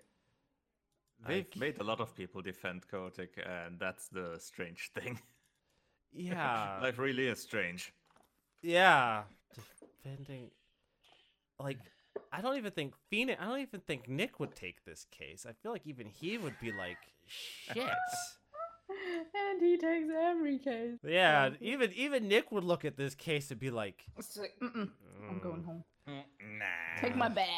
[1.26, 5.18] They've c- made a lot of people defend Kotick, and that's the strange thing.
[6.12, 6.78] yeah.
[6.82, 7.92] Life really is strange.
[8.62, 9.24] Yeah,
[10.02, 10.50] defending.
[11.58, 11.78] Like,
[12.32, 13.40] I don't even think Phoenix.
[13.40, 15.46] I don't even think Nick would take this case.
[15.48, 17.76] I feel like even he would be like, shit.
[18.88, 20.98] and he takes every case.
[21.06, 24.90] yeah, even even Nick would look at this case and be like, like, "Mm-mm,
[25.28, 25.84] I'm going "Mm, home.
[26.06, 27.00] Nah.
[27.00, 27.48] Take my bed.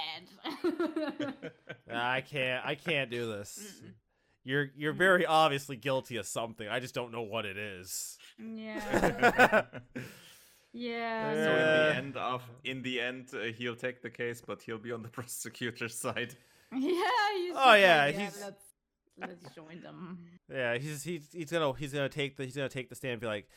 [1.93, 2.65] I can't.
[2.67, 3.83] I can't do this.
[4.45, 4.99] You're you're Mm.
[4.99, 6.69] very obviously guilty of something.
[6.69, 8.17] I just don't know what it is.
[8.39, 9.63] yeah.
[10.73, 11.33] Yeah.
[11.33, 14.79] So in the end of in the end, uh, he'll take the case, but he'll
[14.79, 16.35] be on the prosecutor's side.
[16.71, 16.79] Yeah.
[17.35, 18.63] He's Oh, yeah, like, he's- Let's
[19.19, 20.19] let's join them.
[20.53, 23.21] Yeah, he's he's he's gonna he's gonna take the he's gonna take the stand and
[23.23, 23.49] be like,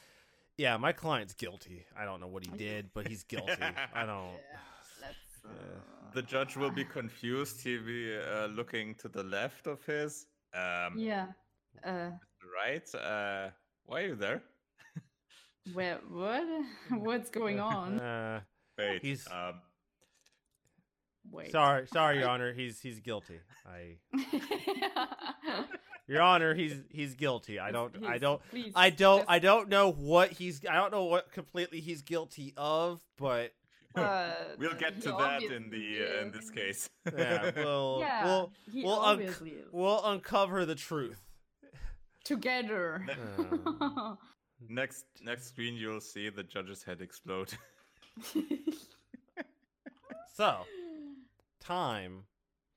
[0.57, 1.85] yeah, my client's guilty.
[1.97, 3.51] I don't know what he did, but he's guilty.
[3.93, 4.31] I don't.
[4.31, 4.59] Yeah.
[5.49, 5.59] Let's.
[5.61, 7.61] Uh, The judge will be confused.
[7.61, 10.25] He'll be uh, looking to the left of his.
[10.53, 11.27] Um, Yeah.
[11.83, 12.11] Uh.
[12.57, 12.95] Right?
[12.95, 13.49] Uh,
[13.85, 14.41] why are you there?
[15.73, 15.99] Where?
[16.09, 16.43] What?
[16.91, 17.99] What's going on?
[17.99, 18.41] Uh,
[18.77, 19.01] Wait.
[19.03, 19.61] He's- Um,
[21.31, 21.51] Wait.
[21.51, 22.53] sorry, sorry, Your Honor.
[22.53, 23.39] He's he's guilty.
[23.67, 23.97] I,
[26.07, 27.59] Your Honor, he's he's guilty.
[27.59, 27.93] I don't.
[28.03, 28.41] I don't.
[28.49, 29.19] please, I don't.
[29.19, 30.61] just, I don't know what he's.
[30.67, 33.51] I don't know what completely he's guilty of, but
[33.95, 36.89] uh, we'll get to that in the uh, in this case.
[37.17, 39.67] yeah, we'll Yeah, we'll he we'll unc- obviously is.
[39.71, 41.19] we'll uncover the truth.
[42.23, 43.05] Together.
[43.81, 44.15] Uh,
[44.69, 47.51] next next screen, you'll see the judge's head explode.
[50.35, 50.57] so,
[51.59, 52.23] time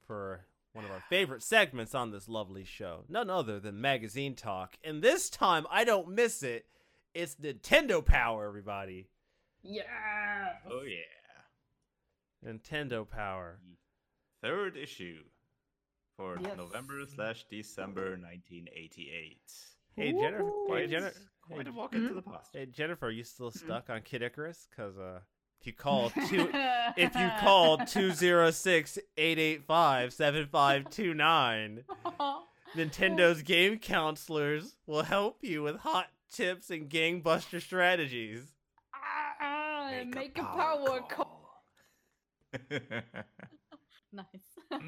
[0.06, 3.04] for one of our favorite segments on this lovely show.
[3.08, 4.76] None other than magazine talk.
[4.82, 6.66] And this time, I don't miss it.
[7.14, 9.08] It's Nintendo Power, everybody.
[9.62, 10.52] Yeah.
[10.70, 10.98] oh yeah.
[12.46, 13.58] Nintendo Power.
[14.42, 15.18] Third issue
[16.16, 16.56] for Yes.
[16.56, 19.38] November slash December 1988.
[19.96, 20.42] Hey, Jennifer.
[20.42, 20.76] Woohoo.
[20.78, 21.16] Hey, Jennifer.
[21.48, 22.14] quite a walk into Hmm?
[22.16, 22.50] the past.
[22.52, 24.66] hey, Jennifer, are you still stuck on Kid Icarus?
[24.68, 25.20] Because uh,
[25.60, 26.48] if you call two,
[26.96, 27.78] if you call
[30.62, 31.84] 206-885-7529,
[32.76, 38.40] Nintendo's game counselors will help you with hot tips and gangbuster strategies.
[39.92, 41.64] Ah, make, a power call.
[44.14, 44.58] Nice.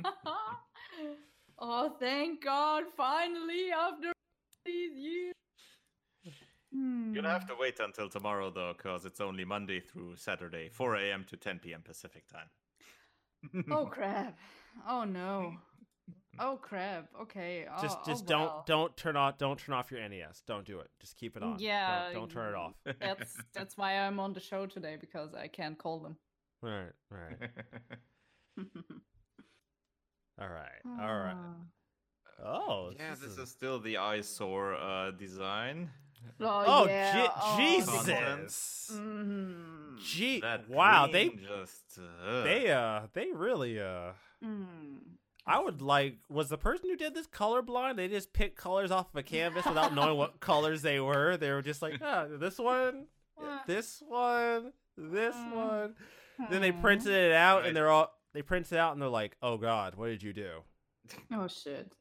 [1.59, 2.85] oh, thank God!
[2.94, 4.12] Finally, after
[4.66, 5.32] these years.
[7.14, 7.48] You'll have Hmm.
[7.48, 11.24] to wait until tomorrow though, because it's only Monday through Saturday, 4 a.m.
[11.31, 11.81] to 10 p.m.
[11.82, 12.51] Pacific time.
[13.70, 14.39] Oh crap!
[14.86, 15.55] Oh no!
[16.39, 17.09] Oh crap!
[17.23, 17.66] Okay.
[17.70, 18.65] Oh, Just, oh, just well.
[18.66, 20.43] don't, don't turn off, don't turn off your NES.
[20.47, 20.89] Don't do it.
[21.01, 21.51] Just keep it on.
[21.52, 22.74] Don't- Yeah, don't, turn it off.
[23.01, 26.16] That's that's why I'm on the show today because I can't call them.
[26.62, 27.51] All right, all right,
[30.40, 31.36] all right, all right.
[31.36, 31.55] Ah.
[32.44, 35.90] Oh, yeah, this is still the eyesore uh, design.
[36.40, 37.12] Oh, Oh, yeah.
[37.12, 38.90] Je- oh, Jesus!
[38.93, 39.98] Mhm.
[40.02, 44.12] Gee, That wow, they, just uh, they, uh, they really, uh.
[44.44, 44.98] Mm.
[45.46, 47.96] I would like was the person who did this colorblind?
[47.96, 51.36] They just picked colors off of a canvas without knowing what colors they were.
[51.36, 53.06] They were just like, ah, this one,
[53.66, 55.52] this one, this Mm.
[55.54, 55.94] one.
[56.50, 56.80] Then they Hmm.
[56.80, 57.66] printed it out, Right.
[57.68, 60.32] and they're all they printed it out, and they're like, oh god, what did you
[60.32, 60.62] do?
[61.32, 61.92] Oh shit!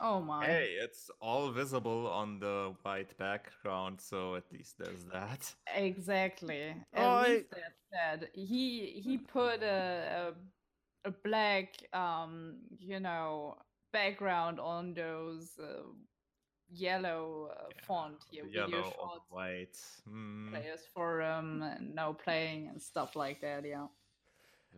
[0.00, 0.44] Oh my!
[0.44, 5.54] Hey, it's all visible on the white background, so at least there's that.
[5.74, 6.74] Exactly.
[6.92, 8.30] At Oh, I- least that's that.
[8.34, 10.34] He he put a, a
[11.04, 13.56] a black um you know
[13.92, 15.82] background on those uh,
[16.70, 18.44] yellow uh, Yeah, font here.
[18.44, 19.78] Video yellow on shorts the white.
[20.10, 20.50] Mm.
[20.50, 23.64] players forum and now playing and stuff like that.
[23.64, 23.86] Yeah.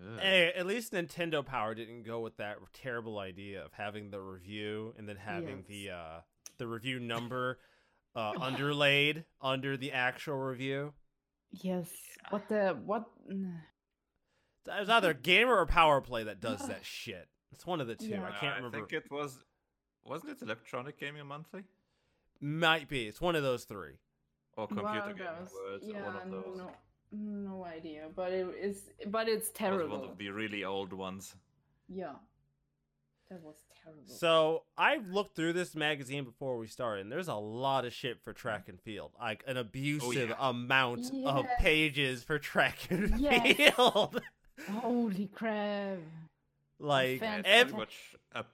[0.01, 0.20] Ugh.
[0.20, 4.94] Hey, at least Nintendo Power didn't go with that terrible idea of having the review
[4.97, 5.66] and then having Yes.
[5.68, 6.20] the uh
[6.59, 7.59] the review number
[8.14, 10.92] uh underlaid under the actual review.
[11.51, 11.90] Yes.
[12.30, 13.06] What the what?
[14.66, 17.28] It's either Gamer or Power Play that does that shit.
[17.53, 18.09] It's one of the two.
[18.09, 18.24] Yeah.
[18.27, 18.77] I can't remember.
[18.78, 19.39] I think it was.
[20.05, 21.65] Wasn't it Electronic Gaming Monthly
[22.41, 23.07] Might be.
[23.07, 23.99] It's one of those three.
[24.57, 25.51] or Computer of Gaming those.
[25.70, 25.85] Words?
[25.87, 26.57] Yeah, one of those.
[26.59, 26.70] no,
[27.12, 28.09] no idea.
[28.15, 30.01] But it is, but it's It was terrible.
[30.01, 31.35] one of the really old ones.
[31.89, 32.12] Yeah.
[33.31, 34.03] That was terrible.
[34.07, 38.20] So I've looked through this magazine before we started, and there's a lot of shit
[38.24, 40.35] for track and field, like an oh, abusive yeah.
[40.41, 43.57] amount of pages for track and Yes.
[43.77, 44.20] field.
[44.69, 45.99] Holy crap.
[46.78, 48.45] like Fan- every, much a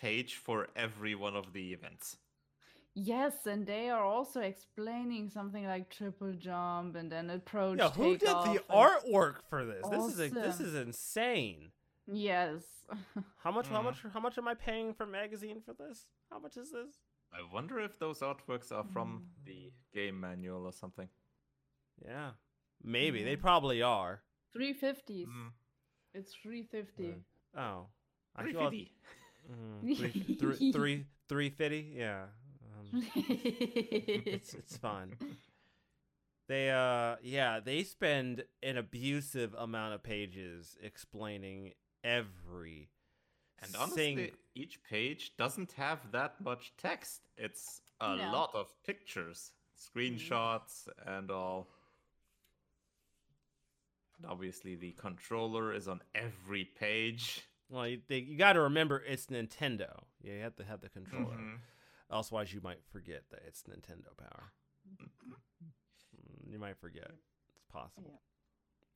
[0.00, 2.16] page for every one of the events.
[2.94, 7.78] Yes, and they are also explaining something like triple jump and then approach.
[7.78, 9.86] yeah, who did the artwork for this?
[9.88, 11.70] This is a, this is insane.
[12.10, 12.62] Yes.
[13.44, 13.68] How much?
[13.68, 13.84] How Mhm.
[13.84, 13.98] much?
[14.12, 16.06] How much am I paying for magazine for this?
[16.30, 16.96] How much is this?
[17.32, 19.08] I wonder if those artworks are from
[19.42, 19.44] Mm.
[19.44, 21.08] the game manual or something.
[22.04, 22.30] Yeah,
[22.82, 24.22] maybe they probably are.
[24.56, 25.26] 350s.
[25.26, 25.50] Mm.
[26.14, 27.14] It's 350.
[27.56, 27.86] Oh,
[28.36, 28.92] I Pretty thought fitty.
[29.50, 31.94] mm, three, three, three, three fifty.
[31.96, 32.24] Yeah,
[32.62, 35.16] um, it's it's fine.
[36.48, 41.72] They uh yeah, they spend an abusive amount of pages explaining
[42.02, 42.88] every
[43.62, 47.28] And honestly, sing- each page doesn't have that much text.
[47.36, 48.32] It's a No.
[48.32, 51.68] lot of pictures, screenshots, and all.
[54.18, 57.42] And obviously, the controller is on every page.
[57.70, 60.00] well, you, they, you got to remember it's Nintendo.
[60.22, 61.36] You have to have the controller.
[61.36, 61.58] Mhm.
[62.10, 64.52] Otherwise, you might forget that it's Nintendo power.
[65.00, 67.10] Mm, You might forget.
[67.54, 68.20] It's possible.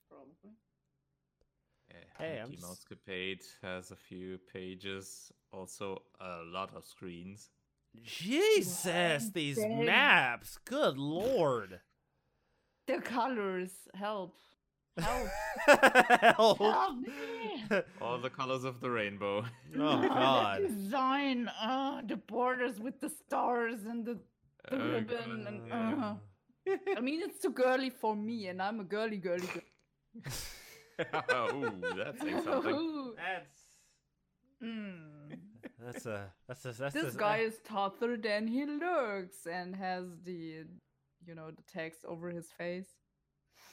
[0.08, 0.56] Probably.
[1.90, 7.50] Yeah, Hey, I'm Mousecapade has a few pages, also a lot of screens.
[8.02, 9.84] Jesus, these dang.
[9.84, 10.58] maps.
[10.64, 11.80] Good lord.
[12.86, 14.34] The colors help.
[14.98, 15.28] Help.
[16.36, 16.59] Help.
[16.59, 17.64] Help me.
[18.01, 19.44] All the colors of the rainbow.
[19.78, 20.60] Oh the god.
[20.69, 24.19] design, uh, the borders with the stars and the.
[24.70, 26.20] The Oh, ribbon and- God,
[26.97, 29.62] I mean, it's too girly for me, and I'm a girly, girly girl.
[31.52, 32.74] Ooh, that's saying something.
[32.74, 33.14] Ooh.
[33.16, 33.60] That's
[34.62, 35.39] Mm.
[35.85, 40.05] that's a that's a that's This a, guy is tougher than he looks, and has
[40.23, 40.64] the,
[41.27, 42.86] you know, the text over his face.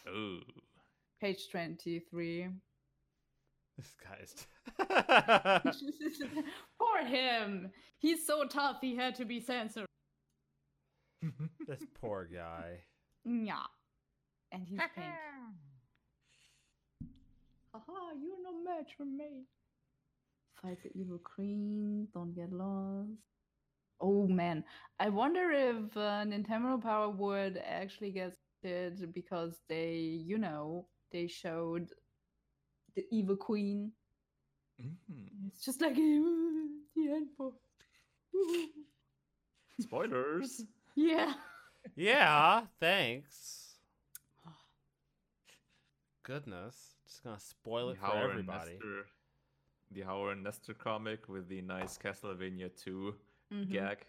[0.07, 0.41] Ooh.
[1.21, 2.47] Page twenty-three.
[3.77, 4.47] This guy guy's.
[6.79, 7.71] Poor him.
[7.99, 8.77] He's so tough.
[8.81, 9.85] He had to be censored.
[11.67, 12.79] this poor guy.
[13.25, 13.67] Yeah.
[14.51, 15.05] And he's pink.
[17.73, 19.45] Haha, you're no match for me.
[20.61, 22.07] Fight the evil queen.
[22.13, 23.09] Don't get lost.
[24.01, 24.63] Oh man,
[24.99, 28.33] I wonder if uh, Nintendo Power would actually get
[28.63, 31.91] it because they, you know, they showed
[32.95, 33.91] the evil queen.
[34.81, 35.47] Mhm.
[35.47, 37.53] It's just like the end boss.
[39.79, 40.63] Spoilers.
[40.95, 41.33] Yeah.
[41.95, 43.75] Yeah, thanks.
[46.23, 48.71] Goodness, just gonna spoil it The for Howard everybody.
[48.73, 49.05] Nester,
[49.91, 53.15] the Howard and Nester comic with the nice Castlevania 2
[53.53, 53.71] Mhm.
[53.71, 54.05] gag.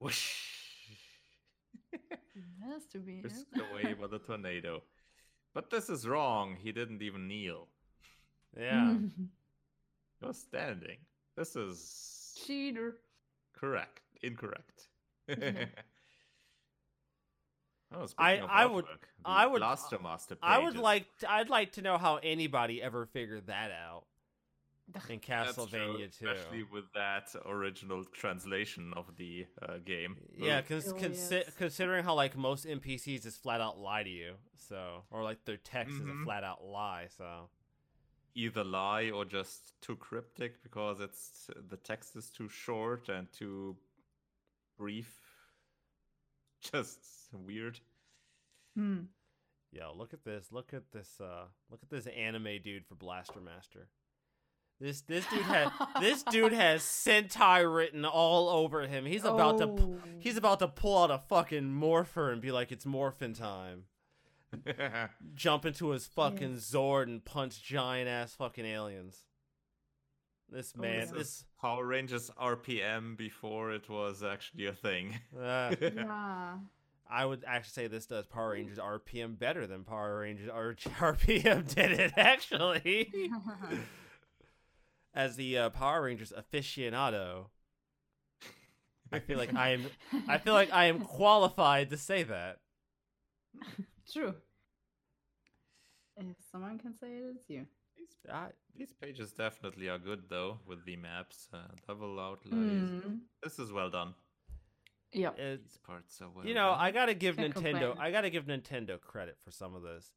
[0.00, 0.63] Whoosh.
[2.70, 3.20] Has to be.
[3.22, 4.82] Whisked away by the tornado.
[5.54, 6.56] But this is wrong.
[6.60, 7.68] He didn't even kneel.
[8.58, 8.94] Yeah.
[10.20, 10.98] He was standing.
[11.36, 12.96] This is Cheater.
[13.58, 14.00] correct.
[14.22, 14.88] Incorrect.
[15.28, 15.36] Yeah.
[17.94, 18.06] oh, I-
[18.36, 21.06] speaking I would- artwork, the I would- Blaster Master I would like.
[21.20, 24.04] To, I'd like to know how anybody ever figured that out
[25.08, 26.28] in That's true, Castlevania too.
[26.28, 30.16] especially with that original translation of the uh, game.
[30.36, 30.62] Yeah, Ooh.
[30.62, 31.54] cons- Oh, consi- yes.
[31.56, 35.56] considering how like most NPCs just flat out lie to you, so or like their
[35.56, 36.22] text is Mhm.
[36.22, 37.08] a flat out lie.
[37.16, 37.48] So
[38.34, 43.76] either lie or just too cryptic because it's the text is too short and too
[44.76, 45.20] brief.
[46.72, 46.98] Just
[47.32, 47.78] weird.
[48.74, 49.02] Hmm.
[49.70, 50.50] yo, look at this.
[50.50, 51.20] Look at this.
[51.20, 53.88] Uh, look at this anime dude for Blaster Master.
[54.80, 55.70] This this dude has
[56.00, 59.06] this dude has Sentai written all over him.
[59.06, 59.98] He's about to Oh.
[60.18, 63.84] he's about to pull out a fucking morpher and be like, "It's morphin time."
[65.34, 66.70] Jump into his fucking Yes.
[66.72, 69.24] Zord and punch giant ass fucking aliens.
[70.48, 71.00] This Oh, man, yeah.
[71.06, 75.18] This this is Power Rangers RPM before it was actually a thing.
[75.36, 76.58] uh, Yeah.
[77.10, 80.74] I would actually say this does Power Rangers RPM better than Power Rangers R-
[81.14, 83.12] RPM did it actually.
[85.14, 87.46] As the uh, Power Rangers aficionado,
[89.12, 89.86] I feel like I am
[90.28, 92.58] I feel like I am qualified to say that.
[94.12, 94.34] True.
[96.16, 97.66] If someone can say it, it's you.
[97.96, 102.52] These, I, these pages definitely are good though with the maps, uh, double outlays.
[102.52, 103.18] Mm.
[103.42, 104.14] This is well done.
[105.12, 105.38] Yep.
[105.38, 106.44] it, These parts are well.
[106.44, 106.80] you know, done.
[106.80, 107.62] I gotta give Can't Nintendo.
[107.90, 107.94] complain.
[108.00, 110.10] I gotta give Nintendo credit for some of this.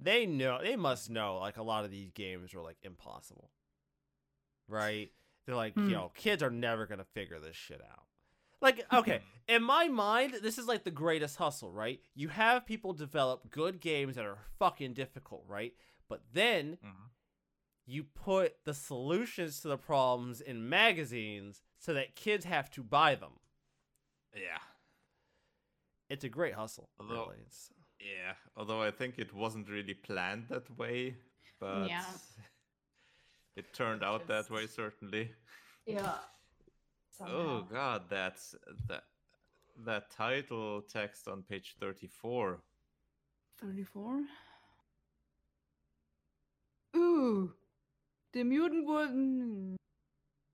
[0.00, 0.58] They know.
[0.62, 1.36] They must know.
[1.38, 3.50] Like a lot of these games were like impossible.
[4.68, 5.10] Right?
[5.46, 8.04] They're like, you know, kids are never gonna figure this shit out.
[8.60, 12.00] Like, okay, in my mind, this is like the greatest hustle, right?
[12.14, 15.72] You have people develop good games that are fucking difficult, right?
[16.08, 17.10] But then Mhm.
[17.86, 23.14] you put the solutions to the problems in magazines so that kids have to buy
[23.14, 23.38] them.
[24.34, 24.58] Yeah.
[26.10, 26.90] It's a great hustle.
[26.98, 27.46] Although- really.
[28.00, 28.34] Yeah.
[28.56, 31.16] Although I think it wasn't really planned that way,
[31.58, 32.04] but Yeah.
[33.58, 35.32] It turned out that way certainly.
[35.86, 36.14] Yeah.
[37.20, 38.54] Oh god, that's
[38.86, 39.02] that
[39.84, 42.60] that title text on page 34.
[43.60, 44.22] 34.
[46.96, 47.52] Ooh.
[48.32, 49.76] The mutant one.
[49.76, 49.76] Mm.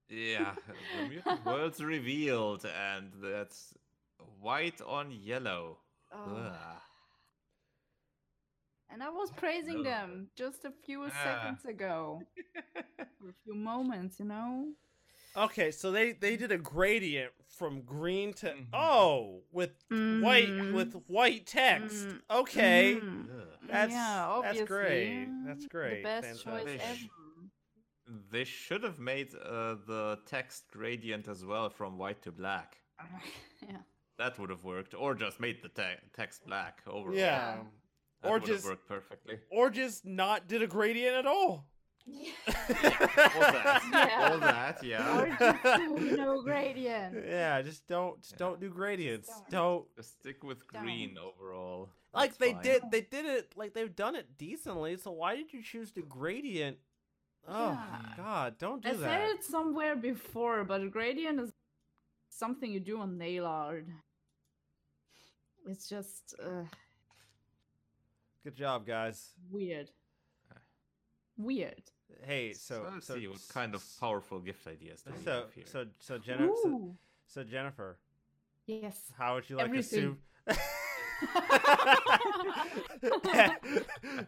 [0.09, 0.55] Yeah,
[0.97, 3.75] the mutant world's revealed and that's
[4.41, 5.77] white on yellow.
[6.11, 6.51] Oh.
[8.95, 9.01] Ugh.
[9.01, 9.83] And I was praising No.
[9.83, 11.09] them just a few Ah.
[11.23, 12.21] seconds ago.
[13.19, 14.73] For a few moments, you know?
[15.37, 18.67] okay, so they they did a gradient from green to Mhm.
[18.73, 20.73] oh with white Mhm.
[20.73, 22.07] with white text.
[22.07, 22.21] Mm.
[22.41, 22.95] Okay.
[22.95, 23.29] Ugh.
[23.67, 25.27] That's- yeah, that's great.
[25.45, 26.03] That's great.
[26.03, 27.09] The best choice Fantastic.
[27.11, 28.21] ever.
[28.31, 32.77] They should have made uh, the text gradient as well from white to black.
[33.69, 33.81] yeah.
[34.17, 37.17] That would have worked, or just made the te- text black overall.
[37.17, 37.63] Yeah.
[38.23, 38.29] Yeah.
[38.29, 39.39] that Or just- worked perfectly.
[39.51, 41.67] Or just not did a gradient at all.
[42.07, 42.13] All
[42.47, 44.29] that, Yeah.
[44.31, 45.19] all that, yeah.
[45.21, 47.15] or just do no gradient.
[47.27, 48.37] Yeah, just don't just Yeah.
[48.37, 49.27] don't do gradients.
[49.27, 49.49] Don't.
[49.49, 50.83] Don't Just stick with Don't.
[50.83, 51.89] green overall.
[52.13, 52.61] like That's they fine.
[52.63, 56.03] did they did it like they've done it decently, so why did you choose the
[56.03, 56.77] gradient?
[57.47, 58.13] Oh Yeah.
[58.17, 59.09] god, don't do I that.
[59.09, 61.53] I said it somewhere before, but a gradient is
[62.29, 63.87] something you do on nail art.
[65.67, 66.65] It's just uh,
[68.45, 69.31] Good job, guys.
[69.51, 69.89] weird.
[71.37, 71.81] Weird.
[72.23, 75.53] Hey, So, so let's so see what kind of powerful gift ideas do so have
[75.53, 75.63] here.
[75.67, 76.95] so so, Jenna, so, Ooh.
[77.27, 77.97] so Jennifer,
[78.67, 79.11] Yes.
[79.17, 80.17] how would you like Everything.
[80.47, 80.59] a soup?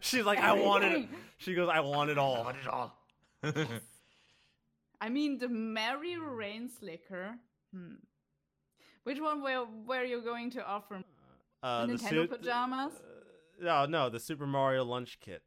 [0.00, 1.08] She's like, I want it.
[1.38, 2.34] She goes, I want it all.
[2.34, 2.44] I all.
[2.44, 2.98] want it all.
[5.00, 7.36] I mean, the Mary Rain Slicker.
[7.72, 7.94] Hmm.
[9.04, 11.02] Which one were, were you going to offer?
[11.62, 12.92] Uh, The the Nintendo suit- pajamas?
[13.60, 15.42] Uh, no, no, the Super Mario lunch kit.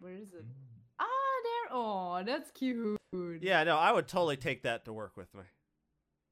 [0.00, 0.44] Where is it?
[0.98, 1.04] Ah,
[1.44, 1.76] there.
[1.76, 2.98] Oh, that's cute.
[3.40, 5.42] Yeah, no, I would totally take that to work with me.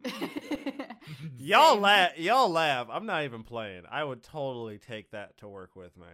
[1.39, 2.19] Y'all laugh.
[2.19, 2.87] Y'all laugh.
[2.91, 3.83] I'm not even playing.
[3.91, 6.07] I would totally take that to work with me.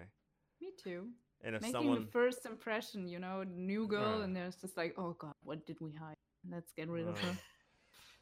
[0.61, 1.09] Me too.
[1.43, 4.25] And if Making someone, the first impression, you know, new girl, Right.
[4.25, 6.17] and there's just like, oh god, what did we hide?
[6.51, 7.19] Let's get rid of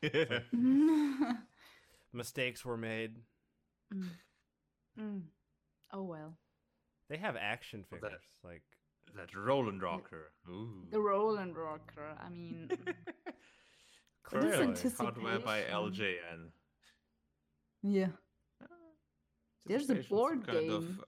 [0.03, 0.13] Right.
[0.13, 0.43] her.
[2.13, 3.17] mistakes were made,
[3.95, 4.09] Mm.
[4.99, 5.23] Mm.
[5.93, 6.35] Oh well.
[7.13, 8.11] They have action figures.
[8.11, 8.63] that- Like,
[9.15, 10.33] that Roland Rocker.
[10.49, 10.87] Ooh.
[10.91, 12.17] The Roland Rocker.
[12.19, 12.71] I mean,
[14.23, 14.75] clearly.
[14.99, 15.63] Hardware by.
[15.65, 16.51] LJN.
[17.83, 18.09] yeah.
[19.67, 21.01] There's a Anticipation, some board kind of game.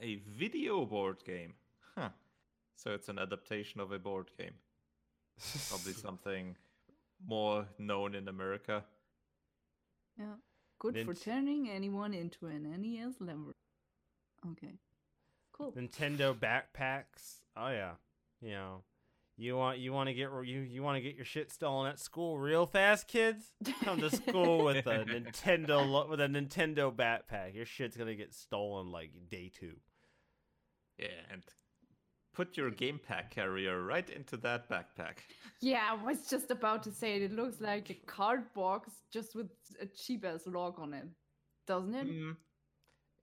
[0.00, 1.54] a video board game.
[1.96, 2.10] Huh.
[2.76, 4.54] So it's an adaptation of a board game.
[5.68, 6.56] Probably something
[7.26, 8.84] more known in America.
[10.18, 10.36] Yeah.
[10.82, 13.54] Good for turning anyone into an NES lever.
[14.50, 14.74] Okay.
[15.52, 15.70] Cool.
[15.72, 17.42] Nintendo backpacks.
[17.56, 17.92] Oh yeah,
[18.40, 18.82] you know,
[19.36, 22.00] you want you want to get you you want to get your shit stolen at
[22.00, 23.52] school real fast, kids.
[23.84, 27.54] Come to school with a Nintendo with a Nintendo backpack.
[27.54, 29.76] Your shit's gonna get stolen like day two.
[30.98, 31.42] Yeah, and
[32.34, 35.18] put your game pack carrier right into that backpack.
[35.60, 37.22] Yeah, I was just about to say it.
[37.22, 39.48] It looks like a card box just with
[39.80, 41.06] a cheap ass log on it,
[41.66, 42.06] doesn't it?
[42.08, 42.36] Mm,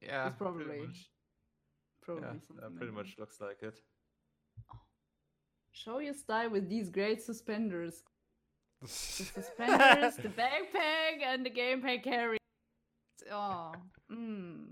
[0.02, 1.10] yeah, it's probably Pretty much,
[2.02, 2.56] Probably yeah, something.
[2.62, 3.80] that pretty much looks like it.
[5.72, 8.04] Show your style with these great suspenders.
[8.82, 12.38] The suspenders, the backpack, and the gamepad carry.
[13.32, 13.74] Oh,
[14.12, 14.66] mm.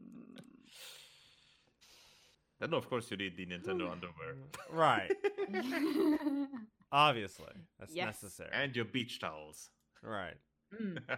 [2.59, 4.35] Then of course you need the Nintendo underwear
[4.71, 5.11] right,
[6.91, 8.05] obviously that's Yes.
[8.05, 8.49] necessary.
[8.53, 9.69] and your beach towels.
[10.01, 10.37] right.
[10.73, 10.97] Mm.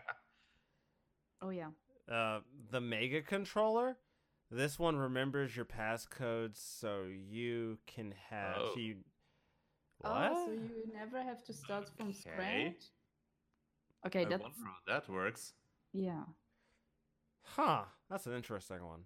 [1.41, 1.69] Oh yeah.
[2.11, 3.97] Uh, the Mega Controller.
[4.51, 8.71] This one remembers your passcodes, so you can have Oh.
[8.73, 8.97] so you.
[9.99, 10.31] What?
[10.33, 12.17] Oh, so you never have to start from Okay.
[12.19, 12.83] scratch.
[14.07, 15.53] Okay, I that's wonder how that works.
[15.93, 16.23] yeah,
[17.43, 17.85] Huh.
[18.09, 19.05] That's an interesting one.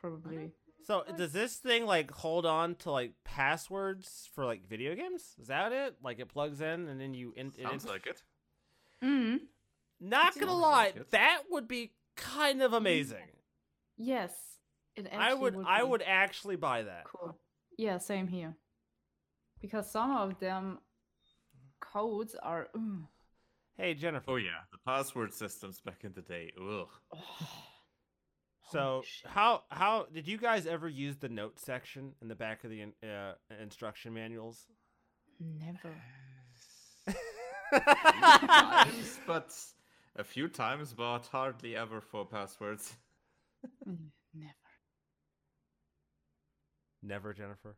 [0.00, 0.50] Probably.
[0.86, 5.34] So does this thing like hold on to like passwords for like video games?
[5.40, 5.96] Is that it?
[6.02, 8.22] Like it plugs in and then you in, it Sounds in- like it.
[9.04, 9.40] Mm.
[10.00, 11.10] Not Sounds gonna lie, it.
[11.10, 13.28] that would be kind of amazing.
[13.98, 14.32] Yes,
[14.96, 15.06] it.
[15.12, 17.04] I actually would I would actually buy that.
[17.04, 17.36] Cool.
[17.76, 18.56] Yeah, same here.
[19.60, 20.78] because some of them
[21.80, 22.68] codes are.
[22.76, 23.02] mm,
[23.76, 24.30] Hey Jennifer.
[24.32, 26.50] Oh yeah, the password systems back in the day.
[26.58, 26.88] Ugh.
[28.70, 32.70] So how how did you guys ever use the note section in the back of
[32.70, 34.66] the in- uh, instruction manuals?
[35.40, 35.94] Never.
[37.72, 39.54] times, but
[40.16, 42.94] a few times, but hardly ever for passwords.
[43.86, 44.54] Never.
[47.02, 47.76] Never, Jennifer.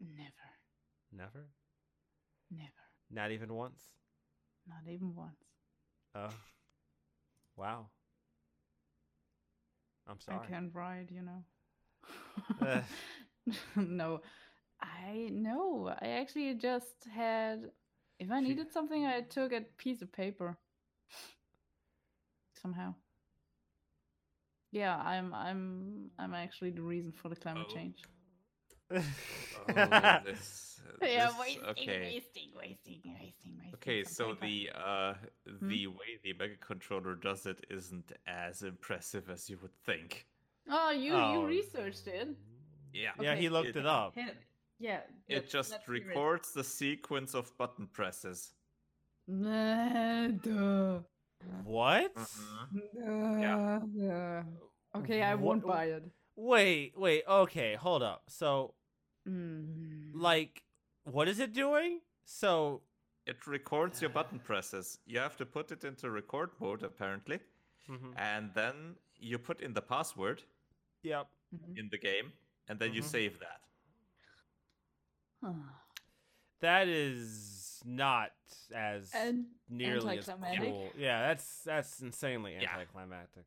[0.00, 0.32] Never.
[1.12, 1.46] Never.
[2.50, 2.70] Never.
[3.10, 3.80] Not even once.
[4.66, 5.36] Not even once.
[6.14, 6.28] Oh.
[7.56, 7.86] Wow.
[10.08, 10.38] I'm sorry.
[10.42, 11.44] I can't write, you know.
[12.62, 12.80] Uh.
[13.46, 13.54] Ugh.
[13.76, 14.20] no,
[14.80, 15.94] I no.
[16.00, 17.70] I actually just had.
[18.18, 20.56] If I needed something, I took a piece of paper.
[22.60, 22.94] Somehow.
[24.72, 25.32] Yeah, I'm.
[25.34, 26.10] I'm.
[26.18, 27.74] I'm actually the reason for the climate Oh.
[27.74, 28.02] change.
[28.90, 32.00] Oh, this, Yeah, this- wasting, okay.
[32.00, 33.74] wasting, wasting, wasting, wasting.
[33.74, 34.46] Okay, so paper.
[34.46, 35.14] the uh
[35.60, 35.68] Hmm?
[35.68, 40.26] the way the mega controller does it isn't as impressive as you would think.
[40.70, 41.32] Oh, you Oh.
[41.42, 42.28] you researched it.
[42.92, 43.12] Yeah.
[43.20, 44.14] Yeah, he looked it up.
[44.14, 44.36] Hit-
[44.78, 45.00] Yeah.
[45.28, 45.90] It let's- just let's it.
[45.90, 48.52] records the sequence of button presses.
[49.26, 51.00] Nah, duh.
[51.64, 52.14] What?
[52.14, 53.40] Mhm.
[53.40, 53.80] Yeah.
[53.94, 54.42] yeah.
[54.94, 56.02] Okay, I What- won't buy it.
[56.36, 57.24] Wait, wait.
[57.28, 58.22] Okay, hold up.
[58.28, 58.74] So,
[59.28, 60.10] Mm.
[60.14, 60.62] like,
[61.04, 62.00] what is it doing?
[62.24, 62.82] So,
[63.26, 64.98] It records your button presses.
[65.06, 67.40] You have to put it into record mode apparently,
[67.86, 70.42] mhm, and then you put in the password
[71.02, 71.28] yep.
[71.54, 71.76] Mhm.
[71.78, 72.32] in the game,
[72.68, 73.10] and then you Mhm.
[73.10, 73.60] save that.
[76.60, 78.32] That is not
[78.74, 80.68] as and nearly as anticlimactic.
[80.70, 80.90] cool.
[80.96, 82.72] Yeah, that's that's insanely Yeah.
[82.72, 83.44] anticlimactic.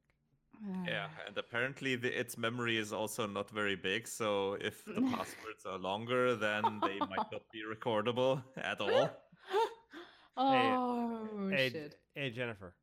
[0.85, 5.65] Yeah, and apparently the, its memory is also not very big, so if the passwords
[5.65, 9.09] are longer, then they might not be recordable at all.
[10.37, 11.95] oh hey, shit.
[12.15, 12.75] hey, Jennifer,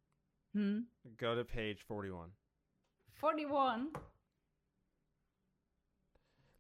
[0.55, 0.81] Hmm?
[1.19, 2.31] go to page forty-one.
[3.15, 3.89] Forty-one.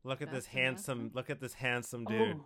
[0.04, 0.98] Look at this That's the last handsome.
[0.98, 1.10] one?
[1.14, 2.36] Look at this handsome dude.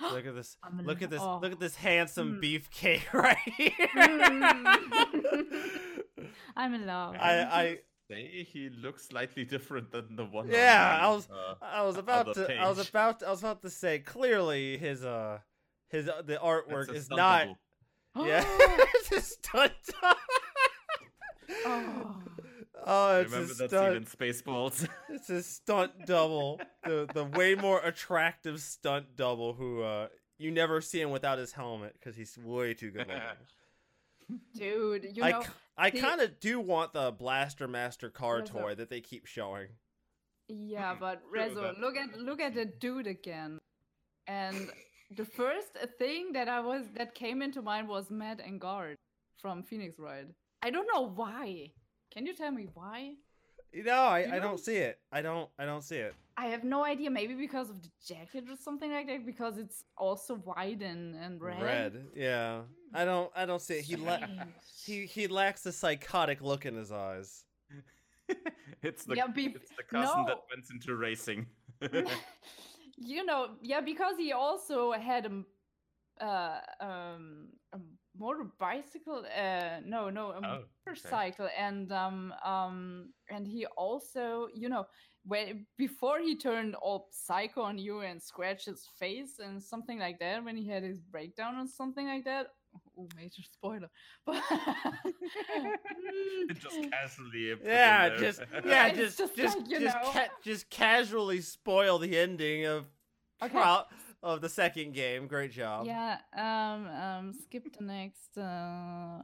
[0.00, 0.10] Oh.
[0.12, 0.56] Look at this.
[0.62, 1.20] I'm Look at this.
[1.22, 1.38] oh.
[1.42, 2.40] Look at this handsome Hmm.
[2.40, 3.70] beefcake right here.
[3.96, 5.48] Mm.
[6.56, 7.14] I'm in love.
[7.18, 7.78] I, I,
[8.10, 10.46] Say he looks slightly different than the one.
[10.46, 12.56] on Yeah, the, I was- uh, I was about Other to.
[12.56, 13.22] I was about.
[13.22, 13.98] I was about to say.
[13.98, 15.38] Clearly, his uh,
[15.88, 17.48] his uh, the artwork is not.
[18.16, 19.72] Yeah, it's a stunt.
[21.66, 22.16] oh.
[22.86, 23.90] oh, it's Remember a that's stunt.
[23.96, 24.88] even Spaceballs.
[25.10, 26.60] It's a stunt double.
[26.84, 30.08] the the way more attractive stunt double who uh
[30.38, 33.22] you never see him without his helmet because he's way too good looking.
[34.54, 38.38] Dude, you I, know, k- I the- kind of do want the Blaster Master car
[38.38, 38.56] What's up?
[38.56, 39.68] toy that they keep showing.
[40.48, 43.58] Yeah, but true, Rezo, look at look at the dude again.
[44.26, 44.70] And
[45.14, 45.68] the first
[45.98, 48.96] thing that I was that came into mind was Matt Engarde
[49.40, 50.26] from Phoenix Wright.
[50.62, 51.72] I don't know why.
[52.10, 53.14] Can you tell me why?
[53.74, 54.98] No, I, You I don't see it.
[55.12, 56.14] I don't I don't see it.
[56.38, 57.10] I have no idea.
[57.10, 59.26] Maybe because of the jacket or something like that.
[59.26, 62.06] Because it's also white and, and red.
[62.14, 62.62] yeah.
[62.94, 63.84] I don't I don't see it.
[63.84, 64.18] He la-
[64.86, 67.44] he he lacks a psychotic look in his eyes.
[68.82, 71.46] it's the Yeah, be- it's the cousin that went into racing.
[72.96, 75.46] you know, yeah, because he also had a, m-
[76.20, 77.78] uh, um, a
[78.18, 79.24] motor bicycle.
[79.36, 80.64] Uh, no, no, a Oh, okay.
[80.86, 84.86] motorcycle, and um, um, and he also, you know,
[85.28, 90.18] when before he turned all psycho on you and scratched his face and something like
[90.20, 92.48] that, when he had his breakdown or something like that.
[92.98, 93.88] Oh, major spoiler!
[94.26, 94.42] But
[96.60, 97.54] just casually.
[97.64, 100.10] Yeah, just Yeah, yeah, just just just like, you just know.
[100.12, 102.86] ca- just casually spoil the ending of
[103.42, 103.52] Okay.
[103.52, 103.84] pro-
[104.22, 105.26] of the second game.
[105.28, 105.86] Great job.
[105.86, 108.36] Yeah, um, um, skip the next.
[108.36, 109.22] Uh,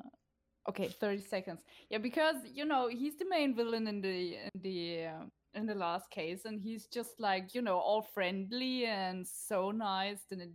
[0.69, 1.63] okay, thirty seconds.
[1.91, 5.25] Yeah, because you know he's the main villain in the in the uh,
[5.55, 10.23] in the last case, and he's just like you know all friendly and so nice
[10.31, 10.53] and, and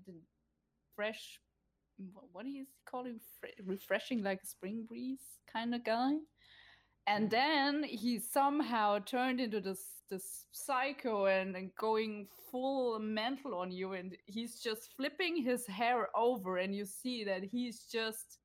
[0.95, 1.39] fresh.
[2.31, 3.19] what is he calling?
[3.39, 6.13] Fre- refreshing, like a spring breeze kind of guy.
[7.07, 13.71] And then he somehow turned into this this psycho and, and going full mental on
[13.71, 18.39] you, and he's just flipping his hair over, and you see that he's just,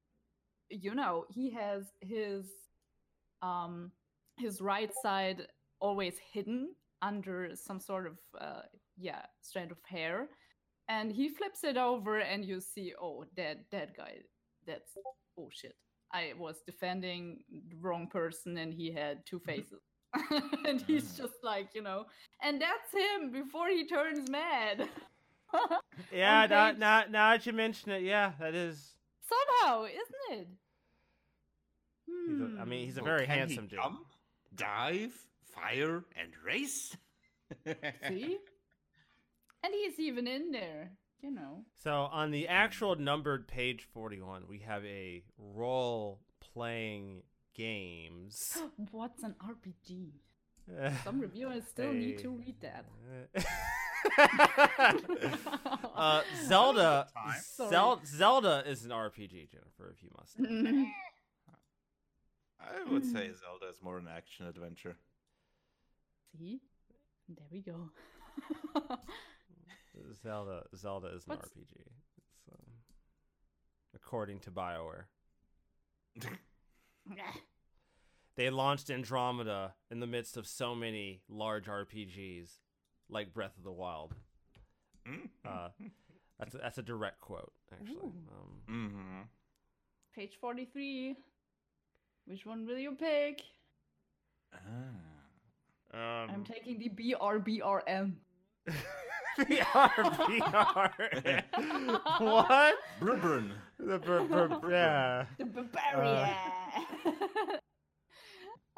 [0.71, 2.47] you know, he has his
[3.43, 3.91] um
[4.39, 5.47] his right side
[5.85, 6.61] always hidden
[7.03, 8.63] under some sort of uh,
[8.97, 10.29] yeah strand of hair,
[10.89, 14.15] and he flips it over, and you see, oh, that that guy,
[14.67, 14.93] that's
[15.39, 15.77] oh shit.
[16.13, 19.83] I was defending the wrong person and he had two faces.
[20.69, 21.17] and he's Mm.
[21.23, 22.07] just like, you know,
[22.41, 24.89] and that's him before he turns mad.
[26.13, 28.97] Yeah, now, now, now that you mention it, yeah, that is.
[29.33, 30.49] Somehow, isn't it?
[32.29, 33.79] He's a, I mean, he's a Oh, very can he handsome dude.
[33.79, 34.07] Jump,
[34.55, 35.15] dive,
[35.55, 36.97] fire, and race.
[38.09, 38.39] See?
[39.63, 41.65] And he's even in there, you know.
[41.83, 46.21] So on the actual numbered page 41, we have a role
[46.53, 47.23] playing
[47.55, 48.59] games.
[48.91, 50.11] What's an RPG?
[51.05, 52.85] Some reviewers still need to read that.
[55.95, 57.07] uh, Zelda,
[57.69, 59.95] Zel- Zelda is an RPG, Jennifer.
[59.95, 60.39] If you must.
[60.39, 60.87] know.
[62.61, 64.97] I would say Zelda is more an action adventure.
[66.39, 66.61] See?
[67.29, 67.91] There we go.
[70.23, 71.77] Zelda, Zelda is an What's- RPG.
[71.77, 72.67] It's, um,
[73.95, 75.05] according to Bioware,
[78.37, 82.49] they launched Andromeda in the midst of so many large RPGs,
[83.09, 84.15] like Breath of the Wild.
[85.09, 85.29] Mm.
[85.47, 85.69] Uh,
[86.39, 87.97] that's a, that's a direct quote, actually.
[87.97, 88.13] Ooh.
[88.31, 89.21] Um, hmm
[90.15, 91.17] Page 43.
[92.27, 93.43] Which one will you pick?
[94.55, 94.59] Ah.
[95.97, 98.13] I'm taking the BRBRM.
[99.39, 99.91] VR,
[100.29, 100.91] VR.
[102.21, 102.75] what?
[103.01, 103.51] Bribburn.
[103.79, 105.27] The br- br- yeah.
[105.39, 106.37] The Bavaria.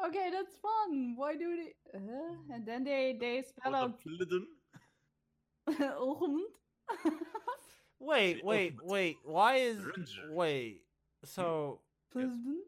[0.07, 1.15] okay, that's fun.
[1.17, 1.75] Why do they?
[1.99, 4.47] Uh, and then they they spell Or out Plidden.
[7.99, 9.17] Wait, wait, wait.
[9.25, 9.79] Why is
[10.31, 10.83] wait?
[11.25, 11.81] So
[12.13, 12.59] Husband?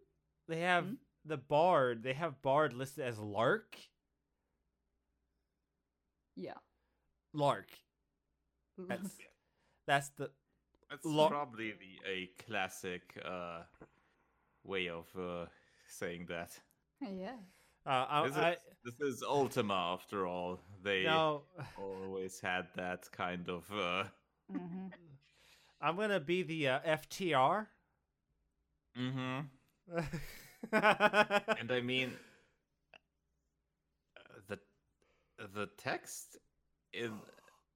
[0.49, 0.95] they have Hmm?
[1.25, 2.03] the bard.
[2.03, 3.77] They have bard listed as Lark.
[6.39, 6.59] Yeah.
[7.35, 7.71] Lark.
[8.89, 9.21] That's
[9.87, 10.31] that's the
[10.91, 13.65] That's Lo- probably the a classic uh,
[14.65, 15.47] way of uh,
[15.89, 16.61] saying that.
[17.03, 17.37] yeah.
[17.87, 20.61] uh, I, This I, is, this is Ultima, after all.
[20.83, 21.45] They no.
[21.77, 23.71] always had that kind of.
[23.73, 24.05] Uh,
[24.51, 24.89] hmm
[25.81, 27.69] I'm gonna be the uh, FTR.
[28.97, 29.41] hmm
[31.57, 32.19] And I mean,
[34.17, 34.59] uh, the
[35.55, 36.37] the text
[36.93, 37.13] in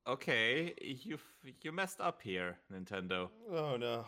[0.06, 3.28] okay, you f- you messed up here, Nintendo.
[3.50, 4.04] oh no.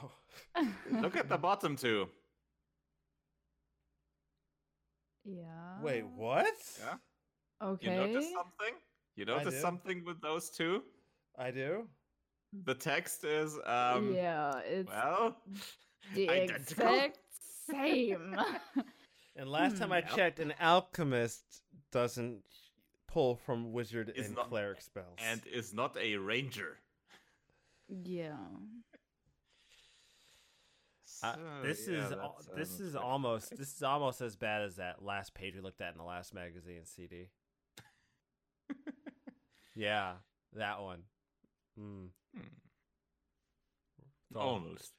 [1.00, 2.08] Look at the bottom two.
[5.24, 5.80] Yeah.
[5.82, 6.46] Wait, what?
[6.80, 6.94] Yeah,
[7.62, 7.86] Okay.
[7.86, 8.74] you notice something?
[9.16, 9.60] You notice do.
[9.60, 10.82] something with those two?
[11.38, 11.88] I do.
[12.64, 14.12] The text is um.
[14.14, 15.36] yeah, it's Well,
[16.14, 16.86] the identical.
[16.86, 17.18] exact
[17.70, 18.36] same.
[19.36, 20.14] And last time I Hmm.
[20.14, 22.44] checked, an alchemist doesn't
[23.14, 25.18] pull from wizard Is and not- cleric spells.
[25.30, 26.78] and is not a ranger.
[27.88, 28.36] yeah.
[31.22, 34.76] Uh, this yeah, is al- that's, this is almost this is almost as bad as
[34.76, 37.28] that last page we looked at in the last magazine CD.
[39.74, 40.14] yeah,
[40.54, 41.02] that one.
[41.80, 42.08] Mm.
[42.36, 42.40] Hmm.
[44.28, 44.92] It's almost.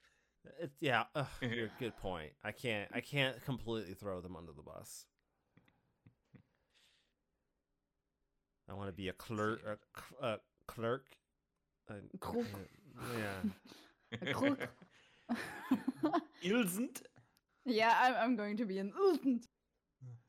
[0.61, 1.03] It's yeah.
[1.13, 2.31] Ugh, you're- good point.
[2.43, 2.89] I can't.
[2.93, 5.05] I can't completely throw them under the bus.
[8.69, 9.61] I want to be a clerk.
[10.21, 10.37] A, a
[10.67, 11.05] clerk.
[11.89, 12.45] a- Clerk.
[12.99, 13.49] uh, yeah.
[14.29, 14.69] A clerk.
[16.43, 17.01] Ilsent.
[17.65, 19.43] yeah, I'm, I'm going to be an Ultent.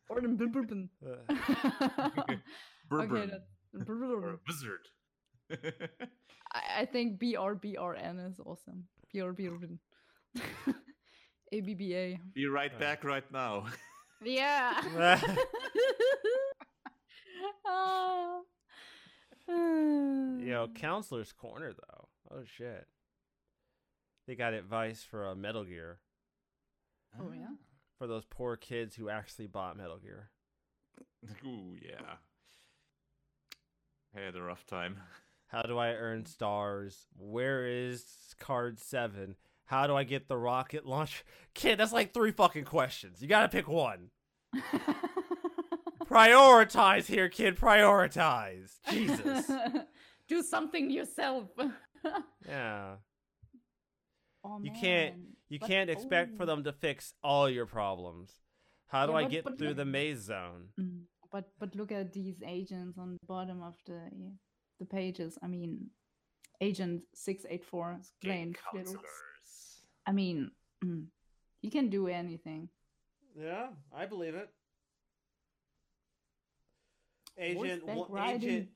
[0.09, 0.89] Or an Bilbulben.
[1.05, 1.35] Uh,
[2.21, 2.39] okay,
[2.93, 4.87] or a wizard.
[6.55, 8.85] I, I think BRBRN is awesome.
[9.13, 9.79] BRBRN.
[11.53, 12.19] ABBA.
[12.35, 12.79] Be right Uh.
[12.79, 13.67] back right now.
[14.23, 15.19] Yeah.
[17.67, 18.41] Ah.
[19.49, 22.09] Yo, counselor's corner though.
[22.31, 22.87] Oh shit.
[24.27, 25.99] They got advice for a Metal Gear
[27.21, 27.47] Oh, yeah?
[27.99, 30.31] for those poor kids who actually bought Metal Gear.
[31.47, 32.17] Ooh, yeah.
[34.17, 34.97] I had a rough time.
[35.49, 37.07] How do I earn stars?
[37.17, 38.05] Where is
[38.41, 39.37] card seven?
[39.67, 41.25] How do I get the rocket launch?
[41.55, 43.23] Kid, that's like three fucking questions.
[43.23, 44.11] You gotta pick one.
[46.17, 47.57] Prioritize here, kid.
[47.57, 48.71] Prioritize.
[48.91, 49.51] Jesus.
[50.29, 51.49] Do something yourself.
[52.49, 52.97] Yeah.
[54.45, 55.17] Oh, You can't-
[55.49, 56.47] You But- can't expect for oh.
[56.47, 58.31] them to fix all your problems.
[58.89, 60.69] How do Yeah, I get but through look- the maze zone?
[60.81, 61.03] Mm,
[61.33, 64.01] But but look at these agents on the bottom of the
[64.79, 65.39] the pages.
[65.43, 65.91] I mean,
[66.61, 68.97] Agent six eight four Game explained.
[70.07, 70.51] I mean,
[70.85, 71.07] mm,
[71.63, 72.69] you can do anything.
[73.37, 74.49] Yeah, I believe it.
[77.39, 78.69] Horseback riding,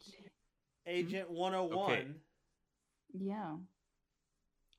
[0.86, 2.14] Agent 101.
[3.12, 3.56] Yeah.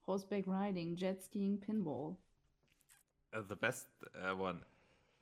[0.06, 2.16] Horseback riding, jet skiing, pinball.
[3.34, 4.60] Uh, the best uh, one.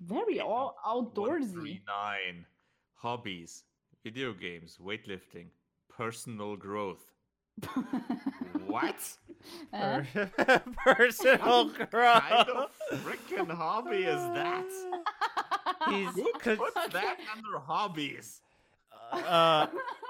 [0.01, 1.81] Very all outdoorsy.
[1.87, 2.45] Nine
[2.95, 3.63] Hobbies,
[4.03, 5.47] video games, weightlifting,
[5.89, 7.11] personal growth.
[8.67, 8.95] What
[9.73, 10.01] Uh,
[10.85, 11.91] Personal growth.
[12.23, 12.69] kind of
[13.03, 14.65] freaking hobby is that?
[15.89, 16.89] He's Who con- puts Okay.
[16.93, 18.41] that under hobbies?
[19.11, 19.67] Uh,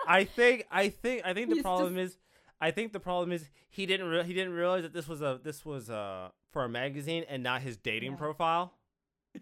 [0.07, 2.17] I think I think I think the He's problem is
[2.61, 5.39] I think the problem is he didn't re- he didn't realize that this was a
[5.43, 8.17] this was uh for a magazine and not his dating Yeah.
[8.17, 8.73] profile.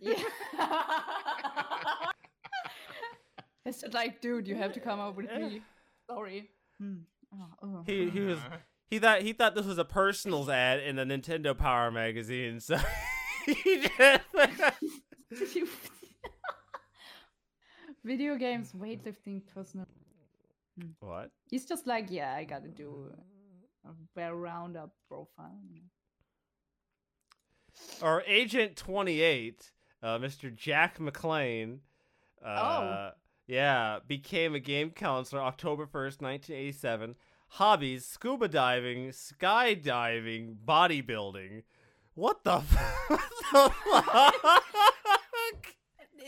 [0.01, 0.13] yeah.
[3.65, 5.61] it's just like, dude, you have to come up with me.
[6.09, 6.49] Sorry.
[6.79, 6.95] Hmm.
[7.33, 7.83] Oh, oh.
[7.85, 8.39] He he was
[8.89, 12.59] he thought he thought this was a personals ad in the Nintendo Power magazine.
[12.59, 12.77] So
[13.45, 14.21] he just
[18.07, 19.85] Video games, weightlifting, personal.
[21.01, 21.29] what?
[21.49, 23.11] He's just like, yeah, I gotta do
[23.85, 25.59] a well round-up profile.
[25.69, 25.81] you
[28.01, 28.07] know.
[28.07, 29.71] Or Agent Twenty Eight,
[30.01, 30.55] uh, Mr.
[30.55, 31.79] Jack McClane.
[32.43, 33.11] Uh,
[33.45, 37.15] Yeah, became a game counselor October 1st, 1987.
[37.51, 41.63] Hobbies scuba diving, skydiving, bodybuilding.
[42.13, 43.21] What the, f- what
[43.51, 43.71] the
[44.03, 44.93] fuck?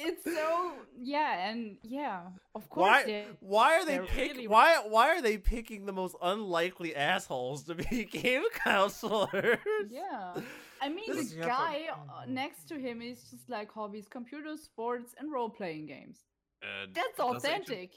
[0.02, 0.72] It's so
[1.02, 2.22] yeah, and yeah,
[2.56, 2.88] of course.
[2.90, 3.24] Why, yeah.
[3.42, 7.64] why are they they're pick, really- why why are they picking the most unlikely assholes
[7.66, 9.60] to be game counselors?
[9.90, 10.34] Yeah.
[10.82, 15.14] I mean, This- the guy uh, next to him is just like hobbies, computers, sports,
[15.20, 16.24] and role playing games.
[16.64, 17.92] Uh, That's authentic.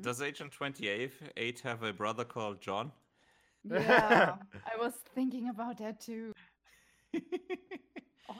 [0.00, 2.92] Does Agent 28 have a brother called John?
[3.64, 4.36] Yeah,
[4.72, 6.32] I was thinking about that too.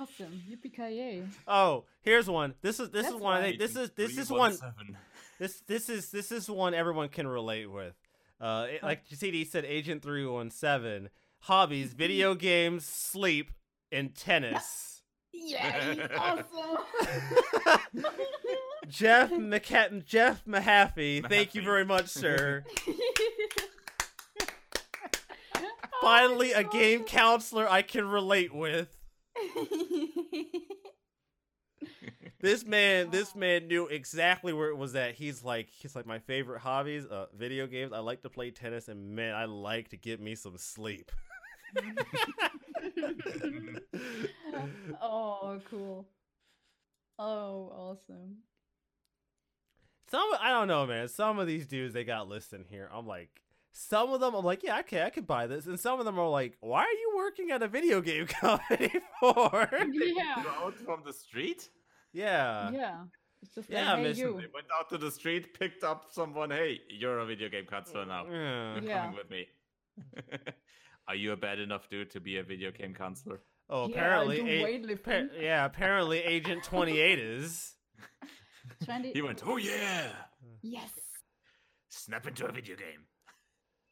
[0.01, 2.55] Awesome, yippee ki Oh, here's one.
[2.63, 3.43] This is this is one.
[3.43, 3.59] Right.
[3.59, 4.57] this is this is one.
[5.39, 7.95] This this is this is one everyone can relate with.
[8.41, 11.11] Uh, it- like CD said, Agent Three One Seven.
[11.41, 13.51] Hobbies: video games, sleep,
[13.91, 15.03] and tennis.
[15.33, 16.07] Yay!
[16.17, 16.45] awesome.
[18.89, 22.65] Jeff McCa- Jeff Mahaffey, thank you very much, sir.
[26.01, 28.89] Finally, a game counselor I can relate with.
[32.43, 35.15] This man, this man knew exactly where it was at.
[35.15, 37.93] He's like, he's like my favorite hobbies, uh, video games.
[37.93, 41.13] I like to play tennis, and man, I like to get me some sleep.
[45.01, 46.09] oh, cool.
[47.19, 48.39] Oh, awesome.
[50.11, 51.09] Some, I don't know, man.
[51.09, 52.91] Some of these dudes they got listed here.
[52.93, 53.31] I'm like,
[53.73, 56.19] some of them, I'm like, yeah, okay, I could buy this, and some of them
[56.19, 58.91] are like, why are you working at a video game company
[59.21, 59.69] for?
[59.93, 60.45] Yeah.
[60.63, 61.69] Out from the street?
[62.13, 62.71] yeah.
[62.71, 63.05] yeah.
[63.43, 64.27] It's just Yeah, like, hey, Miss- you.
[64.35, 66.51] They went out to the street, picked up someone.
[66.53, 68.25] Hey, you're a video game counselor now.
[68.31, 68.75] Yeah.
[68.77, 69.01] You're Yeah.
[69.03, 69.47] coming with me.
[71.09, 73.41] Are you a bad enough dude to be a video game counselor?
[73.69, 75.03] Oh, Yeah, apparently, do a- weightlifting.
[75.31, 77.75] pa- yeah, apparently, Agent Twenty Eight is.
[78.85, 80.13] Trying to- He went, oh yeah,
[80.63, 80.91] Yes.
[81.89, 83.07] snap into a video game.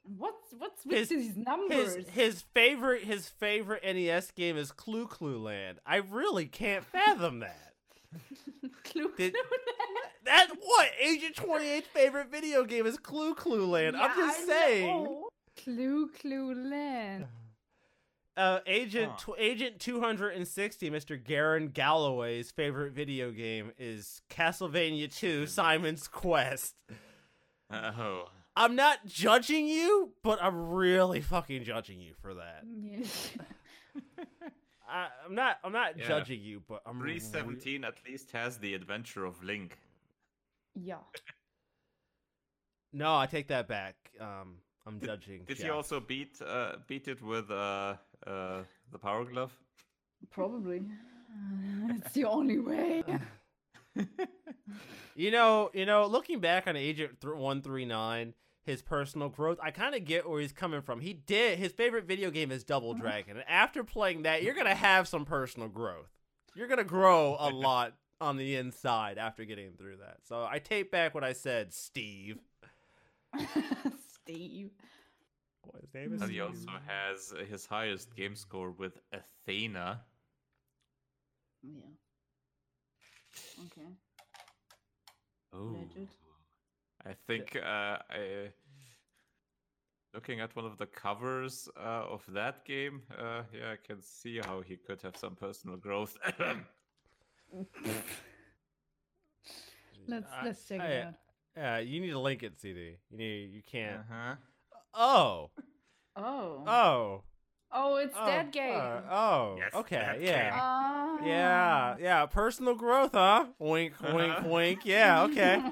[0.03, 1.95] What's what's with His- these numbers?
[1.97, 5.79] His his favorite his favorite NES game is Clu Clu Land.
[5.87, 7.75] I really can't fathom that.
[8.85, 9.43] Clue Did- Clue
[10.25, 13.97] That what Agent 28's favorite video game is Clu Clu Land.
[13.97, 14.87] I'm just I saying.
[15.05, 15.29] know.
[15.63, 17.27] Clu Clu Land.
[18.37, 19.33] Uh, Agent Huh.
[19.35, 21.23] tw- Agent 260, Mr.
[21.23, 26.75] Garen Galloway's favorite video game is Castlevania 2: Simon's Quest.
[27.71, 32.65] Oh, I'm not judging you, but I'm really fucking judging you for that.
[32.67, 33.05] Yeah.
[34.89, 35.59] I, I'm not.
[35.63, 36.09] I'm not Yeah.
[36.09, 36.99] judging you, but I'm.
[37.01, 39.79] re- 317 at least has the adventure of Link.
[40.75, 40.97] yeah.
[42.93, 43.95] No, I take that back.
[44.21, 45.45] Um, I'm judging.
[45.45, 45.65] Did Jeff.
[45.67, 47.95] he also beat uh, beat it with uh,
[48.27, 49.53] uh, the Power Glove?
[50.31, 50.83] Probably.
[51.91, 53.05] it's the only way.
[55.17, 60.05] You know, you know, looking back on Agent 139, his personal growth, I kind of
[60.05, 61.01] get where he's coming from.
[61.01, 63.01] He did his favorite video game is Double Uh-huh.
[63.01, 66.11] Dragon, and after playing that, you're gonna have some personal growth.
[66.55, 70.19] You're gonna grow a lot on the inside after getting through that.
[70.29, 72.39] So I take back what I said, Steve.
[74.23, 74.71] Steve.
[75.63, 76.23] What his name is?
[76.23, 76.49] And he Steve.
[76.49, 80.01] also has his highest game score with Athena.
[81.63, 81.81] Yeah.
[83.67, 83.89] Okay.
[85.53, 86.09] Oh, Legend.
[87.07, 88.51] I think uh, I,
[90.15, 94.39] looking at one of the covers uh, of that game, uh, yeah, I can see
[94.45, 96.17] how he could have some personal growth.
[100.07, 101.15] Let's I- let's check it out.
[101.57, 102.97] Yeah, you need to link it, CD.
[103.11, 103.53] You need.
[103.53, 104.01] You can't.
[104.01, 104.35] uh-huh.
[104.95, 105.51] Oh.
[106.17, 106.65] Oh.
[106.67, 107.23] Oh.
[107.73, 108.77] Oh, it's oh, that game.
[108.77, 109.57] uh, oh.
[109.59, 110.19] Yes, okay.
[110.21, 110.43] yeah.
[110.51, 110.53] game.
[110.55, 111.19] Ah.
[111.25, 113.47] Yeah, yeah, personal growth, huh?
[113.59, 114.49] Wink, wink, Uh-huh.
[114.49, 114.81] wink.
[114.85, 115.63] Yeah, okay.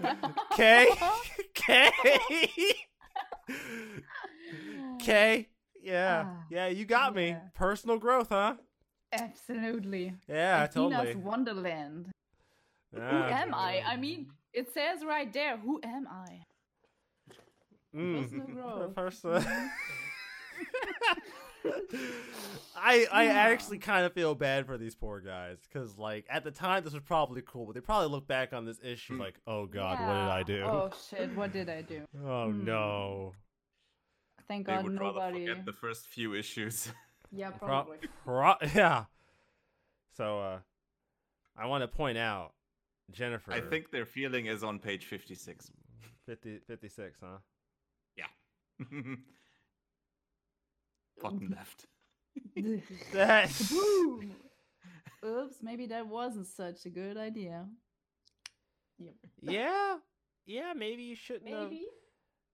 [0.56, 0.88] K,
[1.54, 1.90] K,
[5.00, 5.48] K.
[5.82, 6.24] Yeah.
[6.26, 7.36] Ah, yeah, you got me.
[7.54, 8.54] Personal growth, huh?
[9.12, 10.14] Absolutely.
[10.28, 11.14] Yeah, Athena's totally.
[11.14, 12.10] Wonderland.
[12.92, 13.82] Who am I?
[13.86, 16.42] I mean, it says right there, who am I?
[17.96, 18.22] Mm.
[18.22, 18.94] Personal growth.
[18.94, 19.42] Personal-
[22.76, 23.32] I I Yeah.
[23.34, 26.92] actually kind of feel bad for these poor guys because like at the time this
[26.92, 29.20] was probably cool, but they probably look back on this issue Mm.
[29.20, 30.64] like, oh god, what did I do?
[30.64, 32.02] Oh shit, what did I do?
[32.24, 32.64] Oh Hmm.
[32.64, 33.32] no.
[34.48, 35.46] Thank They God would rather nobody.
[35.46, 36.92] forget the first few issues.
[37.32, 37.98] Yeah, probably.
[38.24, 39.06] pro- yeah.
[40.16, 40.58] So uh
[41.56, 42.52] I want to point out
[43.10, 43.52] Jennifer.
[43.52, 45.70] I think their feeling is on page 56.
[46.26, 47.38] 50, 56, huh?
[51.20, 51.86] Bottom left.
[53.12, 54.32] That Boom.
[55.24, 57.66] Oops, maybe that wasn't such a good idea.
[58.98, 59.14] Yep.
[59.42, 59.96] yeah,
[60.46, 60.72] yeah.
[60.76, 61.48] Maybe you shouldn't.
[61.50, 61.86] have- Maybe.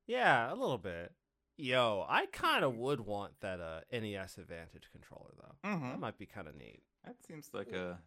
[0.06, 1.12] Yeah, a little bit.
[1.56, 5.54] Yo, I kind of would want that uh, NES Advantage controller though.
[5.62, 5.98] That Mhm.
[6.00, 6.82] might be kind of neat.
[7.04, 8.00] That seems like a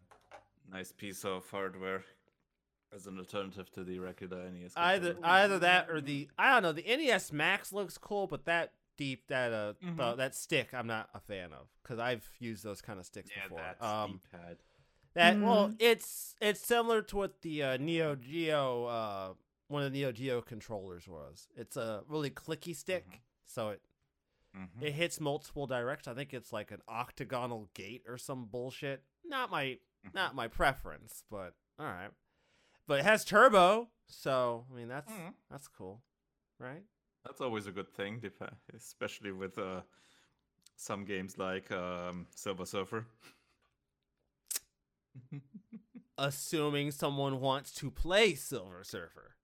[0.70, 2.04] nice piece of hardware
[2.94, 4.72] as an alternative to the regular NES.
[4.76, 6.72] Either either that or the I don't know.
[6.72, 10.16] The NES Max looks cool, but that deep that uh the- Mhm.
[10.16, 13.44] that stick I'm not a fan of because I've used those kind of sticks yeah,
[13.44, 13.58] before.
[13.58, 14.56] that's um, D-pad.
[15.14, 15.76] that well, Mhm.
[15.80, 19.34] it's it's similar to what the uh, Neo Geo uh
[19.68, 21.48] one of the Neo Geo controllers was.
[21.56, 23.18] It's a really clicky stick, Mhm.
[23.44, 23.82] so it
[24.54, 24.80] Mhm.
[24.82, 26.08] It hits multiple directions.
[26.08, 29.04] I think it's like an octagonal gate or some bullshit.
[29.22, 30.14] Not my Mhm.
[30.14, 32.10] not my preference, but all right.
[32.86, 35.34] But it has turbo, so I mean that's Mhm.
[35.50, 36.02] that's cool,
[36.58, 36.84] right?
[37.26, 38.22] That's always a good thing,
[38.74, 39.80] especially with uh,
[40.76, 43.06] some games like um, Silver Surfer.
[46.18, 49.34] Assuming someone wants to play Silver Surfer.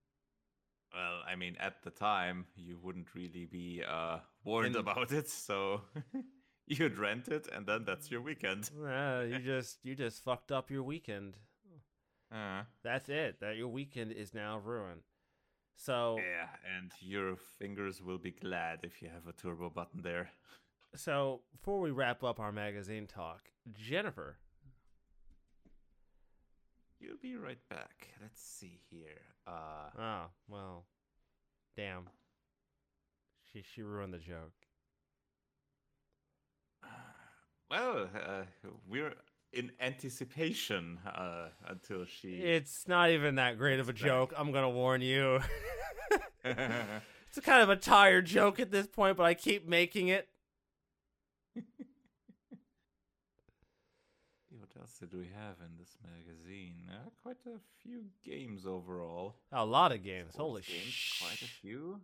[0.95, 5.29] Well, I mean, at the time, you wouldn't really be uh, warned And- about it,
[5.29, 5.83] so
[6.67, 8.71] you'd rent it, and then that's your weekend.
[8.83, 11.37] Uh, you just you just fucked up your weekend.
[12.35, 13.41] Uh, That's it.
[13.41, 15.03] That your weekend is now ruined.
[15.77, 20.31] So yeah, and your fingers will be glad if you have a turbo button there.
[20.95, 24.37] so before we wrap up our magazine talk, Jennifer,
[27.03, 28.11] You'll be right back.
[28.21, 29.23] Let's see here.
[29.45, 30.85] Uh, Oh, well.
[31.77, 32.09] Damn.
[33.53, 34.53] She she ruined the joke.
[37.71, 38.45] well, uh,
[38.89, 39.15] we're
[39.53, 42.37] in anticipation uh, until she.
[42.37, 45.41] It's not even that great of a joke, I'm gonna warn you.
[46.45, 50.29] it's a kind of a tired joke at this point, but I keep making it.
[54.51, 56.91] what else did we have in this magazine?
[56.91, 59.37] Uh, quite a few games overall.
[59.53, 60.35] A lot of games.
[60.35, 61.23] Sports Holy games, sh!
[61.23, 62.01] Quite a few.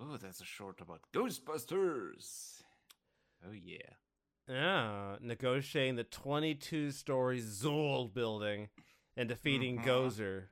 [0.00, 2.62] Oh, that's a short about Ghostbusters.
[3.46, 3.94] Oh yeah.
[4.48, 8.68] Yeah, negotiating the 22-story Zuul building
[9.16, 9.84] and defeating Mhm.
[9.84, 10.44] Gozer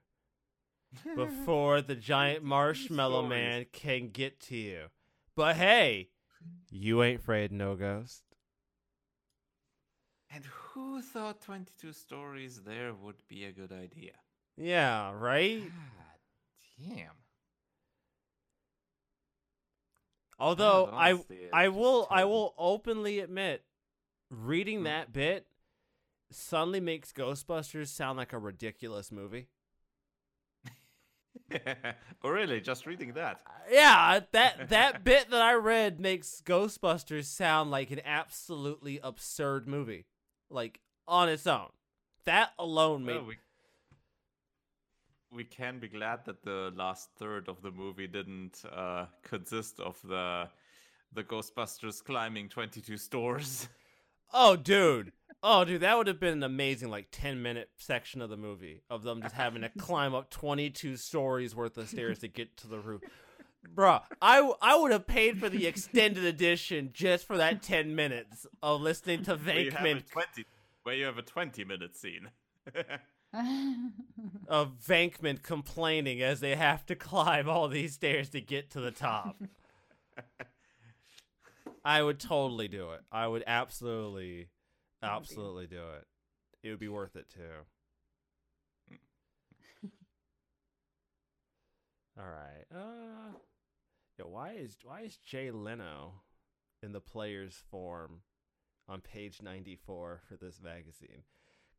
[1.16, 4.86] before the giant marshmallow man can get to you.
[5.35, 6.10] But hey,
[6.70, 8.23] you ain't afraid no ghost.
[10.31, 14.12] And who thought 22 stories there would be a good idea?
[14.56, 15.62] Yeah, right?
[15.62, 17.10] God damn.
[20.39, 21.18] Although I
[21.52, 23.64] I will I will openly admit
[24.31, 24.85] reading Hmm.
[24.85, 25.47] that bit
[26.31, 29.48] suddenly makes Ghostbusters sound like a ridiculous movie.
[32.24, 32.61] oh, really?
[32.61, 33.40] Just reading that?
[33.70, 40.07] Yeah, that that bit that I read makes Ghostbusters sound like an absolutely absurd movie.
[40.51, 41.69] Like on its own.
[42.24, 43.36] That alone made Well, we,
[45.31, 50.01] we can be glad that the last third of the movie didn't uh, consist of
[50.03, 50.48] the
[51.12, 53.69] the Ghostbusters climbing 22 stores.
[54.32, 55.12] Oh, dude.
[55.43, 58.82] Oh, dude, that would have been an amazing, like, 10 minute section of the movie
[58.90, 62.66] of them just having to climb up 22 stories worth of stairs to get to
[62.66, 63.03] the roof.
[63.74, 68.81] Bruh, I would have paid for the extended edition just for that 10 minutes of
[68.81, 70.44] listening to where you, have a Venkman, 20,
[70.82, 72.31] where you have a 20 minute scene.
[74.48, 78.90] of Venkman complaining as they have to climb all these stairs to get to the
[78.90, 79.36] top.
[81.87, 83.01] I would totally do it.
[83.13, 84.49] I would absolutely,
[85.01, 86.07] That would be- absolutely do it.
[86.63, 87.65] It would be worth it too.
[92.19, 92.65] All right.
[92.75, 93.37] Uh,
[94.19, 94.25] yeah.
[94.27, 96.23] Why is why is Jay Leno
[96.83, 98.23] in the players form
[98.89, 101.23] on page ninety four for this magazine?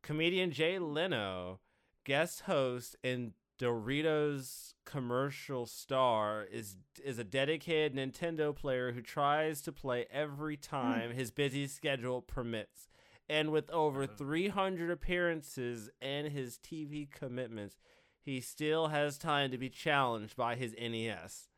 [0.02, 1.60] Comedian Jay Leno,
[2.04, 9.72] guest host in Doritos commercial star is is a dedicated Nintendo player who tries to
[9.72, 12.88] play every time his busy schedule permits.
[13.28, 14.14] And with over Uh-huh.
[14.16, 17.76] 300 appearances and his TV commitments,
[18.20, 21.48] he still has time to be challenged by his NES.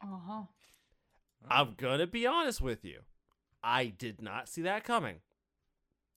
[0.00, 0.42] Uh huh.
[1.48, 3.00] I'm gonna be honest with you.
[3.62, 5.20] I did not see that coming.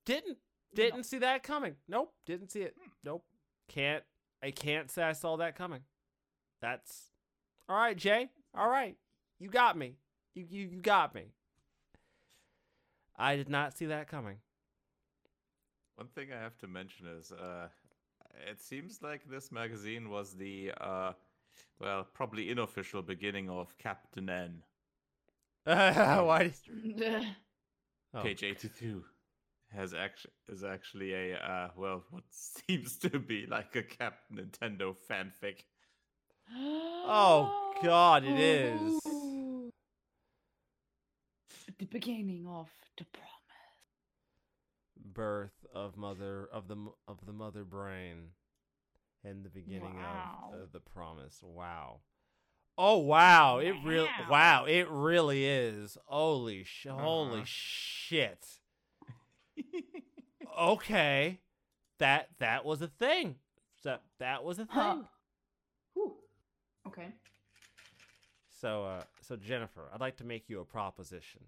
[0.06, 0.38] Didn't
[0.73, 1.76] didn't see that coming.
[1.88, 2.76] Nope, didn't see it.
[3.03, 3.26] Nope.
[3.68, 4.03] Can't
[4.43, 5.81] I can't say I saw that coming.
[6.61, 7.09] That's
[7.67, 8.29] all right, Jay.
[8.55, 8.95] All right.
[9.39, 9.95] You got me.
[10.33, 11.33] You you, you got me.
[13.17, 14.37] I did not see that coming.
[15.95, 17.67] One thing I have to mention is, uh,
[18.49, 21.11] it seems like this magazine was the, uh,
[21.81, 24.63] well, probably unofficial beginning of Captain N.
[25.65, 26.53] Why?
[28.11, 28.23] Oh.
[28.23, 29.03] Page eighty-two
[29.73, 34.95] has actually is actually a, uh, well, what seems to be like a Captain Nintendo
[35.09, 35.65] fanfic.
[36.51, 38.99] Oh, God, it is.
[41.77, 42.67] The beginning of
[42.97, 43.25] the promise.
[45.13, 48.31] birth of mother of the m- of the mother brain
[49.23, 50.49] and the beginning Wow.
[50.53, 52.01] of uh, the promise wow
[52.77, 54.25] oh wow it real Wow.
[54.29, 57.45] wow it really is holy sh- holy Uh-huh.
[57.45, 58.59] shit
[60.60, 61.40] okay
[61.99, 63.36] that that was a thing
[63.84, 65.03] that that was a thing Huh.
[66.88, 67.07] Okay.
[68.61, 71.41] so uh so jennifer i'd like to make you a proposition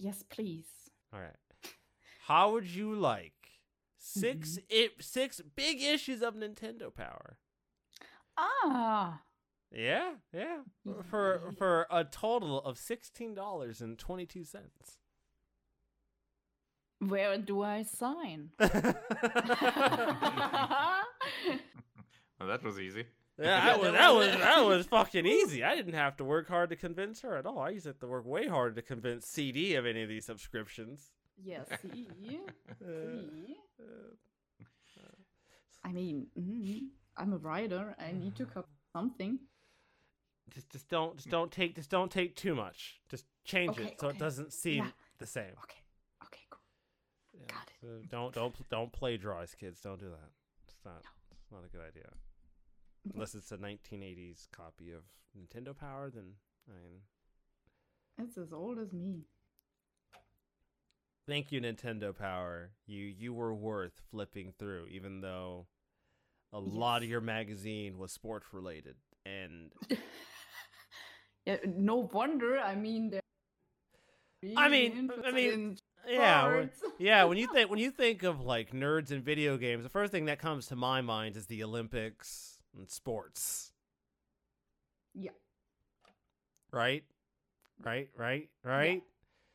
[0.00, 0.68] Yes, please.
[1.12, 1.34] All right.
[2.28, 3.32] How would you like
[3.98, 4.58] 6 Mm-hmm.
[4.72, 7.36] i- six big issues of Nintendo Power?
[8.36, 9.22] Ah.
[9.72, 10.58] Yeah, yeah.
[11.10, 14.98] For for a total of sixteen dollars and twenty two cents.
[17.00, 18.50] Where do I sign?
[22.40, 23.04] Well, that was easy.
[23.36, 25.64] Yeah, that was that was that was fucking easy.
[25.64, 27.58] I didn't have to work hard to convince her at all.
[27.58, 30.24] I used to have to work way harder to convince CD of any of these
[30.24, 31.10] subscriptions.
[31.42, 32.06] yes, see?
[32.20, 32.38] See?
[32.84, 34.14] uh,
[35.84, 36.80] I mean, mm,
[37.16, 37.94] I'm a writer.
[37.98, 39.38] I need to cover something.
[40.54, 43.00] just just don't just don't take just don't take too much.
[43.08, 44.90] Just change Okay, it so it doesn't seem Yeah.
[45.18, 45.54] the same.
[45.64, 45.80] Okay.
[46.24, 46.60] Okay, cool.
[47.34, 47.67] Yeah, Got it.
[47.80, 49.80] So don't don't don't plagiarize, kids.
[49.80, 50.30] Don't do that.
[50.66, 51.02] It's not.
[51.32, 52.10] It's not a good idea.
[53.14, 55.02] Unless it's a 1980s copy of
[55.36, 56.32] Nintendo Power, then
[56.68, 57.00] I mean,
[58.26, 59.22] It's as old as me.
[61.26, 62.70] thank you, Nintendo Power.
[62.86, 65.66] You you were worth flipping through, even though
[66.52, 68.96] a lot of your magazine was sports related.
[69.24, 69.72] And
[71.46, 72.58] Yeah, no wonder.
[72.58, 73.18] I mean,
[74.56, 75.76] I mean, I mean, in
[76.08, 77.24] yeah, when- yeah.
[77.24, 80.26] When you think when you think of like nerds and video games, the first thing
[80.26, 83.72] that comes to my mind is the Olympics and sports.
[85.14, 85.30] Yeah.
[86.72, 87.04] Right,
[87.82, 89.02] right, right, right.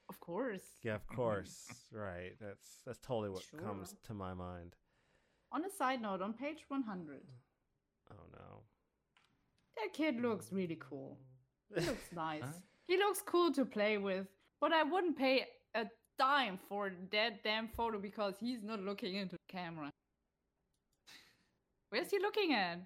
[0.09, 0.63] of course.
[0.83, 1.67] Yeah, of course.
[1.91, 2.33] right.
[2.41, 4.75] That's that's totally what comes to my mind.
[5.51, 7.21] On a side note, on page 100,
[8.09, 8.61] Oh no.
[9.77, 11.19] that kid looks really cool.
[11.75, 12.41] He looks nice.
[12.43, 12.51] Huh?
[12.87, 14.25] He looks cool to play with,
[14.59, 15.85] but I wouldn't pay a
[16.17, 19.89] dime for that damn photo because he's not looking into the camera.
[21.89, 22.79] Where's he looking at?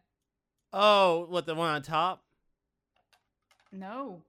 [0.73, 2.21] Oh, what the one on top?
[3.71, 4.21] No.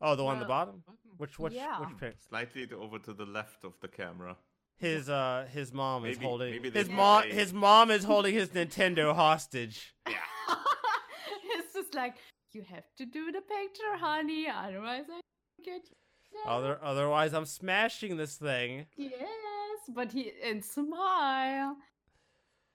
[0.00, 0.82] Oh, the one on the bottom.
[1.16, 1.80] Which which yeah.
[1.80, 2.16] which pic?
[2.28, 4.36] Slightly over to the left of the camera.
[4.76, 9.14] His uh his mom is holding his mom play- his mom is holding his Nintendo
[9.14, 9.94] hostage.
[10.06, 10.16] Yeah.
[11.58, 12.16] it's just like,
[12.52, 15.20] you have to do the picture, honey, otherwise I
[15.64, 15.96] get you.
[16.46, 18.86] Other otherwise I'm smashing this thing.
[18.96, 21.76] Yes, but he and smile.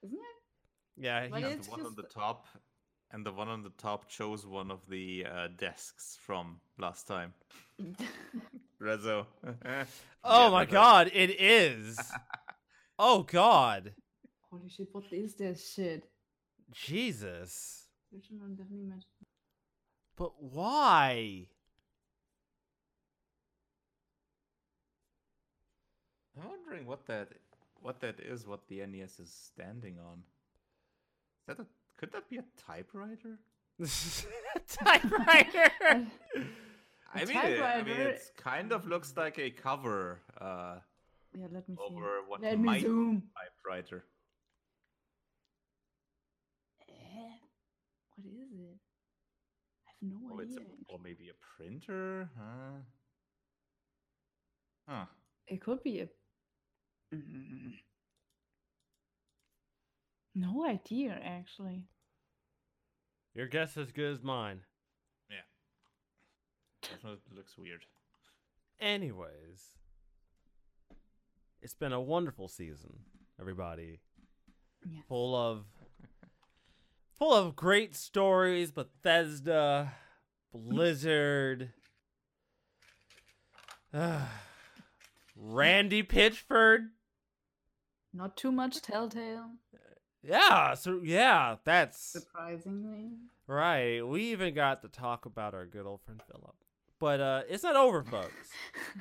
[0.02, 1.02] Isn't it?
[1.02, 2.46] Yeah, But he, And it's the one on the top,
[3.10, 7.34] and the one on the top chose one of the uh, desks from last time.
[8.80, 9.26] Reso.
[10.24, 11.98] Oh my god, it is.
[12.98, 13.92] oh god.
[14.50, 16.04] Holy shit, what is this shit?
[16.70, 17.88] Jesus.
[18.14, 19.02] Original definitely match.
[20.16, 21.48] But why?
[26.36, 27.28] I'm wondering what that
[27.80, 28.46] what that is.
[28.46, 30.24] What the NES is standing on.
[31.40, 31.66] Is that a?
[31.98, 33.38] Could that be a typewriter?
[34.68, 35.70] Typewriter.
[37.14, 40.78] I A mean, it, I mean, it kind of looks like a cover uh,
[41.34, 42.06] Yeah, let me see.
[42.26, 43.22] what Let me might be zoom.
[43.36, 44.04] a typewriter.
[46.88, 47.38] Eh,
[48.16, 48.78] What is it?
[49.86, 50.58] I have no it's idea.
[50.58, 52.80] a, or maybe a printer, huh?
[54.88, 55.06] Huh.
[55.46, 56.08] It could be a.
[57.12, 57.72] Mm.
[60.34, 61.88] No idea, actually.
[63.34, 64.60] Your guess is as good as mine.
[65.30, 65.36] Yeah.
[66.82, 67.84] Definitely looks weird.
[68.80, 69.76] Anyways,
[71.60, 72.98] it's been a wonderful season,
[73.40, 74.00] everybody.
[74.84, 75.04] Yes.
[75.08, 75.64] Full of
[77.16, 79.92] full of great stories, Bethesda,
[80.52, 81.72] Blizzard,
[85.36, 86.88] Randy Pitchford.
[88.12, 89.52] Not too much Telltale,
[90.22, 93.10] Yeah, so yeah, that's surprisingly.
[93.46, 94.00] right.
[94.06, 96.54] We even got to talk about our good old friend Philip.
[96.98, 98.50] But uh it's not over, folks.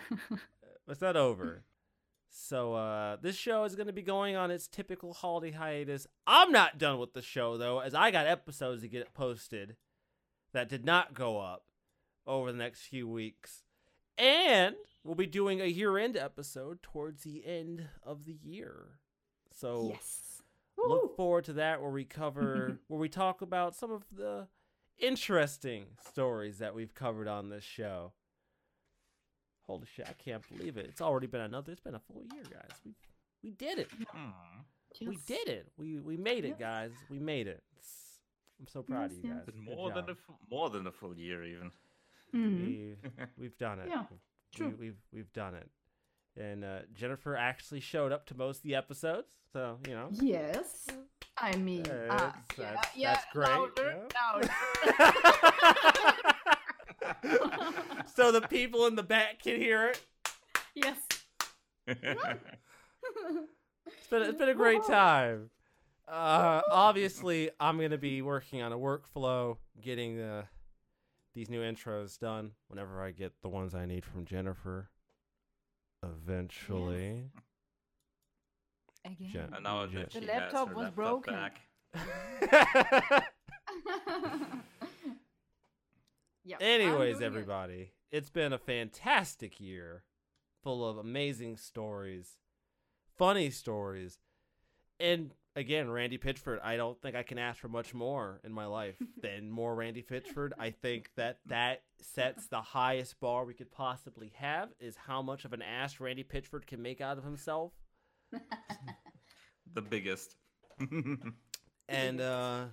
[0.87, 1.63] it's not over.
[2.29, 6.07] So uh this show is going to be going on its typical holiday hiatus.
[6.25, 9.75] I'm not done with the show though, as I got episodes to get posted
[10.53, 11.63] that did not go up
[12.25, 13.63] over the next few weeks.
[14.17, 18.99] And we'll be doing a year-end episode towards the end of the year.
[19.53, 20.41] So yes.
[20.77, 24.47] look forward to that where we cover where we talk about some of the
[24.99, 28.13] interesting stories that we've covered on this show.
[29.67, 30.85] Holy shit, I can't believe it.
[30.87, 32.71] It's already been another it's been a full year, guys.
[32.85, 32.93] We
[33.43, 33.89] we did it.
[34.09, 34.29] Hmm.
[35.07, 35.67] We did it.
[35.77, 36.59] We we made it, Yes.
[36.59, 36.91] guys.
[37.09, 37.63] We made it.
[37.77, 37.89] It's,
[38.59, 39.45] I'm so proud Yes, of you guys.
[39.45, 40.15] Been Good more than a
[40.49, 41.71] more than a full year even.
[42.35, 42.65] Mhm.
[42.65, 42.95] we,
[43.37, 43.87] we've done it.
[43.89, 44.17] Yeah, We-
[44.55, 44.69] true.
[44.79, 45.69] We, we've we've done it.
[46.37, 49.33] And uh, Jennifer actually showed up to most of the episodes.
[49.53, 50.07] so you know.
[50.11, 50.87] Yes.
[51.37, 54.31] I mean, uh, that's- yeah, that's- yeah, that's great, louder, yeah.
[54.31, 54.49] louder.
[58.15, 60.01] so the people in the back can hear it.
[60.75, 60.97] yes.
[61.87, 61.99] It's
[64.09, 65.49] been it's been a great time.
[66.07, 70.43] Uh, obviously, I'm gonna be working on a workflow, getting the
[71.33, 74.89] these new intros done whenever I get the ones I need from Jennifer.
[76.03, 77.29] Eventually,
[79.05, 79.29] Again.
[79.31, 79.99] Jen- and now Yeah.
[79.99, 81.33] that The laptop was laptop broken.
[81.93, 83.33] back.
[86.43, 86.57] yeah.
[86.59, 87.25] Anyways, doing it.
[87.25, 90.03] everybody, it's been a fantastic year,
[90.63, 92.37] full of amazing stories,
[93.17, 94.19] funny stories,
[94.99, 96.59] and again, Randy Pitchford.
[96.63, 100.03] I don't think I can ask for much more in my life than more Randy
[100.03, 100.51] Pitchford.
[100.59, 104.69] I think that that sets the highest bar we could possibly have.
[104.79, 107.71] Is how much of an ass Randy Pitchford can make out of himself,
[109.73, 110.35] The biggest.
[111.89, 112.65] and uh.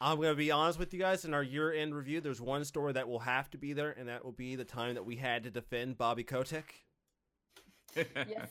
[0.00, 1.24] I'm gonna be honest with you guys.
[1.24, 4.24] In our year-end review, there's one story that will have to be there, and that
[4.24, 6.72] will be the time that we had to defend Bobby Kotick.
[7.96, 8.48] Yes.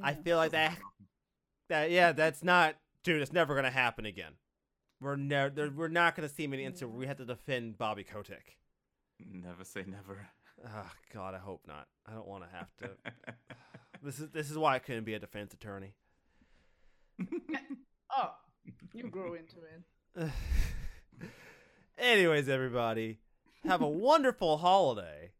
[0.00, 0.78] I feel like that.
[1.70, 2.74] That yeah, that's not,
[3.04, 3.22] dude.
[3.22, 4.32] It's never gonna happen again.
[5.00, 5.70] We're never.
[5.70, 8.58] We're not gonna see many instances where we have to defend Bobby Kotick.
[9.24, 10.26] never say never.
[10.66, 11.86] Oh God, I hope not.
[12.08, 12.90] I don't want to have to.
[14.02, 15.94] This is this is why I couldn't be a defense attorney.
[18.12, 18.32] Oh,
[18.92, 19.58] you grow into
[20.16, 20.30] it.
[21.98, 23.20] Anyways, everybody,
[23.62, 25.30] have a wonderful holiday.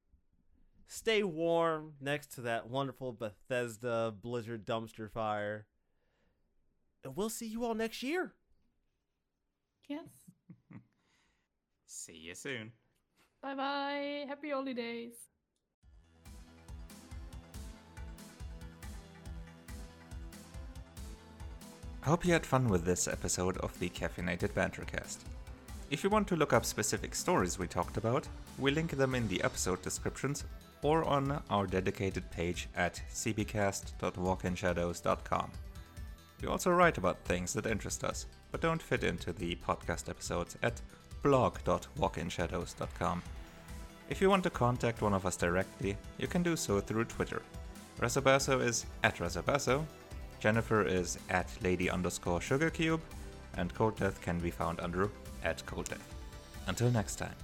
[0.86, 5.66] Stay warm next to that wonderful Bethesda Blizzard dumpster fire.
[7.04, 8.34] And we'll see you all next year.
[9.88, 10.08] Yes.
[11.86, 12.72] See you soon.
[13.42, 14.24] Bye bye.
[14.28, 15.14] Happy holidays.
[22.02, 25.18] I hope you had fun with this episode of the Caffeinated Bantercast.
[25.90, 28.28] If you want to look up specific stories we talked about,
[28.58, 30.44] we link them in the episode descriptions
[30.82, 35.50] or on our dedicated page at cbcast.walkinshadows.com.
[36.42, 40.56] We also write about things that interest us, but don't fit into the podcast episodes
[40.62, 40.80] at
[41.22, 43.22] blog.walkinshadows.com.
[44.08, 47.42] If you want to contact one of us directly, you can do so through Twitter.
[48.00, 49.84] Resobasso is at Resobasso,
[50.40, 53.00] Jennifer is at lady underscore sugarcube,
[53.56, 55.10] and Cold Death can be found under
[55.44, 56.14] at Cold Death.
[56.66, 57.34] Until next time.